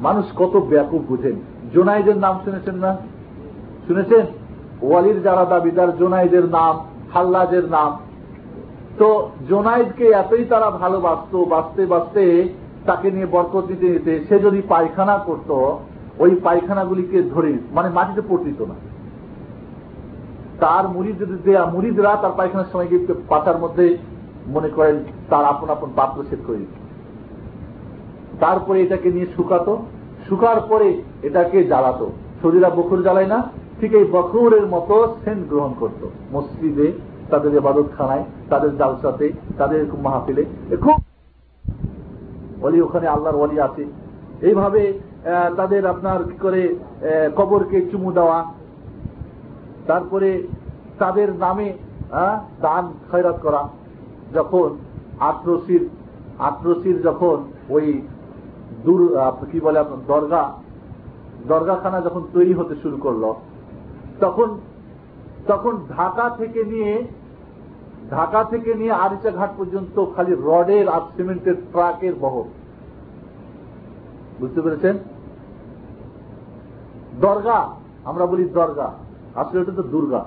মানুষ 0.00 0.24
কত 0.36 0.62
ব্যাপক 0.68 1.00
বুঝেন। 1.08 1.36
জোনাইদের 1.74 2.16
নাম 2.16 2.38
শুনেছেন 2.44 2.74
না? 2.74 2.96
শুনেছেন? 3.86 4.39
ওয়ালির 4.82 5.22
যারা 5.22 5.44
দাবিদার 5.44 5.96
জোনাইদের 5.96 6.46
নাম 6.48 6.74
হাল্লাজের 7.14 7.66
নাম। 7.70 7.90
তো 8.98 9.08
জোনাইদকে 9.48 10.06
এতই 10.22 10.44
তারা 10.44 10.70
ভালোবাসত, 10.70 11.32
বাঁচতে 11.36 11.86
বাঁচতে 11.86 12.48
তাকে 12.86 13.10
নিয়ে 13.10 13.26
বরকত 13.26 13.64
নিতে 13.70 13.88
নিতে 13.88 14.12
সে 14.28 14.38
যদি 14.38 14.62
পায়খানা 14.68 15.18
করত, 15.18 15.50
ওই 16.18 16.30
পায়খানাগুলিকে 16.44 17.22
ধরে 17.22 17.52
মানে 17.72 17.88
মাটিতে 17.88 18.22
পড়তিত 18.28 18.60
না। 18.62 18.74
তার 20.60 20.88
মুড়িদ 20.88 21.20
দেয়া 21.44 21.64
মুড়িদরা 21.66 22.16
তার 22.16 22.32
পায়খানার 22.36 22.70
সময় 22.72 22.88
গিয়ে 22.88 23.14
পাতার 23.28 23.58
মধ্যে 23.58 23.98
মনে 24.46 24.68
করেন 24.68 24.96
তার 25.30 25.44
আপন 25.44 25.68
আপন 25.70 25.90
পাত্র 25.96 26.24
সেট 26.30 26.40
করে 26.46 26.56
দিত। 26.56 26.74
তারপরে 28.40 28.78
এটাকে 28.82 29.10
নিয়ে 29.10 29.26
শুকাতো, 29.36 29.82
শুকার 30.28 30.60
পরে 30.60 30.88
এটাকে 31.22 31.64
জ্বালাতো। 31.64 32.06
শরীরা 32.42 32.70
বকুর 32.70 33.02
জ্বালায় 33.02 33.26
না 33.26 33.38
ঠিক 33.80 33.92
এই 34.00 34.06
বকুরের 34.14 34.66
মতো 34.74 34.96
সেন্ট 35.24 35.42
গ্রহণ 35.50 35.72
করত। 35.80 36.02
মসজিদে, 36.34 36.88
তাদের 37.30 37.52
এবাদত 37.60 37.88
খানায় 37.96 38.24
তাদের 38.50 38.72
জালসাতে, 38.80 39.26
তাদের 39.58 39.82
মাহফিলে। 40.04 40.44
খুব 40.84 40.96
অলি 42.66 42.78
ওখানে 42.86 43.06
আল্লাহর 43.14 43.40
অলি 43.44 43.56
আছে। 43.66 43.84
এইভাবে 44.48 44.82
তাদের 45.58 45.82
আপনার 45.92 46.18
কি 46.28 46.36
করে 46.44 46.62
কবরকে 47.38 47.78
চুমু 47.90 48.10
দেওয়া, 48.18 48.38
তারপরে 49.88 50.30
তাদের 51.02 51.28
নামে 51.44 51.68
দান 52.64 52.84
খয়রাত 53.10 53.38
করা। 53.46 53.62
যখন 54.36 54.68
আত্রসির 55.30 55.84
আত্রসির 56.48 56.98
যখন 57.08 57.36
ওই 57.76 57.86
দূর 58.84 59.00
কি 59.50 59.58
বলে, 59.66 59.80
দরগা, 60.10 60.44
দরগাখানা 61.50 61.98
যখন 62.06 62.22
তৈরি 62.34 62.52
হতে 62.58 62.74
শুরু 62.82 62.98
করল 63.06 63.24
তখন 64.20 64.58
তখন 65.46 65.78
ঢাকা 65.96 66.30
থেকে 66.38 66.64
নিয়ে, 66.64 67.06
ঢাকা 68.10 68.44
থেকে 68.44 68.74
নিয়ে 68.74 68.92
আরিচা 68.92 69.30
ঘাট 69.30 69.50
পর্যন্ত 69.56 70.04
খালি 70.16 70.34
রডের 70.34 70.88
আর 70.88 71.00
সিমেন্টের 71.16 71.54
ট্রাকের 71.54 72.14
বহর। 72.20 72.44
বুঝতে 74.40 74.60
পেরেছেন? 74.60 74.98
দরগা, 77.20 77.68
আমরা 78.04 78.26
বলি 78.26 78.44
দরগা। 78.44 78.92
আসলে 79.34 79.60
ওটা 79.60 79.72
তো 79.76 79.82
দুর্গা। 79.82 80.24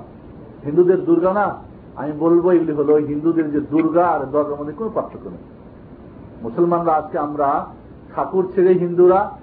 হিন্দুদের 0.65 1.05
দুর্গা 1.05 1.33
না? 1.33 1.55
আমি 1.95 2.11
বলব 2.19 2.51
এগুলি 2.51 2.71
হলো 2.71 2.93
হিন্দুদের 2.95 3.51
যে 3.51 3.59
দুর্গা 3.59 4.07
আর 4.07 4.19
দরগার 4.19 4.59
মধ্যে 4.59 4.73
কোনো 4.73 4.89
পার্থক্য 4.89 5.29
নেই। 5.29 5.43
মুসলমানরা 6.41 6.93
আজকে 6.93 7.17
আমরা 7.17 7.65
ঠাকুর 8.15 8.51
ছেড়ে 8.55 8.73
হিন্দুরা, 8.73 9.37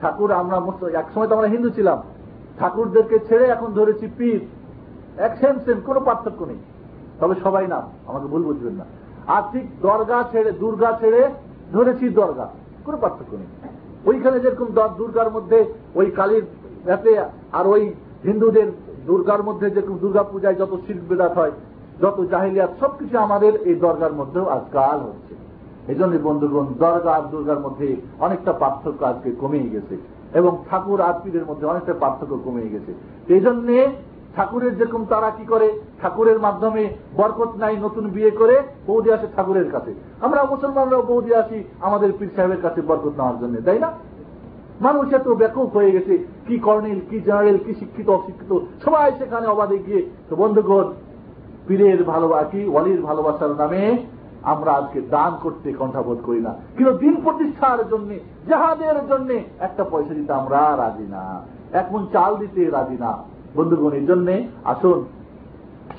ঠাকুর 0.00 0.32
আমরা 0.32 0.56
একসময় 0.98 1.28
তো 1.28 1.34
আমরা 1.34 1.48
হিন্দু 1.48 1.70
ছিলাম। 1.70 1.98
ঠাকুরদেরকে 2.58 3.16
ছেড়ে 3.28 3.46
এখন 3.54 3.68
ধরেছি 3.78 4.06
পীর। 4.18 4.40
এক 5.26 5.32
সেম 5.40 5.54
সেম, 5.64 5.78
কোনো 5.86 6.00
পার্থক্য 6.00 6.40
নেই। 6.44 6.60
তবে 7.20 7.34
সবাই 7.44 7.66
না 7.66 7.78
আমাকে 8.06 8.26
ভুল 8.26 8.42
বুঝবেন 8.42 8.74
না। 8.80 8.84
আর 9.34 9.42
ঠিক 9.52 9.66
দরগা 9.82 10.18
ছেড়ে, 10.32 10.50
দুর্গা 10.52 10.90
ছেড়ে 11.00 11.22
ধরেছি 11.72 12.06
দরগা, 12.18 12.46
কোনো 12.84 12.96
পার্থক্য 13.02 13.32
নেই। 13.36 13.50
ওইখানে 14.10 14.36
যেরকম 14.40 14.68
দুর্গার 14.98 15.30
মধ্যে 15.30 15.58
ওই 15.94 16.06
কালীর 16.18 16.44
এতে 16.94 17.12
আর 17.58 17.66
ওই 17.74 17.82
হিন্দুদের 18.24 18.68
দুর্গার 19.06 19.42
মধ্যে 19.42 19.66
যেরকম 19.70 19.96
দুর্গা 19.98 20.22
পূজায় 20.22 20.54
যত 20.54 20.72
শিল্প 20.86 21.04
বেদাত 21.08 21.32
হয়, 21.38 21.54
যত 22.02 22.18
জাহিলিয়াত, 22.30 22.72
সবকিছু 22.80 23.16
আমাদের 23.18 23.52
এই 23.68 23.74
দরগার 23.74 24.12
মধ্যেও 24.12 24.46
আজকাল 24.48 24.98
হচ্ছে। 25.08 25.34
এই 25.90 25.96
জন্য 26.00 26.14
বন্ধুগণ, 26.22 26.66
দরগা 26.78 27.12
আর 27.18 27.24
দুর্গার 27.32 27.60
মধ্যে 27.60 27.88
অনেকটা 28.20 28.52
পার্থক্য 28.52 29.00
আজকে 29.04 29.30
কমেই 29.40 29.68
গেছে। 29.70 29.96
এবং 30.34 30.64
ঠাকুর 30.70 31.00
আর 31.00 31.14
পীরের 31.24 31.44
মধ্যে 31.44 31.66
অনেকটা 31.66 31.92
পার্থক্য 31.92 32.38
কমে 32.44 32.72
গেছে। 32.72 32.92
এই 33.34 33.40
জন্যে 33.40 33.88
ঠাকুরের 34.36 34.76
যেরকম 34.76 35.04
তারা 35.04 35.30
কি 35.30 35.44
করে, 35.44 35.78
ঠাকুরের 36.02 36.38
মাধ্যমে 36.40 36.82
বরকত 37.16 37.56
নাই 37.56 37.76
নতুন 37.76 38.10
বিয়ে 38.10 38.30
করে, 38.30 38.62
বৌদি 38.86 39.12
আসে 39.12 39.26
ঠাকুরের 39.36 39.70
কাছে। 39.70 39.94
আমরা 40.20 40.44
মুসলমানরাও 40.44 41.02
বৌদি 41.02 41.34
আসি 41.34 41.64
আমাদের 41.80 42.12
পীর 42.18 42.30
সাহেবের 42.36 42.60
কাছে 42.60 42.82
বরকত 42.82 43.14
নেওয়ার 43.16 43.38
জন্য, 43.40 43.54
তাই 43.64 43.78
না? 43.78 43.90
মানুষ 44.80 45.12
এত 45.12 45.28
ব্যাপক 45.28 45.66
হয়ে 45.76 45.92
গেছে, 45.92 46.14
কি 46.46 46.58
কর্নেল, 46.58 47.00
কি 47.10 47.20
জেনারেল, 47.20 47.58
কি 47.58 47.74
শিক্ষিত, 47.74 48.08
অশিক্ষিত, 48.10 48.52
সবাই 48.84 49.12
সেখানে 49.18 49.46
অবাধে 49.46 49.78
গিয়ে, 49.78 50.02
তো 50.28 50.36
বন্ধুগণ, 50.36 50.86
পীরের 51.68 52.04
ভালোবাসি 52.04 52.68
ওয়ালির 52.68 53.02
ভালোবাসার 53.02 53.50
নামে 53.50 53.82
আমরা 54.42 54.72
আজকে 54.72 55.00
দান 55.00 55.36
করতে 55.42 55.72
কণ্ঠাবোধ 55.72 56.18
করি 56.24 56.40
না। 56.40 56.54
কিন্তু 56.76 56.92
দিন 56.98 57.20
প্রতিষ্ঠার 57.24 57.88
জন্য 57.88 58.14
জাহাদের 58.48 59.08
জন্য 59.08 59.32
একটা 59.58 59.84
পয়সা 59.84 60.14
দিতে 60.14 60.32
আমরা 60.32 60.74
রাজি 60.76 61.02
না। 61.02 61.40
এক 61.72 61.92
মন 61.92 62.06
চাল 62.12 62.36
দিতে 62.36 62.70
রাজি 62.70 62.96
না। 62.98 63.18
বন্ধুগণ, 63.56 63.92
এই 63.92 64.06
জন্যে 64.06 64.48
আসুন, 64.64 65.04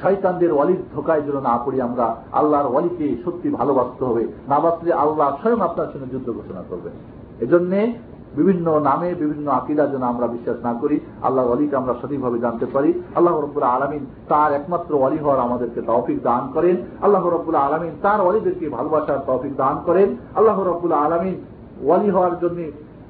শয়তানদের 0.02 0.54
ওয়ালির 0.54 0.84
ধোকায় 0.94 1.22
যেন 1.22 1.42
না 1.42 1.60
পড়ি 1.66 1.82
আমরা। 1.82 2.16
আল্লাহর 2.32 2.72
ওয়ালিকে 2.72 3.16
সত্যি 3.26 3.50
ভালোবাসতে 3.50 4.06
হবে। 4.06 4.28
না 4.48 4.60
বাসলে 4.60 4.94
আল্লাহ 4.94 5.38
স্বয়ং 5.42 5.62
আপনার 5.62 5.88
সঙ্গে 5.94 6.06
যুদ্ধ 6.06 6.32
ঘোষণা 6.32 6.64
করবেন। 6.70 6.94
এজন্যে 7.40 7.94
বিভিন্ন 8.36 8.80
নামে 8.80 9.10
বিভিন্ন 9.14 9.48
আকিদা 9.52 9.86
যেন 9.86 10.04
আমরা 10.04 10.28
বিশ্বাস 10.28 10.58
না 10.64 10.74
করি। 10.82 11.00
আল্লাহ 11.22 11.52
অলিকে 11.52 11.76
আমরা 11.76 11.94
সঠিকভাবে 12.02 12.40
জানতে 12.40 12.66
পারি। 12.66 12.94
আল্লাহ 13.16 13.40
রব্বুল 13.40 13.64
আলমিন 13.64 14.06
তার 14.30 14.54
একমাত্র 14.54 14.96
অলি 14.98 15.18
হওয়ার 15.18 15.40
আমাদেরকে 15.40 15.82
তৌফিক 15.82 16.24
দান 16.24 16.44
করেন। 16.54 16.76
আল্লাহ 17.02 17.28
রব্বুল 17.28 17.56
আলমিন 17.56 17.92
তার 18.02 18.22
অলিদেরকে 18.22 18.70
ভালোবাসার 18.70 19.20
তৌফিক 19.26 19.56
দান 19.56 19.76
করেন। 19.86 20.18
আল্লাহ 20.36 20.58
রব্বুল 20.64 20.92
আলমিন 20.92 21.36
ওয়ালি 21.84 22.10
হওয়ার 22.10 22.40
জন্য 22.40 22.60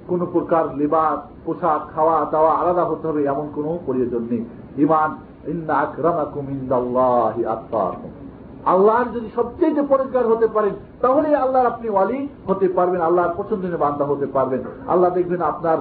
কোন 0.08 0.26
প্রকার 0.32 0.76
লিবাস, 0.76 1.20
পোশাক, 1.46 1.82
খাওয়া, 1.96 2.26
দাওয়া 2.32 2.52
আলাদা 2.52 2.84
হতে 2.86 3.08
হবে 3.08 3.22
এমন 3.26 3.48
কোন 3.56 3.78
প্রয়োজন 3.86 4.24
নেই। 4.30 4.46
ইমান, 4.78 5.10
ইন্না 5.48 5.74
আকরামাকুম 5.74 6.46
ইন্দাল্লাহি 6.50 7.46
আত্মাকুম 7.46 8.23
আল্লাহর 8.66 9.08
যদি 9.16 9.30
সবচেয়ে 9.36 9.84
পরিষ্কার 9.90 10.28
হতে 10.28 10.48
পারেন 10.48 10.74
তাহলে 11.02 11.36
আল্লাহর 11.36 11.66
আপনি 11.66 11.90
ওয়ালি 11.90 12.28
হতে 12.48 12.68
পারবেন, 12.68 13.02
আল্লাহর 13.02 13.36
পছন্দনীয় 13.38 13.78
বান্ধা 13.78 14.06
হতে 14.06 14.26
পারবেন। 14.26 14.62
আল্লাহ 14.88 15.10
দেখবেন 15.14 15.42
আপনার 15.42 15.78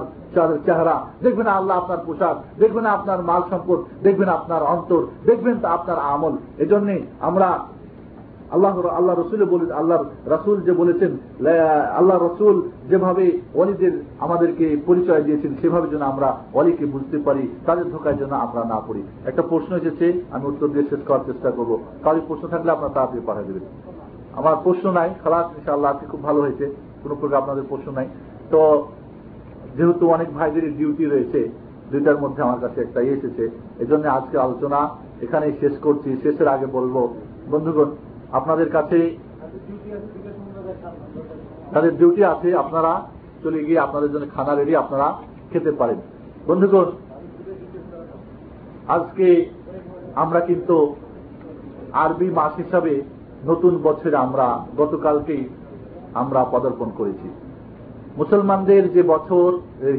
চেহারা, 0.65 1.05
দেখবেন 1.23 1.47
আল্লাহ 1.47 1.77
আপনার 1.77 1.97
পোশাক, 2.05 2.35
দেখবেন 2.59 2.85
আপনার 2.85 3.23
মাল 3.23 3.41
সম্পদ, 3.49 3.79
দেখবেন 4.03 4.29
আপনার 4.29 4.63
অন্তর, 4.63 5.01
দেখবেন 5.25 5.55
আপনার 5.65 5.99
আমল। 5.99 6.33
এজন্যে 6.57 7.01
আমরা 7.19 7.59
আল্লাহ 8.51 8.87
আল্লাহ 8.87 9.15
রসুলে 9.15 9.45
বলে 9.45 9.73
আল্লাহ 9.73 10.03
রাসুল 10.25 10.61
যে 10.61 10.71
বলেছেন 10.71 11.11
আল্লাহ 11.93 12.17
রসুল 12.17 12.69
যেভাবে 12.89 13.39
অলিদের 13.55 13.91
আমাদেরকে 14.19 14.77
পরিচয় 14.85 15.23
দিয়েছেন, 15.23 15.55
সেভাবে 15.61 15.87
যেন 15.87 16.01
আমরা 16.01 16.37
অলিকে 16.53 16.85
বুঝতে 16.85 17.17
পারি, 17.17 17.47
তাদের 17.65 17.91
ধোকায় 17.91 18.15
যেন 18.15 18.33
আমরা 18.33 18.65
না 18.65 18.81
পড়ি। 18.87 19.03
একটা 19.25 19.41
প্রশ্ন 19.41 19.75
এসেছে, 19.75 20.23
আমি 20.31 20.47
উত্তর 20.47 20.67
দিয়ে 20.67 20.89
শেষ 20.89 20.99
করার 21.07 21.25
চেষ্টা 21.25 21.51
করব। 21.51 21.79
কারোর 22.03 22.21
প্রশ্ন 22.27 22.47
থাকলে 22.47 22.71
আপনার 22.71 22.89
তাড়াতাড়ি 22.93 23.21
পাঠিয়ে 23.25 23.47
দেবেন। 23.47 23.63
আমার 24.33 24.55
প্রশ্ন 24.63 24.91
নাই, 24.91 25.09
খালাস, 25.23 25.45
ইনশাআল্লাহ 25.57 25.91
আজকে 25.91 26.05
খুব 26.05 26.23
ভালো 26.23 26.41
হয়েছে, 26.41 26.65
কোনো 27.03 27.15
প্রকার 27.15 27.37
আপনাদের 27.37 27.63
প্রশ্ন 27.69 27.91
নাই। 27.91 28.07
তো 28.51 28.87
যেহেতু 29.77 30.09
অনেক 30.09 30.33
ভাইদের 30.33 30.77
ডিউটি 30.77 31.05
রয়েছে, 31.05 31.49
দুইটার 31.91 32.17
মধ্যে 32.17 32.43
আমার 32.43 32.59
কাছে 32.61 32.81
একটা 32.81 33.01
এসেছে। 33.01 33.49
এজন্য 33.79 34.07
আজকে 34.07 34.37
আলোচনা 34.37 34.89
এখানেই 35.21 35.53
শেষ 35.59 35.77
করছি। 35.81 36.17
শেষের 36.23 36.47
আগে 36.47 36.65
বলব, 36.65 37.07
বন্ধুগণ 37.51 37.85
আপনাদের 38.37 38.69
কাছে 38.75 38.99
তাদের 41.73 41.91
ডিউটি 41.99 42.21
আছে, 42.33 42.49
আপনারা 42.63 42.93
চলে 43.43 43.59
গিয়ে 43.67 43.79
আপনাদের 43.85 44.11
জন্য 44.13 44.25
খানা 44.35 44.53
রেডি 44.55 44.73
আপনারা 44.83 45.07
খেতে 45.51 45.71
পারেন। 45.79 45.99
বন্ধুগণ, 46.47 46.87
আজকে 48.95 49.27
আমরা 50.23 50.39
কিন্তু 50.49 50.75
আরবি 52.03 52.27
মাস 52.39 52.53
হিসাবে 52.63 52.93
নতুন 53.49 53.73
বছরে 53.87 54.15
আমরা 54.25 54.47
গতকালকেই 54.81 55.43
আমরা 56.21 56.39
পদার্পণ 56.53 56.89
করেছি। 56.99 57.27
মুসলমানদের 58.19 58.83
যে 58.95 59.01
বছর 59.13 59.49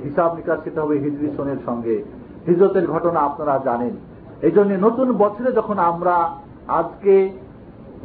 হিসাব 0.04 0.30
নিকাশ 0.36 0.58
সেটা 0.64 0.80
হবে 0.82 0.96
হিজরি 1.04 1.28
সনের 1.36 1.60
সঙ্গে। 1.66 1.96
হিজরতের 2.48 2.86
ঘটনা 2.94 3.20
আপনারা 3.28 3.54
জানেন। 3.68 3.94
এই 4.46 4.52
নতুন 4.86 5.08
বছরে 5.22 5.50
যখন 5.58 5.76
আমরা 5.90 6.16
আজকে 6.80 7.14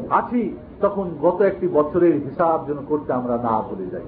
আছি, 0.09 0.57
তখন 0.81 1.09
গত 1.21 1.41
একটি 1.41 1.67
বছরের 1.67 2.13
হিসাব 2.13 2.67
যেন 2.67 2.77
করতে 2.87 3.13
আমরা 3.13 3.37
না 3.37 3.61
ভুলে 3.61 3.85
যাই। 3.91 4.01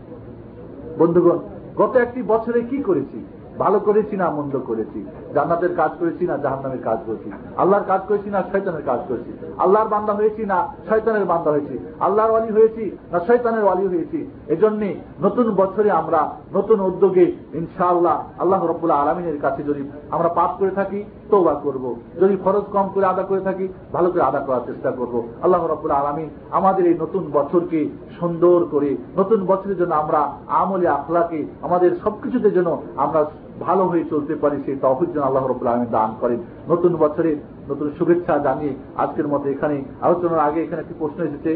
বন্ধুগণ, 1.00 1.39
গত 1.78 1.96
একটি 1.96 2.22
বছরে 2.22 2.62
কি 2.62 2.78
করেছি? 2.78 3.26
ভালো 3.64 3.80
করেছি 3.88 4.16
না 4.22 4.28
মন্দ 4.38 4.55
করেছি? 4.70 4.99
জান্নাতের 5.36 5.74
কাজ 5.82 5.91
করেছি 5.99 6.24
না 6.30 6.36
জাহান্নামের 6.43 6.82
কাজ 6.88 6.99
করেছি? 7.07 7.30
আল্লাহর 7.62 7.86
কাজ 7.91 8.01
করেছি 8.09 8.30
না 8.36 8.39
শয়তানের 8.51 8.86
কাজ 8.89 8.99
করেছি? 9.09 9.32
আল্লাহর 9.64 9.89
বান্দা 9.93 10.14
হয়েছি 10.20 10.41
না 10.51 10.57
শয়তানের 10.89 11.26
বান্দা 11.32 11.49
হয়েছি? 11.55 11.76
আল্লাহর 12.05 12.32
ওয়ালি 12.32 12.51
হয়েছি 12.57 12.84
না 13.12 13.18
শয়তানের 13.28 13.64
ওয়ালি 13.66 13.86
হয়েছি? 13.93 14.20
এজন্যে 14.53 14.89
নতুন 15.26 15.47
বছরে 15.62 15.89
আমরা 16.01 16.22
নতুন 16.57 16.78
উদ্যোগে 16.89 17.26
ইনশাআল্লাহ 17.59 18.18
আল্লাহ 18.41 18.59
রব্বুল্লাহ 18.62 19.01
আলমিনের 19.03 19.39
কাছে 19.45 19.62
যদি 19.70 19.84
আমরা 20.16 20.30
পাপ 20.39 20.51
করে 20.59 20.72
থাকি 20.80 20.99
তোবা 21.32 21.55
করব। 21.66 21.86
যদি 22.22 22.36
খরচ 22.43 22.66
কম 22.76 22.88
করে 22.93 23.05
আদা 23.05 23.24
করে 23.24 23.41
থাকি, 23.47 23.66
ভালো 23.95 24.07
করে 24.12 24.24
আদা 24.30 24.41
করার 24.47 24.64
চেষ্টা 24.70 24.91
করব। 24.99 25.16
আল্লাহ 25.43 25.62
রব্বুল্লাহ 25.66 26.01
আলমিন 26.03 26.30
আমাদের 26.51 26.84
এই 26.91 26.95
নতুন 27.03 27.24
বছরকে 27.38 27.80
সুন্দর 28.20 28.59
করে, 28.74 28.89
নতুন 29.20 29.39
বছরের 29.51 29.78
জন্য 29.82 29.93
আমরা 30.03 30.22
আমলে 30.62 30.88
আখলাকে 30.97 31.39
আমাদের 31.68 31.91
সবকিছুতে 32.03 32.49
যেন 32.57 32.70
আমরা 33.03 33.22
ভালো 33.68 33.84
হয়ে 33.91 34.05
চলতে 34.14 34.34
পারি, 34.41 34.57
সেই 34.66 34.78
তহফিক 34.84 35.09
যেন 35.14 35.24
আল্লাহ 35.28 35.43
রব 35.43 35.62
আলমী 35.68 35.88
দান 35.97 36.09
করেন। 36.22 36.39
নতুন 36.72 36.91
বছরের 37.03 37.38
নতুন 37.70 37.88
শুভেচ্ছা 37.97 38.34
জানিয়ে 38.47 38.74
আজকের 39.03 39.28
মতো 39.34 39.45
এখানে 39.55 39.76
আলোচনার 40.05 40.45
আগে 40.47 40.59
এখানে 40.62 40.82
একটি 40.82 40.95
প্রশ্ন 41.01 41.20
এসেছে। 41.30 41.51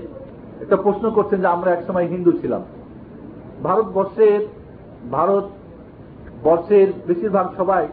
একটা 0.63 0.77
প্রশ্ন 0.85 1.05
করছেন 1.17 1.39
যে, 1.43 1.47
আমরা 1.55 1.69
একসময় 1.71 2.07
হিন্দু 2.13 2.31
ছিলাম। 2.41 2.61
ভারতবর্ষের 3.65 4.41
ভারত 5.15 5.45
বর্ষের 6.45 6.87
বেশিরভাগ 7.07 7.47
সবাই 7.59 7.83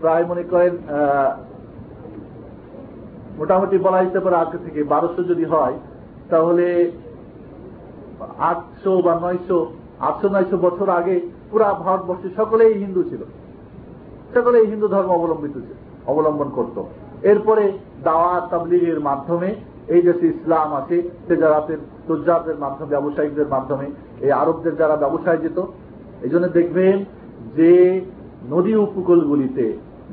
প্রায় 0.00 0.24
মনে 0.30 0.44
করেন 0.52 0.72
মোটামুটি 3.38 3.76
বলা 3.86 3.98
যেতে 4.04 4.20
পারে 4.24 4.36
আজকে 4.42 4.58
থেকে 4.66 4.80
বারোশো 4.92 5.22
যদি 5.30 5.44
হয়, 5.52 5.76
তাহলে 6.30 6.66
আটশো 8.50 8.92
বা 9.06 9.12
নয়শো, 9.24 9.58
আটশো 10.08 10.26
নয়শো 10.34 10.56
বছর 10.66 10.88
আগে 11.00 11.16
পুরা 11.52 11.68
ভারতবর্ষে 11.84 12.28
সকলেই 12.38 12.74
হিন্দু 12.82 13.02
ছিল। 13.10 13.22
সকলেই 14.34 14.66
হিন্দু 14.72 14.86
ধর্ম 14.94 15.10
অবলম্বিত 15.18 15.56
ছিল, 15.66 15.78
অবলম্বন 16.10 16.48
করত। 16.58 16.76
এরপরে 17.30 17.64
দাওয়া 18.04 18.34
তাবলিগের 18.50 19.00
মাধ্যমে 19.08 19.48
এই 19.94 20.02
দেশে 20.02 20.26
ইসলাম 20.34 20.68
আছে, 20.80 20.96
তেজারাতের 21.28 21.80
তুজারদের 22.06 22.56
মাধ্যমে 22.64 22.92
ব্যবসায়িকদের 22.94 23.48
মাধ্যমে, 23.54 23.86
এই 24.24 24.30
আরবদের 24.42 24.74
যারা 24.80 24.96
ব্যবসায় 24.96 25.40
যেত 25.44 25.58
এই 26.24 26.30
জন্য 26.32 26.46
দেখবেন 26.58 26.96
যে 27.58 27.70
নদী 28.50 28.72
উপকূলগুলিতে, 28.86 29.66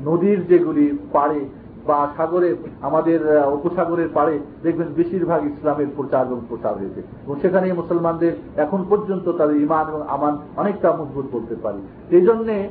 নদীর 0.08 0.40
যেগুলি 0.50 0.84
পাড়ে 1.12 1.40
বা 1.86 2.08
সাগরের 2.16 2.54
আমাদের 2.82 3.20
উপসাগরের 3.52 4.08
পাড়ে 4.14 4.38
দেখবেন 4.62 4.88
বেশিরভাগ 4.96 5.44
ইসলামের 5.44 5.86
প্রচার 5.96 6.26
এবং 6.26 6.40
প্রচার 6.48 6.74
হয়েছে। 6.74 7.00
এবং 7.26 7.40
সেখানে 7.40 7.72
মুসলমানদের 7.72 8.32
এখন 8.56 8.84
পর্যন্ত 8.88 9.28
তাদের 9.28 9.56
ইমান 9.56 9.88
এবং 9.88 10.02
আমান 10.08 10.38
অনেকটা 10.56 10.92
মজবুত 10.92 11.26
বলতে 11.32 11.54
পারি। 11.54 11.80
এই 12.16 12.22
জন্যে 12.22 12.68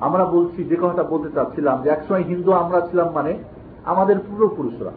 আমরা 0.00 0.24
বলছি, 0.24 0.64
যে 0.64 0.76
কথাটা 0.76 1.02
বলতে 1.02 1.28
চাচ্ছিলাম, 1.34 1.82
যে 1.82 1.88
একসময় 1.90 2.22
হিন্দু 2.22 2.52
আমরা 2.52 2.80
ছিলাম 2.80 3.08
মানে 3.14 3.38
আমাদের 3.84 4.16
পূর্বপুরুষরা। 4.18 4.90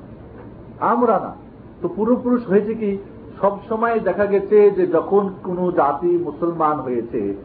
আমরা 0.80 1.20
না। 1.20 1.36
তো 1.82 1.90
পূর্বপুরুষ 1.96 2.48
হয়েছে 2.48 2.74
কি, 2.74 2.98
সব 3.42 3.58
সময় 3.70 4.00
দেখা 4.00 4.26
গেছে 4.26 4.72
যে 4.72 4.88
যখন 4.88 5.30
কোন 5.44 5.72
জাতি 5.72 6.18
মুসলমান 6.26 6.78
হয়েছে, 6.78 7.38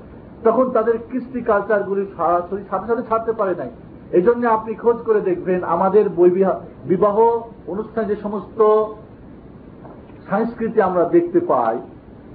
তখন 0.45 0.70
তাদের 0.70 0.99
কৃষ্টি 1.11 1.40
কালচারগুলি 1.40 2.07
সরাসরি 2.16 2.62
সাথে 2.70 2.86
সাথে 2.86 3.03
ছাড়তে 3.03 3.32
পারে 3.32 3.55
নাই। 3.55 3.70
এই 4.17 4.23
জন্য 4.27 4.43
আপনি 4.57 4.73
খোঁজ 4.83 4.99
করে 5.07 5.21
দেখবেন 5.29 5.61
আমাদের 5.75 6.05
বিবাহ 6.93 7.17
অনুষ্ঠান 7.73 8.05
যে 8.11 8.17
সমস্ত 8.25 8.61
সংস্কৃতি 10.31 10.79
আমরা 10.89 11.05
দেখতে 11.17 11.41
পাই 11.51 11.77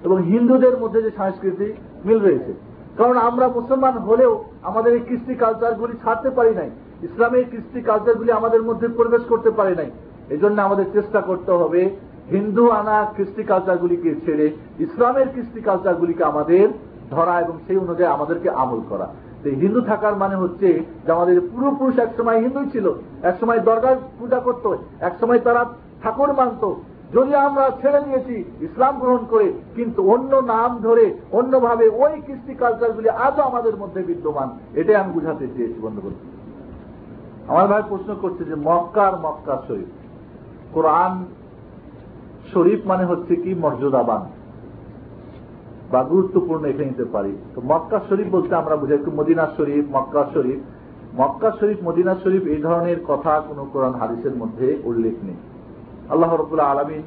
এবং 0.05 0.17
হিন্দুদের 0.31 0.75
মধ্যে 0.81 0.99
যে 1.05 1.11
সংস্কৃতি 1.19 1.67
মিল 2.05 2.19
রয়েছে। 2.27 2.51
কারণ 2.99 3.15
আমরা 3.29 3.45
মুসলমান 3.57 3.95
হলেও 4.07 4.31
আমাদের 4.69 4.91
এই 4.97 5.03
কৃষ্টি 5.09 5.33
কালচারগুলি 5.43 5.93
ছাড়তে 6.03 6.29
পারি 6.37 6.53
নাই। 6.59 6.69
ইসলামের 7.07 7.45
কৃষ্টি 7.51 7.79
কালচারগুলি 7.89 8.31
আমাদের 8.39 8.61
মধ্যে 8.67 8.87
প্রবেশ 8.97 9.23
করতে 9.31 9.49
পারে 9.57 9.73
নাই। 9.79 9.89
এই 10.33 10.39
জন্য 10.43 10.57
আমাদের 10.67 10.87
চেষ্টা 10.95 11.19
করতে 11.29 11.51
হবে 11.61 11.81
হিন্দু 12.35 12.63
আনা 12.79 12.97
কৃষ্টি 13.17 13.43
কালচারগুলিকে 13.51 14.09
ছেড়ে 14.25 14.45
ইসলামের 14.85 15.27
কৃষ্টি 15.35 15.59
কালচারগুলিকে 15.67 16.23
আমাদের 16.31 16.65
ধরা 17.13 17.35
এবং 17.43 17.55
সেই 17.65 17.77
অনুযায়ী 17.85 18.09
আমাদেরকে 18.15 18.49
আমল 18.63 18.81
করা। 18.89 19.07
হিন্দু 19.43 19.81
থাকার 19.81 20.15
মানে 20.15 20.35
হচ্ছে 20.35 20.83
যে 21.05 21.11
আমাদের 21.11 21.41
পূর্বপুরুষ 21.41 21.99
একসময় 21.99 22.41
হিন্দুই 22.41 22.69
ছিল 22.71 22.93
একসময় 23.23 23.59
দরগার 23.59 23.95
পূজা 24.19 24.39
করত 24.39 24.75
একসময় 24.99 25.39
তারা 25.39 25.65
ঠাকুর 26.03 26.33
মানত। 26.33 26.73
যদি 27.13 27.35
আমরা 27.35 27.71
ছেড়ে 27.81 27.99
নিয়েছি 28.01 28.43
ইসলাম 28.61 28.99
গ্রহণ 28.99 29.25
করে, 29.29 29.53
কিন্তু 29.75 30.09
অন্য 30.11 30.35
নাম 30.35 30.79
ধরে, 30.81 31.13
অন্যভাবে 31.31 31.89
ওই 31.89 32.21
কৃষ্টি 32.27 32.53
কালচারগুলি 32.53 33.09
আজও 33.09 33.41
আমাদের 33.41 33.77
মধ্যে 33.77 34.03
বিদ্যমান, 34.03 34.49
এটাই 34.73 34.95
আমি 34.95 35.13
বুঝাতে 35.13 35.47
চেয়েছি, 35.57 35.79
বন্ধুগণ। 35.81 36.09
আমার 37.47 37.67
ভাই 37.67 37.83
প্রশ্ন 37.89 38.15
করছে 38.21 38.43
যে 38.45 38.55
মক্কার 38.55 39.19
মক্কা 39.19 39.61
শরীফ। 39.67 39.87
কোরআন 40.73 41.25
শরীফ 42.53 42.79
মানে 42.85 43.05
হচ্ছে 43.05 43.35
কি 43.35 43.53
মর্যাদাবান? 43.53 44.36
বা 45.91 45.99
গুরুত্বপূর্ণ 46.03 46.63
এখানে 46.65 46.89
নিতে 46.91 47.05
পারি। 47.05 47.33
তো 47.55 47.59
মক্কা 47.71 47.99
শরীফ 48.09 48.27
বলতে 48.35 48.53
আমরা 48.55 48.75
বুঝাই 48.75 48.99
মদিনা 49.19 49.45
শরীফ, 49.57 49.83
মক্কা 49.95 50.23
শরীফ। 50.33 50.59
মক্কা 51.19 51.49
শরীফ, 51.59 51.77
মদিনা 51.83 52.13
শরীফ 52.23 52.43
এই 52.53 52.59
ধরনের 52.61 52.99
কথা 53.07 53.33
কোন 53.47 53.59
কোরআন 53.73 53.93
হাদিসের 53.93 54.35
মধ্যে 54.35 54.67
উল্লেখ 54.83 55.15
নেই। 55.27 55.37
আল্লাহ 56.09 56.31
রবুল্লাহ 56.35 56.71
আলমিন 56.71 57.01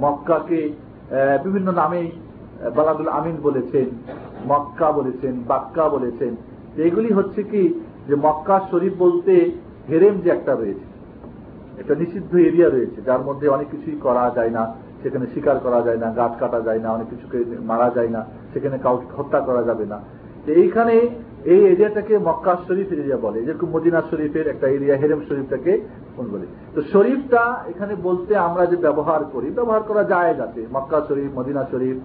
মক্কাকে 0.00 0.60
বিভিন্ন 1.44 1.68
নামেই 1.72 2.08
বালাদুল 2.76 3.08
আমিন 3.08 3.36
বলেছেন, 3.42 3.86
মক্কা 4.46 4.88
বলেছেন, 4.92 5.34
বাক্কা 5.48 5.84
বলেছেন। 5.88 6.32
এগুলি 6.86 7.10
হচ্ছে 7.12 7.40
কি, 7.42 7.62
যে 8.08 8.14
মক্কা 8.26 8.56
শরীফ 8.70 8.94
বলতে 8.98 9.34
হেরেম 9.88 10.14
যে 10.24 10.28
একটা 10.30 10.52
রয়েছে, 10.54 10.86
একটা 11.80 11.94
নিষিদ্ধ 11.94 12.32
এরিয়া 12.48 12.68
রয়েছে, 12.68 12.98
যার 13.02 13.22
মধ্যে 13.24 13.46
অনেক 13.48 13.68
কিছুই 13.70 13.98
করা 14.00 14.24
যায় 14.36 14.50
না। 14.50 14.64
সেখানে 15.02 15.26
শিকার 15.34 15.58
করা 15.58 15.82
যায় 15.82 15.96
না, 15.96 16.12
গাছ 16.12 16.32
কাটা 16.40 16.60
যায় 16.60 16.78
না, 16.78 16.90
অনেক 16.90 17.06
কিছুকে 17.10 17.44
মারা 17.60 17.90
যায় 17.94 18.08
না, 18.08 18.24
সেখানে 18.52 18.78
কাউকে 18.78 19.06
হত্যা 19.16 19.40
করা 19.40 19.62
যাবে 19.62 19.86
না। 19.86 20.00
এইখানে 20.46 21.08
এই 21.44 21.66
এরিয়াটাকে 21.66 22.18
মক্কা 22.18 22.56
শরীফ 22.68 22.92
এরিয়া 22.92 23.16
বলে। 23.16 23.42
যেরকম 23.42 23.68
মদিনা 23.70 24.02
শরীফের 24.10 24.46
একটা 24.48 24.68
এরিয়া, 24.68 24.96
হেরেম 24.96 25.20
শরীফটাকে 25.28 25.80
কোন 26.16 26.26
বলে। 26.26 26.46
তো 26.74 26.82
শরীফটা 26.82 27.64
এখানে 27.68 27.94
বলতে 27.94 28.36
আমরা 28.36 28.66
যে 28.66 28.76
ব্যবহার 28.76 29.24
করি, 29.24 29.50
ব্যবহার 29.50 29.82
করা 29.82 30.04
যায় 30.04 30.34
যাতে 30.34 30.66
মক্কা 30.72 31.00
শরীফ, 31.08 31.38
মদিনা 31.38 31.66
শরীফ, 31.70 31.96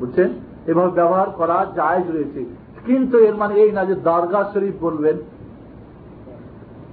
বুঝছেন? 0.00 0.28
এভাবে 0.66 0.90
ব্যবহার 0.90 1.30
করা 1.30 1.66
যায় 1.74 2.02
রয়েছে। 2.08 2.44
কিন্তু 2.86 3.18
এর 3.18 3.34
মানে 3.34 3.54
এই 3.54 3.72
না 3.72 3.84
যে 3.84 3.94
দরগা 3.94 4.50
শরীফ 4.54 4.74
বলবেন। 4.80 5.16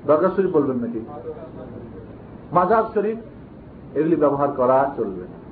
দরগা 0.07 0.29
শরীফ 0.35 0.51
বলবেন 0.51 0.77
নাকি? 0.77 0.99
মাজার 2.51 2.83
শরীফ 2.93 3.17
এগুলি 3.97 4.15
ব্যবহার 4.15 4.51
করা 4.51 4.93
চলবে 4.97 5.21
না। 5.21 5.42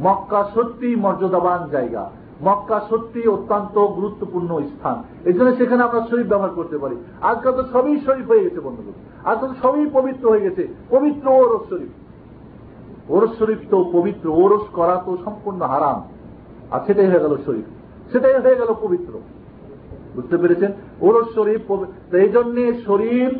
মক্কা 0.00 0.50
সত্যি 0.54 0.96
মর্যাদাবান 0.96 1.68
জায়গা। 1.70 2.10
মক্কা 2.42 2.80
সত্যি 2.90 3.28
অত্যন্ত 3.28 3.86
গুরুত্বপূর্ণ 3.86 4.60
স্থান। 4.60 5.02
এই 5.24 5.32
জন্য 5.32 5.56
সেখানে 5.56 5.82
আমরা 5.82 6.06
শরীফ 6.10 6.26
ব্যবহার 6.26 6.50
করতে 6.50 6.78
পারি। 6.78 6.96
আজকাল 7.22 7.52
তো 7.52 7.64
সবই 7.72 8.00
শরীফ 8.00 8.28
হয়ে 8.28 8.40
গেছে 8.40 8.60
বন্ধুগুলো 8.60 9.28
আজকাল 9.28 9.54
সবই 9.62 9.86
পবিত্র 9.92 10.30
হয়ে 10.30 10.40
গেছে। 10.40 10.68
পবিত্র 10.90 11.28
ওর 11.28 11.58
শরীফ। 11.70 11.88
ওরস 13.10 13.38
শরীফ 13.38 13.58
তো 13.70 13.90
পবিত্র। 13.92 14.28
ওরস 14.28 14.62
করা 14.72 15.02
তো 15.06 15.16
সম্পূর্ণ 15.24 15.62
হারাম। 15.62 16.02
আর 16.70 16.80
সেটাই 16.86 17.06
হয়ে 17.06 17.20
গেল 17.20 17.36
শরীফ। 17.46 17.64
সেটাই 18.12 18.34
হয়ে 18.34 18.56
গেল 18.56 18.74
পবিত্র। 18.82 19.20
বুঝতে 20.16 20.36
পেরেছেন? 20.36 20.72
ওরস 21.00 21.34
শরীফ 21.34 21.72
এই 22.14 22.28
জন্য 22.28 22.72
শরীফ 22.86 23.32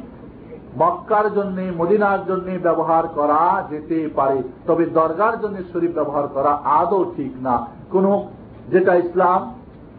মক্কার 0.79 1.35
জন্য, 1.35 1.73
মদিনার 1.79 2.27
জন্য 2.27 2.59
ব্যবহার 2.63 3.09
করা 3.09 3.67
যেতে 3.71 4.09
পারে। 4.15 4.43
তবে 4.67 4.87
দরগার 4.87 5.41
জন্য 5.41 5.57
শরীফ 5.73 5.95
ব্যবহার 5.95 6.29
করা 6.29 6.51
আদৌ 6.65 7.05
ঠিক 7.17 7.33
না। 7.43 7.67
কোন, 7.91 8.27
যেটা 8.69 8.95
ইসলাম, 8.95 9.55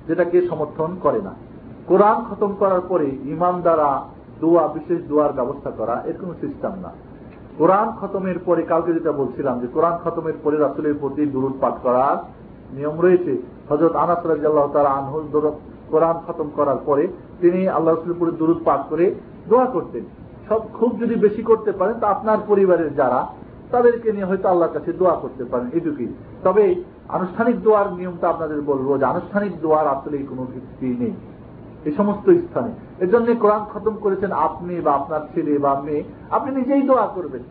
যেটাকে 0.07 0.47
সমর্থন 0.47 0.97
করে 1.01 1.21
না। 1.21 1.31
কোরআন 1.87 2.25
খতম 2.29 2.55
করার 2.59 2.81
পরে 2.81 3.05
ইমাম 3.05 3.61
দ্বারা 3.61 4.03
দোয়া, 4.41 4.67
বিশেষ 4.67 5.01
দোয়ার 5.07 5.33
ব্যবস্থা 5.33 5.71
করা, 5.71 6.01
এর 6.05 6.13
কোন 6.21 6.33
সিস্টেম 6.41 6.71
না। 6.81 6.91
কোরআন 7.57 7.91
খতমের 8.01 8.39
পরে, 8.39 8.63
কালকে 8.63 8.93
যেটা 8.93 9.11
বলছিলাম 9.11 9.59
যে, 9.59 9.67
কোরআন 9.67 9.99
খতমের 10.03 10.33
পরে 10.43 10.57
রাসুলের 10.57 10.93
প্রতি 10.99 11.25
দুরুদ 11.25 11.53
পাঠ 11.61 11.73
করার 11.83 12.17
নিয়ম 12.75 13.01
রয়েছে। 13.01 13.37
হজরত 13.69 13.95
আনাস 13.95 14.25
রাজ্লাহ 14.25 14.67
তারা 14.73 14.89
আনহুল 14.89 15.51
কোরআন 15.89 16.19
খতম 16.27 16.49
করার 16.55 16.75
পরে 16.85 17.07
তিনি 17.41 17.67
আল্লাহ 17.67 17.95
রসুলের 17.95 18.15
প্রতি 18.19 18.37
দুরুদ 18.37 18.57
পাঠ 18.65 18.79
করে 18.89 19.15
দোয়া 19.49 19.65
করতেন। 19.65 20.24
সব 20.49 20.61
খুব 20.73 20.99
যদি 20.99 21.15
বেশি 21.15 21.41
করতে 21.41 21.71
পারেন, 21.71 21.99
তা 21.99 22.07
আপনার 22.07 22.37
পরিবারের 22.47 22.95
যারা, 22.95 23.27
তাদেরকে 23.71 24.11
নিয়ে 24.11 24.25
হয়তো 24.25 24.49
আল্লাহর 24.49 24.73
কাছে 24.73 24.93
দোয়া 24.93 25.15
করতে 25.15 25.45
পারেন, 25.45 25.67
এটুকুই। 25.73 26.07
তবে 26.43 26.75
আনুষ্ঠানিক 27.09 27.61
দোয়ার 27.61 27.93
নিয়মটা 27.93 28.29
আপনাদের 28.29 28.61
বলব 28.61 28.97
যে 28.97 29.05
আনুষ্ঠানিক 29.05 29.61
দোয়ার 29.61 29.87
আসলে 29.87 30.17
কোনো 30.17 30.47
ভিত্তি 30.53 30.95
নেই। 30.99 31.13
এই 31.85 31.91
সমস্ত 31.91 32.29
স্থানে। 32.29 32.71
এজন্য 32.99 33.35
কোরআন 33.39 33.65
খতম 33.73 33.95
করেছেন 33.95 34.31
আপনি 34.31 34.81
বা 34.81 34.93
আপনার 34.93 35.19
ছেলে 35.33 35.57
বা 35.57 35.81
মেয়ে। 35.81 36.03
আপনি 36.31 36.55
নিজেই 36.55 36.81
দোয়া 36.81 37.07
করবেন। 37.07 37.41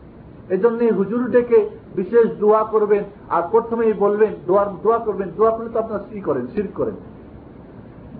এজন্য 0.49 0.93
হুজুর 0.93 1.31
ডেকে 1.31 1.69
বিশেষ 1.95 2.27
দোয়া 2.39 2.63
করবেন 2.63 3.03
আর 3.29 3.43
প্রথমেই 3.51 3.93
বলবেন, 3.93 4.33
দোয়ার, 4.47 4.67
দোয়া 4.83 4.97
করবেন। 4.97 5.29
দোয়া 5.37 5.51
করলে 5.51 5.69
তো 5.69 5.79
আপনার 5.79 5.99
কি 6.09 6.21
করেন 6.21 6.47
শির 6.47 6.67
করেন। 6.75 6.95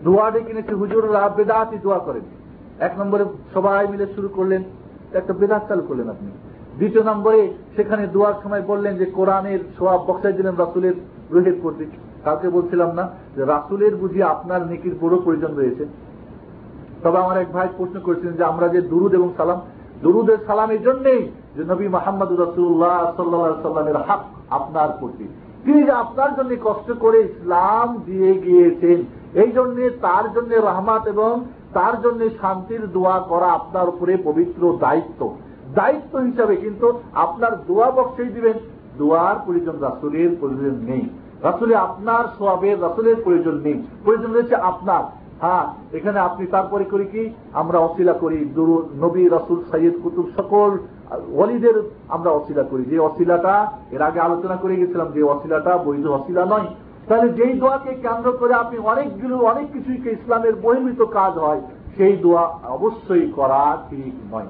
দোয়া 0.04 0.32
ডেকে 0.32 0.54
নিয়েছে 0.54 0.74
হুজুররা 0.74 1.30
বেদাতি 1.30 1.78
দোয়া 1.78 2.00
করেন। 2.00 2.45
এক 2.80 3.00
নম্বরে 3.00 3.26
সবাই 3.54 3.88
মিলে 3.88 4.06
শুরু 4.16 4.30
করলেন, 4.30 4.64
একটা 5.14 5.34
বেদাত 5.34 5.64
চালু 5.68 5.84
করলেন 5.88 6.10
আপনি। 6.10 6.30
দ্বিতীয় 6.78 7.04
নম্বরে 7.04 7.54
সেখানে 7.76 8.08
দোয়ার 8.08 8.34
সময় 8.44 8.62
বললেন 8.62 8.98
যে, 8.98 9.06
কোরআনের 9.06 9.60
সোয়াব 9.78 10.02
বক্সাই 10.08 10.34
দিলেন 10.34 10.56
রাসুলের 10.56 10.94
রোহের 11.32 11.54
প্রতি 11.62 11.86
কালকে 12.24 12.50
বলছিলাম 12.50 12.94
না 12.94 13.10
যে, 13.36 13.46
রাসুলের 13.46 13.96
বুঝি 13.96 14.24
আপনার 14.24 14.68
নেকির 14.68 14.96
বড় 15.02 15.16
প্রয়োজন 15.24 15.56
রয়েছে। 15.56 15.86
তবে 17.04 17.18
আমার 17.18 17.38
এক 17.38 17.52
ভাই 17.54 17.68
প্রশ্ন 17.78 18.00
করেছিলেন 18.00 18.34
যে, 18.34 18.44
আমরা 18.44 18.68
যে 18.68 18.82
দুরুদ 18.82 19.14
এবং 19.14 19.30
সালাম, 19.38 19.62
দুরুদের 20.02 20.38
সালামের 20.48 20.82
জন্যেই 20.84 21.32
যে, 21.56 21.64
নবী 21.68 21.88
মোহাম্মদ 21.88 22.40
রসুল্লাহ 22.40 23.14
সাল্লামের 23.18 23.96
হাক 23.96 24.20
আপনার 24.50 24.90
প্রতি। 25.00 25.28
তিনি 25.66 25.84
যে 25.84 25.92
আপনার 25.92 26.36
জন্য 26.36 26.56
কষ্ট 26.64 26.92
করে 27.00 27.20
ইসলাম 27.22 27.98
দিয়ে 28.06 28.40
গিয়েছেন, 28.40 29.04
এই 29.42 29.52
জন্য, 29.52 29.90
তার 30.02 30.34
জন্য 30.34 30.56
রহমাত 30.56 31.08
এবং 31.08 31.46
তার 31.76 31.96
জন্য 32.02 32.22
শান্তির 32.42 32.84
দোয়া 32.92 33.16
করা 33.20 33.48
আপনার 33.52 33.88
উপরে 33.90 34.14
পবিত্র 34.24 34.78
দায়িত্ব। 34.80 35.22
দায়িত্ব 35.76 36.14
হিসাবে 36.20 36.56
কিন্তু 36.56 36.88
আপনার 37.14 37.54
দোয়া 37.68 37.88
বক্সেই 37.92 38.30
দিবেন। 38.30 38.58
দোয়ার 38.98 39.36
প্রয়োজন 39.46 39.76
রাসুলের 39.82 40.32
প্রয়োজন 40.40 40.76
নেই। 40.90 41.04
রাসুলে 41.44 41.76
আপনার 41.76 42.24
সোয়াবের 42.38 42.82
রাসুলের 42.82 43.16
প্রয়োজন 43.24 43.56
নেই। 43.64 43.78
প্রয়োজন 44.04 44.32
রয়েছে 44.32 44.56
আপনার। 44.56 45.04
হ্যাঁ 45.42 45.66
এখানে 45.96 46.20
আপনি 46.20 46.48
তারপরে 46.48 46.84
করি 46.84 47.06
কি? 47.06 47.24
আমরা 47.54 47.78
অশিলা 47.80 48.14
করি। 48.14 48.40
নবী, 49.02 49.24
রাসুল 49.30 49.60
সৈয়দ 49.72 49.94
কুতুব, 50.04 50.28
সকল 50.38 50.70
ওয়ালিদের 51.36 51.78
আমরা 52.08 52.30
অশিলা 52.32 52.64
করি। 52.64 52.84
যে 52.84 52.98
অশিলাটা 53.00 53.56
এর 53.92 54.02
আগে 54.02 54.20
আলোচনা 54.20 54.56
করে 54.56 54.76
গেছিলাম 54.76 55.08
যে 55.12 55.22
অশিলাটা 55.24 55.78
বৈধ 55.78 56.06
অশিলা 56.08 56.46
নয়। 56.46 56.68
তাহলে 57.08 57.30
যেই 57.34 57.54
দোয়াকে 57.54 57.94
কেন্দ্র 57.94 58.32
করে 58.32 58.54
আপনি 58.54 58.78
অনেকগুলো, 58.78 59.38
অনেক 59.38 59.72
কিছুই 59.74 60.12
ইসলামের 60.12 60.56
বহির্ভূত 60.56 61.10
কাজ 61.10 61.34
হয়, 61.38 61.62
সেই 61.98 62.16
দোয়া 62.16 62.44
অবশ্যই 62.68 63.32
করা 63.36 63.78
ঠিক 63.90 64.34
নয়। 64.34 64.48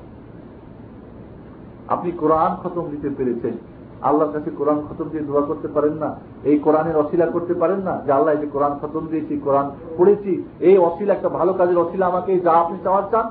আপনি 1.88 2.12
কোরআন 2.12 2.56
খতম 2.64 2.86
দিতে 2.92 3.10
পেরেছেন। 3.18 3.58
আল্লাহর 4.02 4.32
কাছে 4.32 4.50
কোরআন 4.52 4.82
খতম 4.90 5.10
দিয়ে 5.10 5.24
দোয়া 5.24 5.42
করতে 5.42 5.68
পারেন 5.68 5.94
না। 5.94 6.16
এই 6.44 6.60
কোরআনের 6.60 6.98
অশিলা 6.98 7.26
করতে 7.26 7.54
পারেন 7.54 7.80
না 7.80 8.02
যে 8.06 8.12
আল্লাহ 8.12 8.36
যে 8.36 8.48
কোরআন 8.48 8.80
খতম 8.82 9.08
দিয়েছি, 9.08 9.38
কোরআন 9.38 9.72
পড়েছি। 9.98 10.44
এই 10.60 10.78
অশিলা, 10.78 11.14
একটা 11.14 11.30
ভালো 11.30 11.54
কাজের 11.54 11.78
অশিলা 11.78 12.06
আমাকে 12.06 12.40
যা 12.40 12.52
আপনি 12.52 12.78
চাওয়ার 12.84 13.04
চান। 13.12 13.30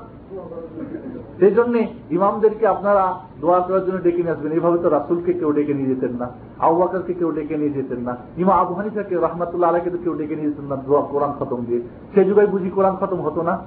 সেই 1.39 1.51
জন্য 1.51 1.77
ইমামদেরকে 2.11 2.67
আপনারা 2.67 3.19
দোয়া 3.41 3.59
করার 3.59 3.85
জন্য 3.85 4.01
ডেকে 4.01 4.17
নিয়ে 4.17 4.31
আসবেন। 4.31 4.51
এইভাবে 4.51 4.77
তো 4.77 4.89
রাসুলকে 4.89 5.33
কেউ 5.33 5.51
ডেকে 5.51 5.73
নিয়ে 5.73 5.95
যেতেন 5.95 6.13
না। 6.19 6.29
আবাকারকে 6.59 7.13
কেউ 7.13 7.31
ডেকে 7.31 7.57
নিয়ে 7.57 7.69
যেতেন 7.69 7.99
না। 7.99 8.17
ইমা 8.37 8.53
আবু 8.53 8.73
হানিফাকে 8.73 9.15
রহমাতুল্লাহ 9.15 9.69
আলাকে 9.69 9.89
তো 9.89 9.97
কেউ 10.03 10.13
ডেকে 10.13 10.35
নিয়ে 10.35 10.47
যেতেন 10.47 10.65
না। 10.65 10.75
দোয়া 10.75 11.01
কোরআন 11.01 11.33
খতম 11.39 11.65
দিয়ে। 11.65 11.81
সে 12.13 12.25
যুগে 12.25 12.45
বুঝি 12.45 12.69
কোরআন 12.69 12.95
খতম 12.95 13.21
হতো 13.21 13.41
না? 13.41 13.57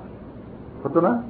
হতো 0.85 1.01
না? 1.01 1.23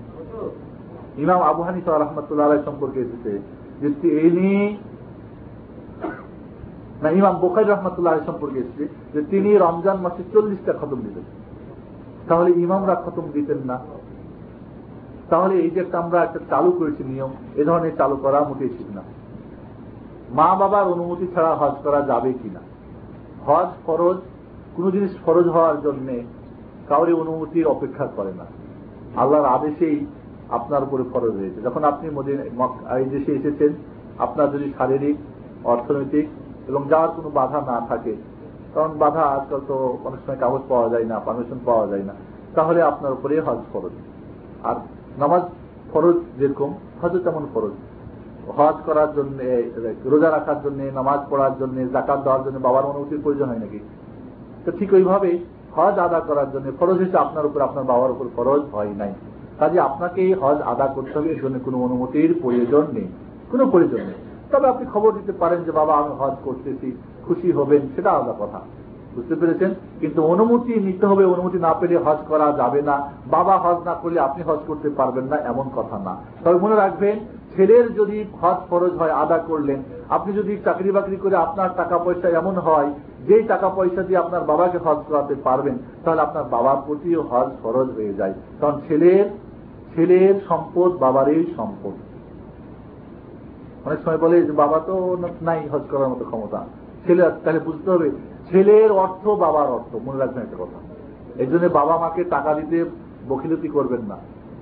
ইমাম 1.17 1.43
আবু 1.43 1.63
হানিফা 1.63 1.99
রহমতুল্লাহ 1.99 2.51
আলাই 2.51 2.63
সম্পর্কে 2.65 3.01
এসেছে 3.01 3.39
যে 3.81 3.89
তিনি 4.03 4.77
না, 7.03 7.11
ইমাম 7.11 7.39
বোখাই 7.39 7.65
রহমতুল্লাহ 7.65 8.21
সম্পর্কে 8.27 8.59
এসেছে 8.59 8.89
যে 9.13 9.23
তিনি 9.31 9.57
রমজান 9.57 9.97
মাসে 9.97 10.23
চল্লিশটা 10.33 10.73
খতম 10.73 10.97
দিতেন। 10.97 11.23
তাহলে 12.29 12.51
ইমামরা 12.51 12.95
খতম 12.95 13.23
দিতেন 13.33 13.57
না। 13.65 13.79
তাহলে 15.31 15.55
এই 15.65 15.71
যে 15.77 15.83
আমরা 16.03 16.19
একটা 16.27 16.41
চালু 16.51 16.71
করেছি 16.79 17.03
নিয়ম, 17.11 17.33
এ 17.61 17.63
ধরনের 17.69 17.95
চালু 18.01 18.17
করা 18.25 18.39
মোটেই 18.49 18.71
ঠিক 18.77 18.89
না। 18.97 19.03
মা 20.39 20.49
বাবার 20.61 20.87
অনুমতি 20.95 21.27
ছাড়া 21.35 21.53
হজ 21.61 21.75
করা 21.85 22.01
যাবে 22.11 22.31
কিনা? 22.41 22.63
হজ 23.49 23.71
ফরজ, 23.87 24.19
কোন 24.75 24.85
জিনিস 24.95 25.13
ফরজ 25.25 25.47
হওয়ার 25.55 25.77
জন্য 25.87 26.09
কাউরি 26.91 27.13
অনুমতির 27.23 27.67
অপেক্ষা 27.75 28.07
করে 28.17 28.33
না। 28.41 28.47
আল্লাহর 29.21 29.49
আদেশেই 29.57 29.99
আপনার 30.57 30.83
উপরে 30.87 31.05
ফরজ 31.13 31.35
হয়েছে। 31.41 31.61
যখন 31.67 31.83
আপনি 31.91 32.07
এই 32.99 33.07
দেশে 33.15 33.31
এসেছেন, 33.39 33.71
আপনার 34.25 34.49
যদি 34.55 34.67
শারীরিক, 34.79 35.17
অর্থনৈতিক 35.73 36.27
এবং 36.71 36.83
যাওয়ার 36.93 37.11
কোনো 37.17 37.29
বাধা 37.39 37.59
না 37.71 37.79
থাকে, 37.91 38.15
কারণ 38.75 38.93
বাধা 39.03 39.23
আজকাল 39.37 39.61
তো 39.71 39.77
অনেক 40.07 40.21
সময় 40.25 40.41
কাগজ 40.45 40.63
পাওয়া 40.71 40.89
যায় 40.93 41.07
না, 41.13 41.17
পারমিশন 41.27 41.59
পাওয়া 41.69 41.87
যায় 41.93 42.05
না, 42.09 42.15
তাহলে 42.57 42.81
আপনার 42.91 43.13
উপরে 43.17 43.35
হজ 43.47 43.61
ফরজ। 43.73 43.95
আর 44.69 44.77
নামাজ 45.19 45.43
ফরজ 45.93 46.17
যেরকম, 46.39 46.75
হজ 47.03 47.19
তেমন 47.25 47.47
ফরজ। 47.55 47.73
হজ 48.57 48.75
করার 48.87 49.15
জন্য 49.15 49.39
রোজা 50.05 50.31
রাখার 50.31 50.63
জন্য, 50.63 50.83
নামাজ 50.83 51.21
পড়ার 51.31 51.59
জন্য 51.59 51.89
জাকাত 51.89 52.23
দেওয়ার 52.23 52.45
জন্য 52.45 52.59
বাবার 52.59 52.85
অনুমতির 52.85 53.21
প্রয়োজন 53.23 53.49
হয় 53.49 53.59
নাকি? 53.59 53.79
তো 54.65 54.73
ঠিক 54.73 54.93
ওইভাবে 54.93 55.39
হজ 55.77 55.99
আদা 55.99 56.21
করার 56.21 56.53
জন্য 56.53 56.73
ফরজ 56.81 56.99
হিসেবে 56.99 57.19
আপনার 57.19 57.47
উপর, 57.47 57.61
আপনার 57.61 57.85
বাবার 57.85 58.11
উপর 58.11 58.25
ফরজ 58.37 58.63
হয় 58.73 58.89
নাই। 58.89 59.15
কাজে 59.59 59.81
আপনাকে 59.81 60.35
হজ 60.35 60.61
আদা 60.63 60.87
করতে 60.87 61.19
হবে, 61.19 61.29
এর 61.29 61.43
জন্য 61.43 61.59
কোনো 61.65 61.83
অনুমতির 61.83 62.39
প্রয়োজন 62.43 62.85
নেই। 62.93 63.09
কোনো 63.51 63.71
প্রয়োজন 63.71 63.97
নেই। 63.97 64.15
তবে 64.51 64.69
আপনি 64.69 64.87
খবর 64.87 65.13
দিতে 65.13 65.33
পারেন 65.33 65.65
যে, 65.65 65.71
বাবা, 65.71 65.95
আমি 65.95 66.15
হজ 66.19 66.33
করতেছি, 66.45 66.97
খুশি 67.27 67.53
হবেন, 67.53 67.81
সেটা 67.97 68.11
আলাদা 68.11 68.35
কথা। 68.39 68.61
বুঝতে 69.19 69.35
পেরেছেন? 69.35 69.71
কিন্তু 70.01 70.21
অনুমতি 70.23 70.73
নিতে 70.81 71.05
হবে, 71.07 71.25
অনুমতি 71.25 71.59
না 71.59 71.73
পেলে 71.81 71.97
হজ 71.97 72.19
করা 72.29 72.47
যাবে 72.57 72.81
না। 72.83 72.97
বাবা 73.31 73.55
হজ 73.59 73.79
না 73.85 73.95
করলে 73.95 74.19
আপনি 74.21 74.43
হজ 74.43 74.61
করতে 74.67 74.89
পারবেন 74.91 75.25
না, 75.25 75.37
এমন 75.37 75.67
কথা 75.77 75.97
না। 75.99 76.15
তবে 76.45 76.59
মনে 76.59 76.77
রাখবেন, 76.77 77.17
ছেলের 77.57 77.87
যদি 77.95 78.25
হজ 78.41 78.59
ফরজ 78.71 78.93
হয়, 78.93 79.15
আদা 79.23 79.39
করলেন, 79.39 79.83
আপনি 80.09 80.31
যদি 80.33 80.53
চাকরি 80.65 80.91
বাকরি 80.91 81.17
করে 81.17 81.37
আপনার 81.37 81.71
টাকা 81.77 81.99
পয়সা 81.99 82.29
এমন 82.29 82.55
হয়, 82.59 82.91
যেই 83.27 83.43
টাকা 83.43 83.69
পয়সা 83.69 84.03
দিয়ে 84.03 84.19
আপনার 84.19 84.43
বাবাকে 84.45 84.79
হজ 84.79 84.99
করাতে 85.09 85.35
পারবেন, 85.45 85.79
তাহলে 86.05 86.21
আপনার 86.21 86.45
বাবার 86.45 86.77
প্রতিও 86.87 87.21
হজ 87.31 87.49
ফরজ 87.63 87.89
হয়ে 87.89 88.15
যায়। 88.15 88.35
কারণ 88.61 88.77
ছেলের 88.89 89.27
ছেলের 89.95 90.35
সম্পদ 90.49 90.91
বাবারই 90.97 91.45
সম্পদ। 91.57 91.97
অনেক 93.87 93.99
সময় 94.05 94.19
বলে 94.19 94.37
যে, 94.43 94.53
বাবা 94.53 94.79
তো 94.87 94.95
নাই 95.43 95.61
হজ 95.73 95.85
করার 95.91 96.09
মতো 96.09 96.25
ক্ষমতা। 96.25 96.61
ছেলে, 97.07 97.23
তাহলে 97.45 97.61
বুঝতে 97.61 97.89
হবে 97.91 98.09
ছেলের 98.49 98.91
অর্থ, 98.93 99.29
বাবার 99.29 99.69
অর্থ। 99.71 99.97
মনে 100.05 100.19
রাখবেন 100.19 100.43
একটা 100.43 100.57
কথা। 100.61 100.79
এই 101.43 101.47
জন্য 101.47 101.67
বাবা 101.69 101.95
মাকে 101.99 102.25
টাকা 102.25 102.55
দিতে 102.55 102.79
বকিলতি 103.29 103.69
করবেন 103.69 104.01
না। 104.09 104.17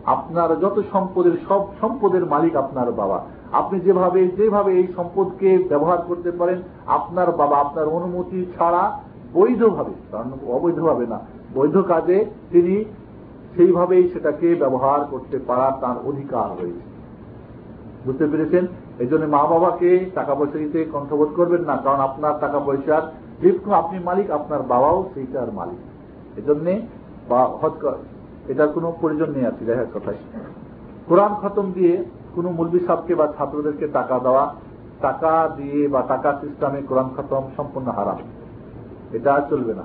আপনার 0.05 0.61
যত 0.61 0.83
সম্পদের, 0.93 1.35
সব 1.49 1.63
সম্পদের 1.81 2.27
মালিক 2.27 2.57
আপনার 2.57 2.93
বাবা। 2.93 3.19
আপনি 3.53 3.81
যেভাবে 3.81 4.29
যেভাবে 4.29 4.71
এই 4.73 4.87
সম্পদকে 4.97 5.51
ব্যবহার 5.69 5.99
করতে 5.99 6.31
পারেন, 6.31 6.59
আপনার 6.87 7.33
বাবা 7.33 7.57
আপনার 7.57 7.87
অনুমতি 7.89 8.47
ছাড়া 8.59 9.01
বৈধভাবে, 9.35 9.95
কারণ 10.13 10.31
অবৈধভাবে 10.47 11.07
না, 11.07 11.19
বৈধ 11.55 11.77
কাজে 11.79 12.25
তিনি 12.51 12.85
সেইভাবেই 13.57 14.11
সেটাকে 14.11 14.55
ব্যবহার 14.55 15.01
করতে 15.11 15.39
পারা 15.39 15.67
তার 15.81 15.97
অধিকার 16.09 16.49
রয়েছে। 16.63 16.85
বুঝতে 18.07 18.27
পেরেছেন? 18.27 18.67
এই 18.99 19.07
জন্য 19.07 19.25
মা 19.25 19.43
বাবাকে 19.47 20.11
টাকা 20.15 20.35
পয়সা 20.35 20.59
দিতে 20.59 20.85
কণ্ঠবোধ 20.85 21.29
করবেন 21.37 21.63
না, 21.63 21.77
কারণ 21.77 22.01
আপনার 22.01 22.35
টাকা 22.41 22.59
পয়সার 22.59 23.03
যেরকম 23.41 23.73
আপনি 23.73 23.99
মালিক, 23.99 24.31
আপনার 24.31 24.63
বাবাও 24.63 25.11
সেইটার 25.15 25.53
মালিক। 25.53 25.79
এজন্যে 26.39 26.83
বা 27.29 27.47
হজ 27.47 27.73
এটার 28.49 28.69
কোনো 28.69 28.97
প্রয়োজন 29.01 29.31
নেই 29.31 29.47
আর 29.47 29.53
কি 29.59 29.65
দেখার 29.65 29.87
কথায়। 29.95 30.17
কোরআন 31.07 31.35
খতম 31.35 31.73
দিয়ে 31.73 32.05
কোনো 32.35 32.51
মুলবি 32.51 32.81
সাহকে 32.87 33.15
বা 33.15 33.33
ছাত্রদেরকে 33.39 33.89
টাকা 33.89 34.19
দেওয়া, 34.19 34.55
টাকা 35.01 35.51
দিয়ে 35.57 35.89
বা 35.89 36.03
টাকা 36.03 36.39
সিস্টেমে 36.41 36.83
কোরআন 36.83 37.11
খতম 37.17 37.43
সম্পূর্ণ 37.57 37.89
হারাম। 37.89 38.19
এটা 39.13 39.47
চলবে 39.51 39.75
না। 39.75 39.83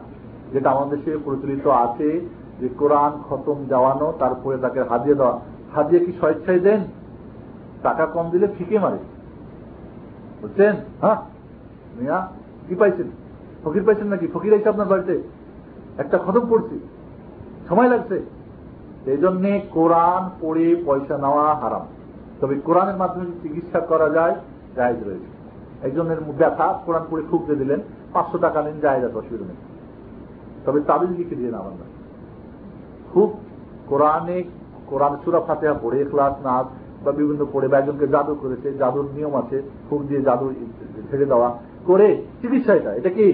যেটা 0.54 0.72
আমাদের 0.72 0.98
দেশে 0.98 1.18
প্রচলিত 1.18 1.68
আছে 1.68 2.30
যে 2.60 2.70
কোরআন 2.70 3.24
খতম 3.30 3.66
যাওয়ানো 3.70 4.14
তারপরে 4.20 4.58
তাকে 4.58 4.84
হাজিয়ে 4.84 5.16
দেওয়া। 5.16 5.40
হাজিয়ে 5.76 6.06
কি 6.06 6.12
স্বেচ্ছায় 6.12 6.60
দেন? 6.60 6.84
টাকা 7.84 8.06
কম 8.06 8.30
দিলে 8.30 8.48
ফিকে 8.58 8.80
মারে। 8.80 8.98
বুঝছেন 10.42 10.76
হ্যাঁ? 11.02 11.16
মিয়া, 12.00 12.28
কি 12.68 12.76
পাইছেন? 12.76 13.21
ফকির 13.66 13.84
পাইছেন 13.84 14.08
নাকি? 14.08 14.28
ফকির 14.28 14.54
আইছে 14.54 14.70
আপনার 14.70 14.88
বাড়িতে? 14.88 15.22
একটা 15.98 16.18
খতম 16.18 16.48
পড়ছি 16.50 16.80
সময় 17.70 17.90
লাগছে। 17.90 18.22
এই 19.06 19.18
জন্যে 19.18 19.62
কোরআন 19.72 20.30
পড়ে 20.42 20.84
পয়সা 20.86 21.18
নেওয়া 21.18 21.56
হারাম। 21.56 21.82
তবে 22.42 22.56
কোরআনের 22.56 22.96
মাধ্যমে 22.96 23.26
চিকিৎসা 23.42 23.80
করা 23.80 24.10
যায়, 24.10 24.36
জায়জ 24.76 24.98
রয়েছে। 25.04 25.42
একজনের 25.88 26.22
ব্যথা, 26.38 26.80
কোরআন 26.86 27.04
পড়ে 27.10 27.24
খুঁজতে 27.32 27.56
দিলেন, 27.56 27.80
পাঁচশো 28.14 28.38
টাকা 28.38 28.62
নিন, 28.62 28.80
জায়জ 28.80 29.04
আছে, 29.04 29.18
অসুবিধা 29.18 29.46
নেই। 29.46 29.56
তবে 30.66 30.82
তাবিজ 30.82 31.10
লিখে 31.10 31.36
দিয়ে 31.36 31.52
না। 31.52 31.58
আমার 31.58 31.72
খুব 33.14 33.40
কোরআনে, 33.88 34.44
কোরআন 34.88 35.18
সুরা 35.26 35.40
ফাতেহা 35.40 35.74
পড়ে 35.74 36.06
ক্লাস 36.06 36.46
নাচ 36.46 36.66
বা 37.06 37.12
বিভিন্ন 37.12 37.46
পড়ে 37.54 37.68
বা 37.68 37.78
একজনকে 37.78 38.08
জাদু 38.08 38.36
করেছে, 38.36 38.74
জাদুর 38.74 39.10
নিয়ম 39.16 39.36
আছে 39.36 39.62
খুব 39.90 40.04
দিয়ে 40.08 40.22
জাদু 40.22 40.54
ছেড়ে 41.12 41.26
দেওয়া। 41.26 41.58
করে 41.90 42.08
চিকিৎসা 42.42 42.72
এটা 42.80 42.92
এটা 43.00 43.12
কি? 43.18 43.28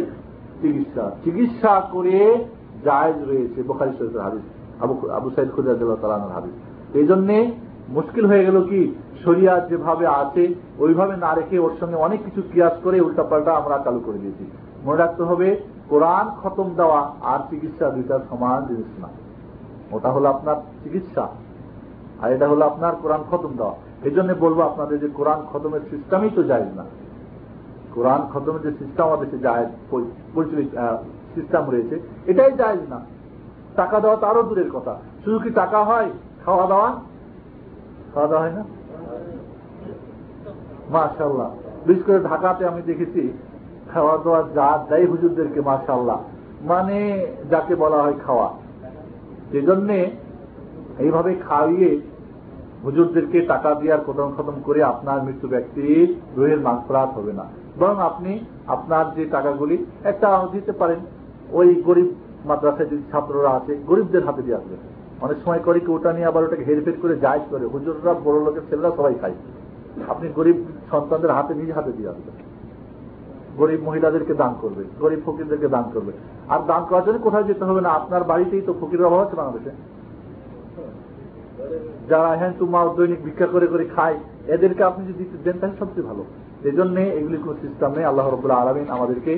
চিকিৎসা। 0.62 1.06
চিকিৎসা 1.24 1.74
করে 1.94 2.18
জায়জ 2.88 3.18
রয়েছে, 3.30 3.60
বোখারি 3.70 3.92
শরীফের 3.98 4.24
হাদিস, 4.28 4.46
আবু 5.18 5.28
সাইদ 5.36 5.50
খুদার 5.56 5.76
তালানোর 6.04 6.34
হাদিস। 6.38 6.56
এই 7.00 7.06
জন্যে 7.12 7.38
মুশকিল 7.98 8.26
হয়ে 8.32 8.46
গেল 8.48 8.58
কি? 8.70 8.82
শরিয়া 9.24 9.54
যেভাবে 9.70 10.06
আছে, 10.22 10.44
ওইভাবে 10.84 11.16
না 11.24 11.32
রেখে 11.40 11.58
ওর 11.66 11.74
সঙ্গে 11.80 11.98
অনেক 12.08 12.20
কিছু 12.26 12.42
কিয়াস 12.52 12.76
করে 12.84 12.98
উল্টাপাল্টা 13.08 13.52
আমরা 13.60 13.76
চালু 13.86 14.00
করে 14.06 14.20
দিয়েছি। 14.24 14.46
মনে 14.86 15.02
রাখতে 15.04 15.24
হবে, 15.30 15.48
কোরআন 15.92 16.26
খতম 16.42 16.68
দেওয়া 16.80 17.02
আর 17.32 17.40
চিকিৎসা 17.50 17.86
দুইটা 17.96 18.16
সমান 18.30 18.60
জিনিস 18.70 18.92
না। 19.04 19.10
ওটা 19.96 20.10
হলো 20.16 20.28
আপনার 20.36 20.58
চিকিৎসা, 20.84 21.26
আর 22.22 22.30
এটা 22.36 22.46
হলো 22.52 22.64
আপনার 22.72 22.94
কোরআন 23.02 23.22
খতম 23.30 23.52
দেওয়া। 23.60 23.76
এই 24.08 24.14
জন্য 24.18 24.30
বলব 24.44 24.60
আপনাদের 24.70 24.98
যে 25.04 25.10
কোরআন 25.18 25.40
খতমের 25.52 25.84
সিস্টেমই 25.92 26.32
তো 26.38 26.42
যায় 26.52 26.68
না। 26.80 26.86
কোরআন 27.94 28.28
খতমের 28.34 28.62
যে 28.62 28.72
সিস্টেম 28.72 29.06
আমাদের 29.06 29.32
দেশে 29.32 29.66
পরিচালিত 30.36 30.70
সিস্টেম 31.36 31.70
রয়েছে। 31.70 32.00
এটাই 32.26 32.52
যায় 32.52 32.78
না। 32.90 33.00
টাকা 33.76 34.00
দেওয়া 34.00 34.18
তারও 34.18 34.44
দূরের 34.44 34.72
কথা। 34.72 34.96
শুধু 35.24 35.40
কি 35.40 35.50
টাকা 35.50 35.84
হয়? 35.84 36.12
খাওয়া 36.46 36.68
দাওয়া? 36.68 36.96
খাওয়া 38.14 38.28
দাওয়া 38.28 38.44
হয় 38.44 38.52
না? 38.52 38.64
মাশাল্লাহ 40.90 41.52
বিশেষ 41.86 42.04
করে 42.04 42.20
ঢাকাতে 42.20 42.66
আমি 42.66 42.82
দেখেছি, 42.82 43.34
খাওয়া 43.94 44.18
দাওয়া 44.18 44.44
যা 44.56 44.86
দেয় 44.90 45.06
হুজুরদেরকে 45.06 45.62
মাশাল্লাহ 45.62 46.24
মানে 46.62 47.28
যাকে 47.50 47.76
বলা 47.76 47.98
হয় 47.98 48.14
খাওয়া। 48.26 48.54
সেই 49.52 49.62
জন্যে 49.62 50.12
এইভাবে 51.00 51.36
খাইয়ে 51.36 52.02
হুজুরদেরকে 52.84 53.42
টাকা 53.42 53.76
দেওয়ার 53.76 54.04
কদম 54.08 54.32
খতম 54.38 54.54
করে 54.64 54.84
আপনার 54.84 55.24
মৃত্যু 55.24 55.48
ব্যক্তির 55.48 56.16
রুহের 56.38 56.60
মাংসরাত 56.60 57.10
হবে 57.10 57.34
না। 57.34 57.46
বরং 57.80 58.00
আপনি 58.00 58.40
আপনার 58.68 59.06
যে 59.16 59.26
টাকাগুলি, 59.26 59.86
একটা 60.04 60.48
দিতে 60.52 60.72
পারেন। 60.72 61.00
ওই 61.52 61.84
গরিব 61.86 62.10
মাদ্রাসায় 62.46 62.90
যে 62.90 62.98
ছাত্ররা 63.12 63.50
আছে, 63.50 63.78
গরিবদের 63.88 64.26
হাতে 64.26 64.42
দিয়ে 64.42 64.56
আসবে। 64.56 64.76
অনেক 65.22 65.38
সময় 65.44 65.60
করে 65.60 65.80
কি, 65.80 65.92
ওটা 65.92 66.14
নিয়ে 66.14 66.26
আবার 66.26 66.44
ওটাকে 66.44 66.64
হেরফের 66.64 66.98
করে 67.02 67.16
যায় 67.18 67.40
করে। 67.50 67.66
হুজুররা, 67.66 68.14
বড় 68.14 68.46
লোকের 68.46 68.62
ছেলেরা 68.70 68.92
সবাই 68.98 69.16
খায়। 69.22 69.34
আপনি 70.10 70.30
গরিব 70.36 70.66
সন্তানদের 70.92 71.32
হাতে, 71.32 71.54
নিজ 71.54 71.72
হাতে 71.72 71.92
দিয়ে 71.92 72.10
আসবেন। 72.10 72.36
গরিব 73.58 73.80
মহিলাদেরকে 73.84 74.34
দান 74.34 74.56
করবে, 74.62 74.84
গরিব 75.00 75.20
ফকিরদেরকে 75.26 75.68
দান 75.68 75.84
করবে। 75.94 76.12
আর 76.50 76.60
দান 76.68 76.86
করার 76.90 77.06
জন্য 77.06 77.20
কোথায় 77.20 77.44
যেতে 77.44 77.66
হবে 77.66 77.82
না? 77.82 77.90
আপনার 77.90 78.24
বাড়িতেই 78.24 78.62
তো 78.62 78.74
ফকিরের 78.82 79.06
অভাব 79.06 79.20
আছে 79.20 79.36
বাংলাদেশে। 79.36 79.72
যারা 82.10 82.28
হ্যাঁ 82.28 82.54
তোমার 82.60 82.96
দৈনিক 82.96 83.24
ভিক্ষা 83.24 83.48
করে 83.48 83.68
করে 83.68 83.86
খায়, 83.86 84.18
এদেরকে 84.48 84.84
আপনি 84.84 85.14
যদি 85.14 85.26
দেন 85.44 85.60
তাহলে 85.60 85.76
সবচেয়ে 85.80 86.08
ভালো। 86.08 86.24
এই 86.70 86.74
জন্য 86.80 86.96
এগুলি 87.20 87.38
কোন 87.46 87.56
সিস্টেম 87.64 87.92
নেই। 87.96 88.06
আল্লাহ 88.10 88.26
রবুল্লাহ 88.28 88.62
আলমিন 88.62 88.88
আমাদেরকে 88.96 89.34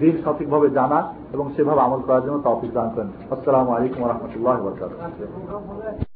দিন 0.00 0.14
সঠিকভাবে 0.24 0.68
জানা 0.78 0.98
এবং 1.34 1.46
সেভাবে 1.56 1.80
আমল 1.86 2.00
করার 2.06 2.24
জন্য 2.26 2.38
তফিক 2.46 2.72
দান 2.76 2.88
করেন। 2.94 3.10
আসসালামু 3.34 3.70
আলাইকুম 3.76 4.00
রহমতুল্লাহ 4.04 4.56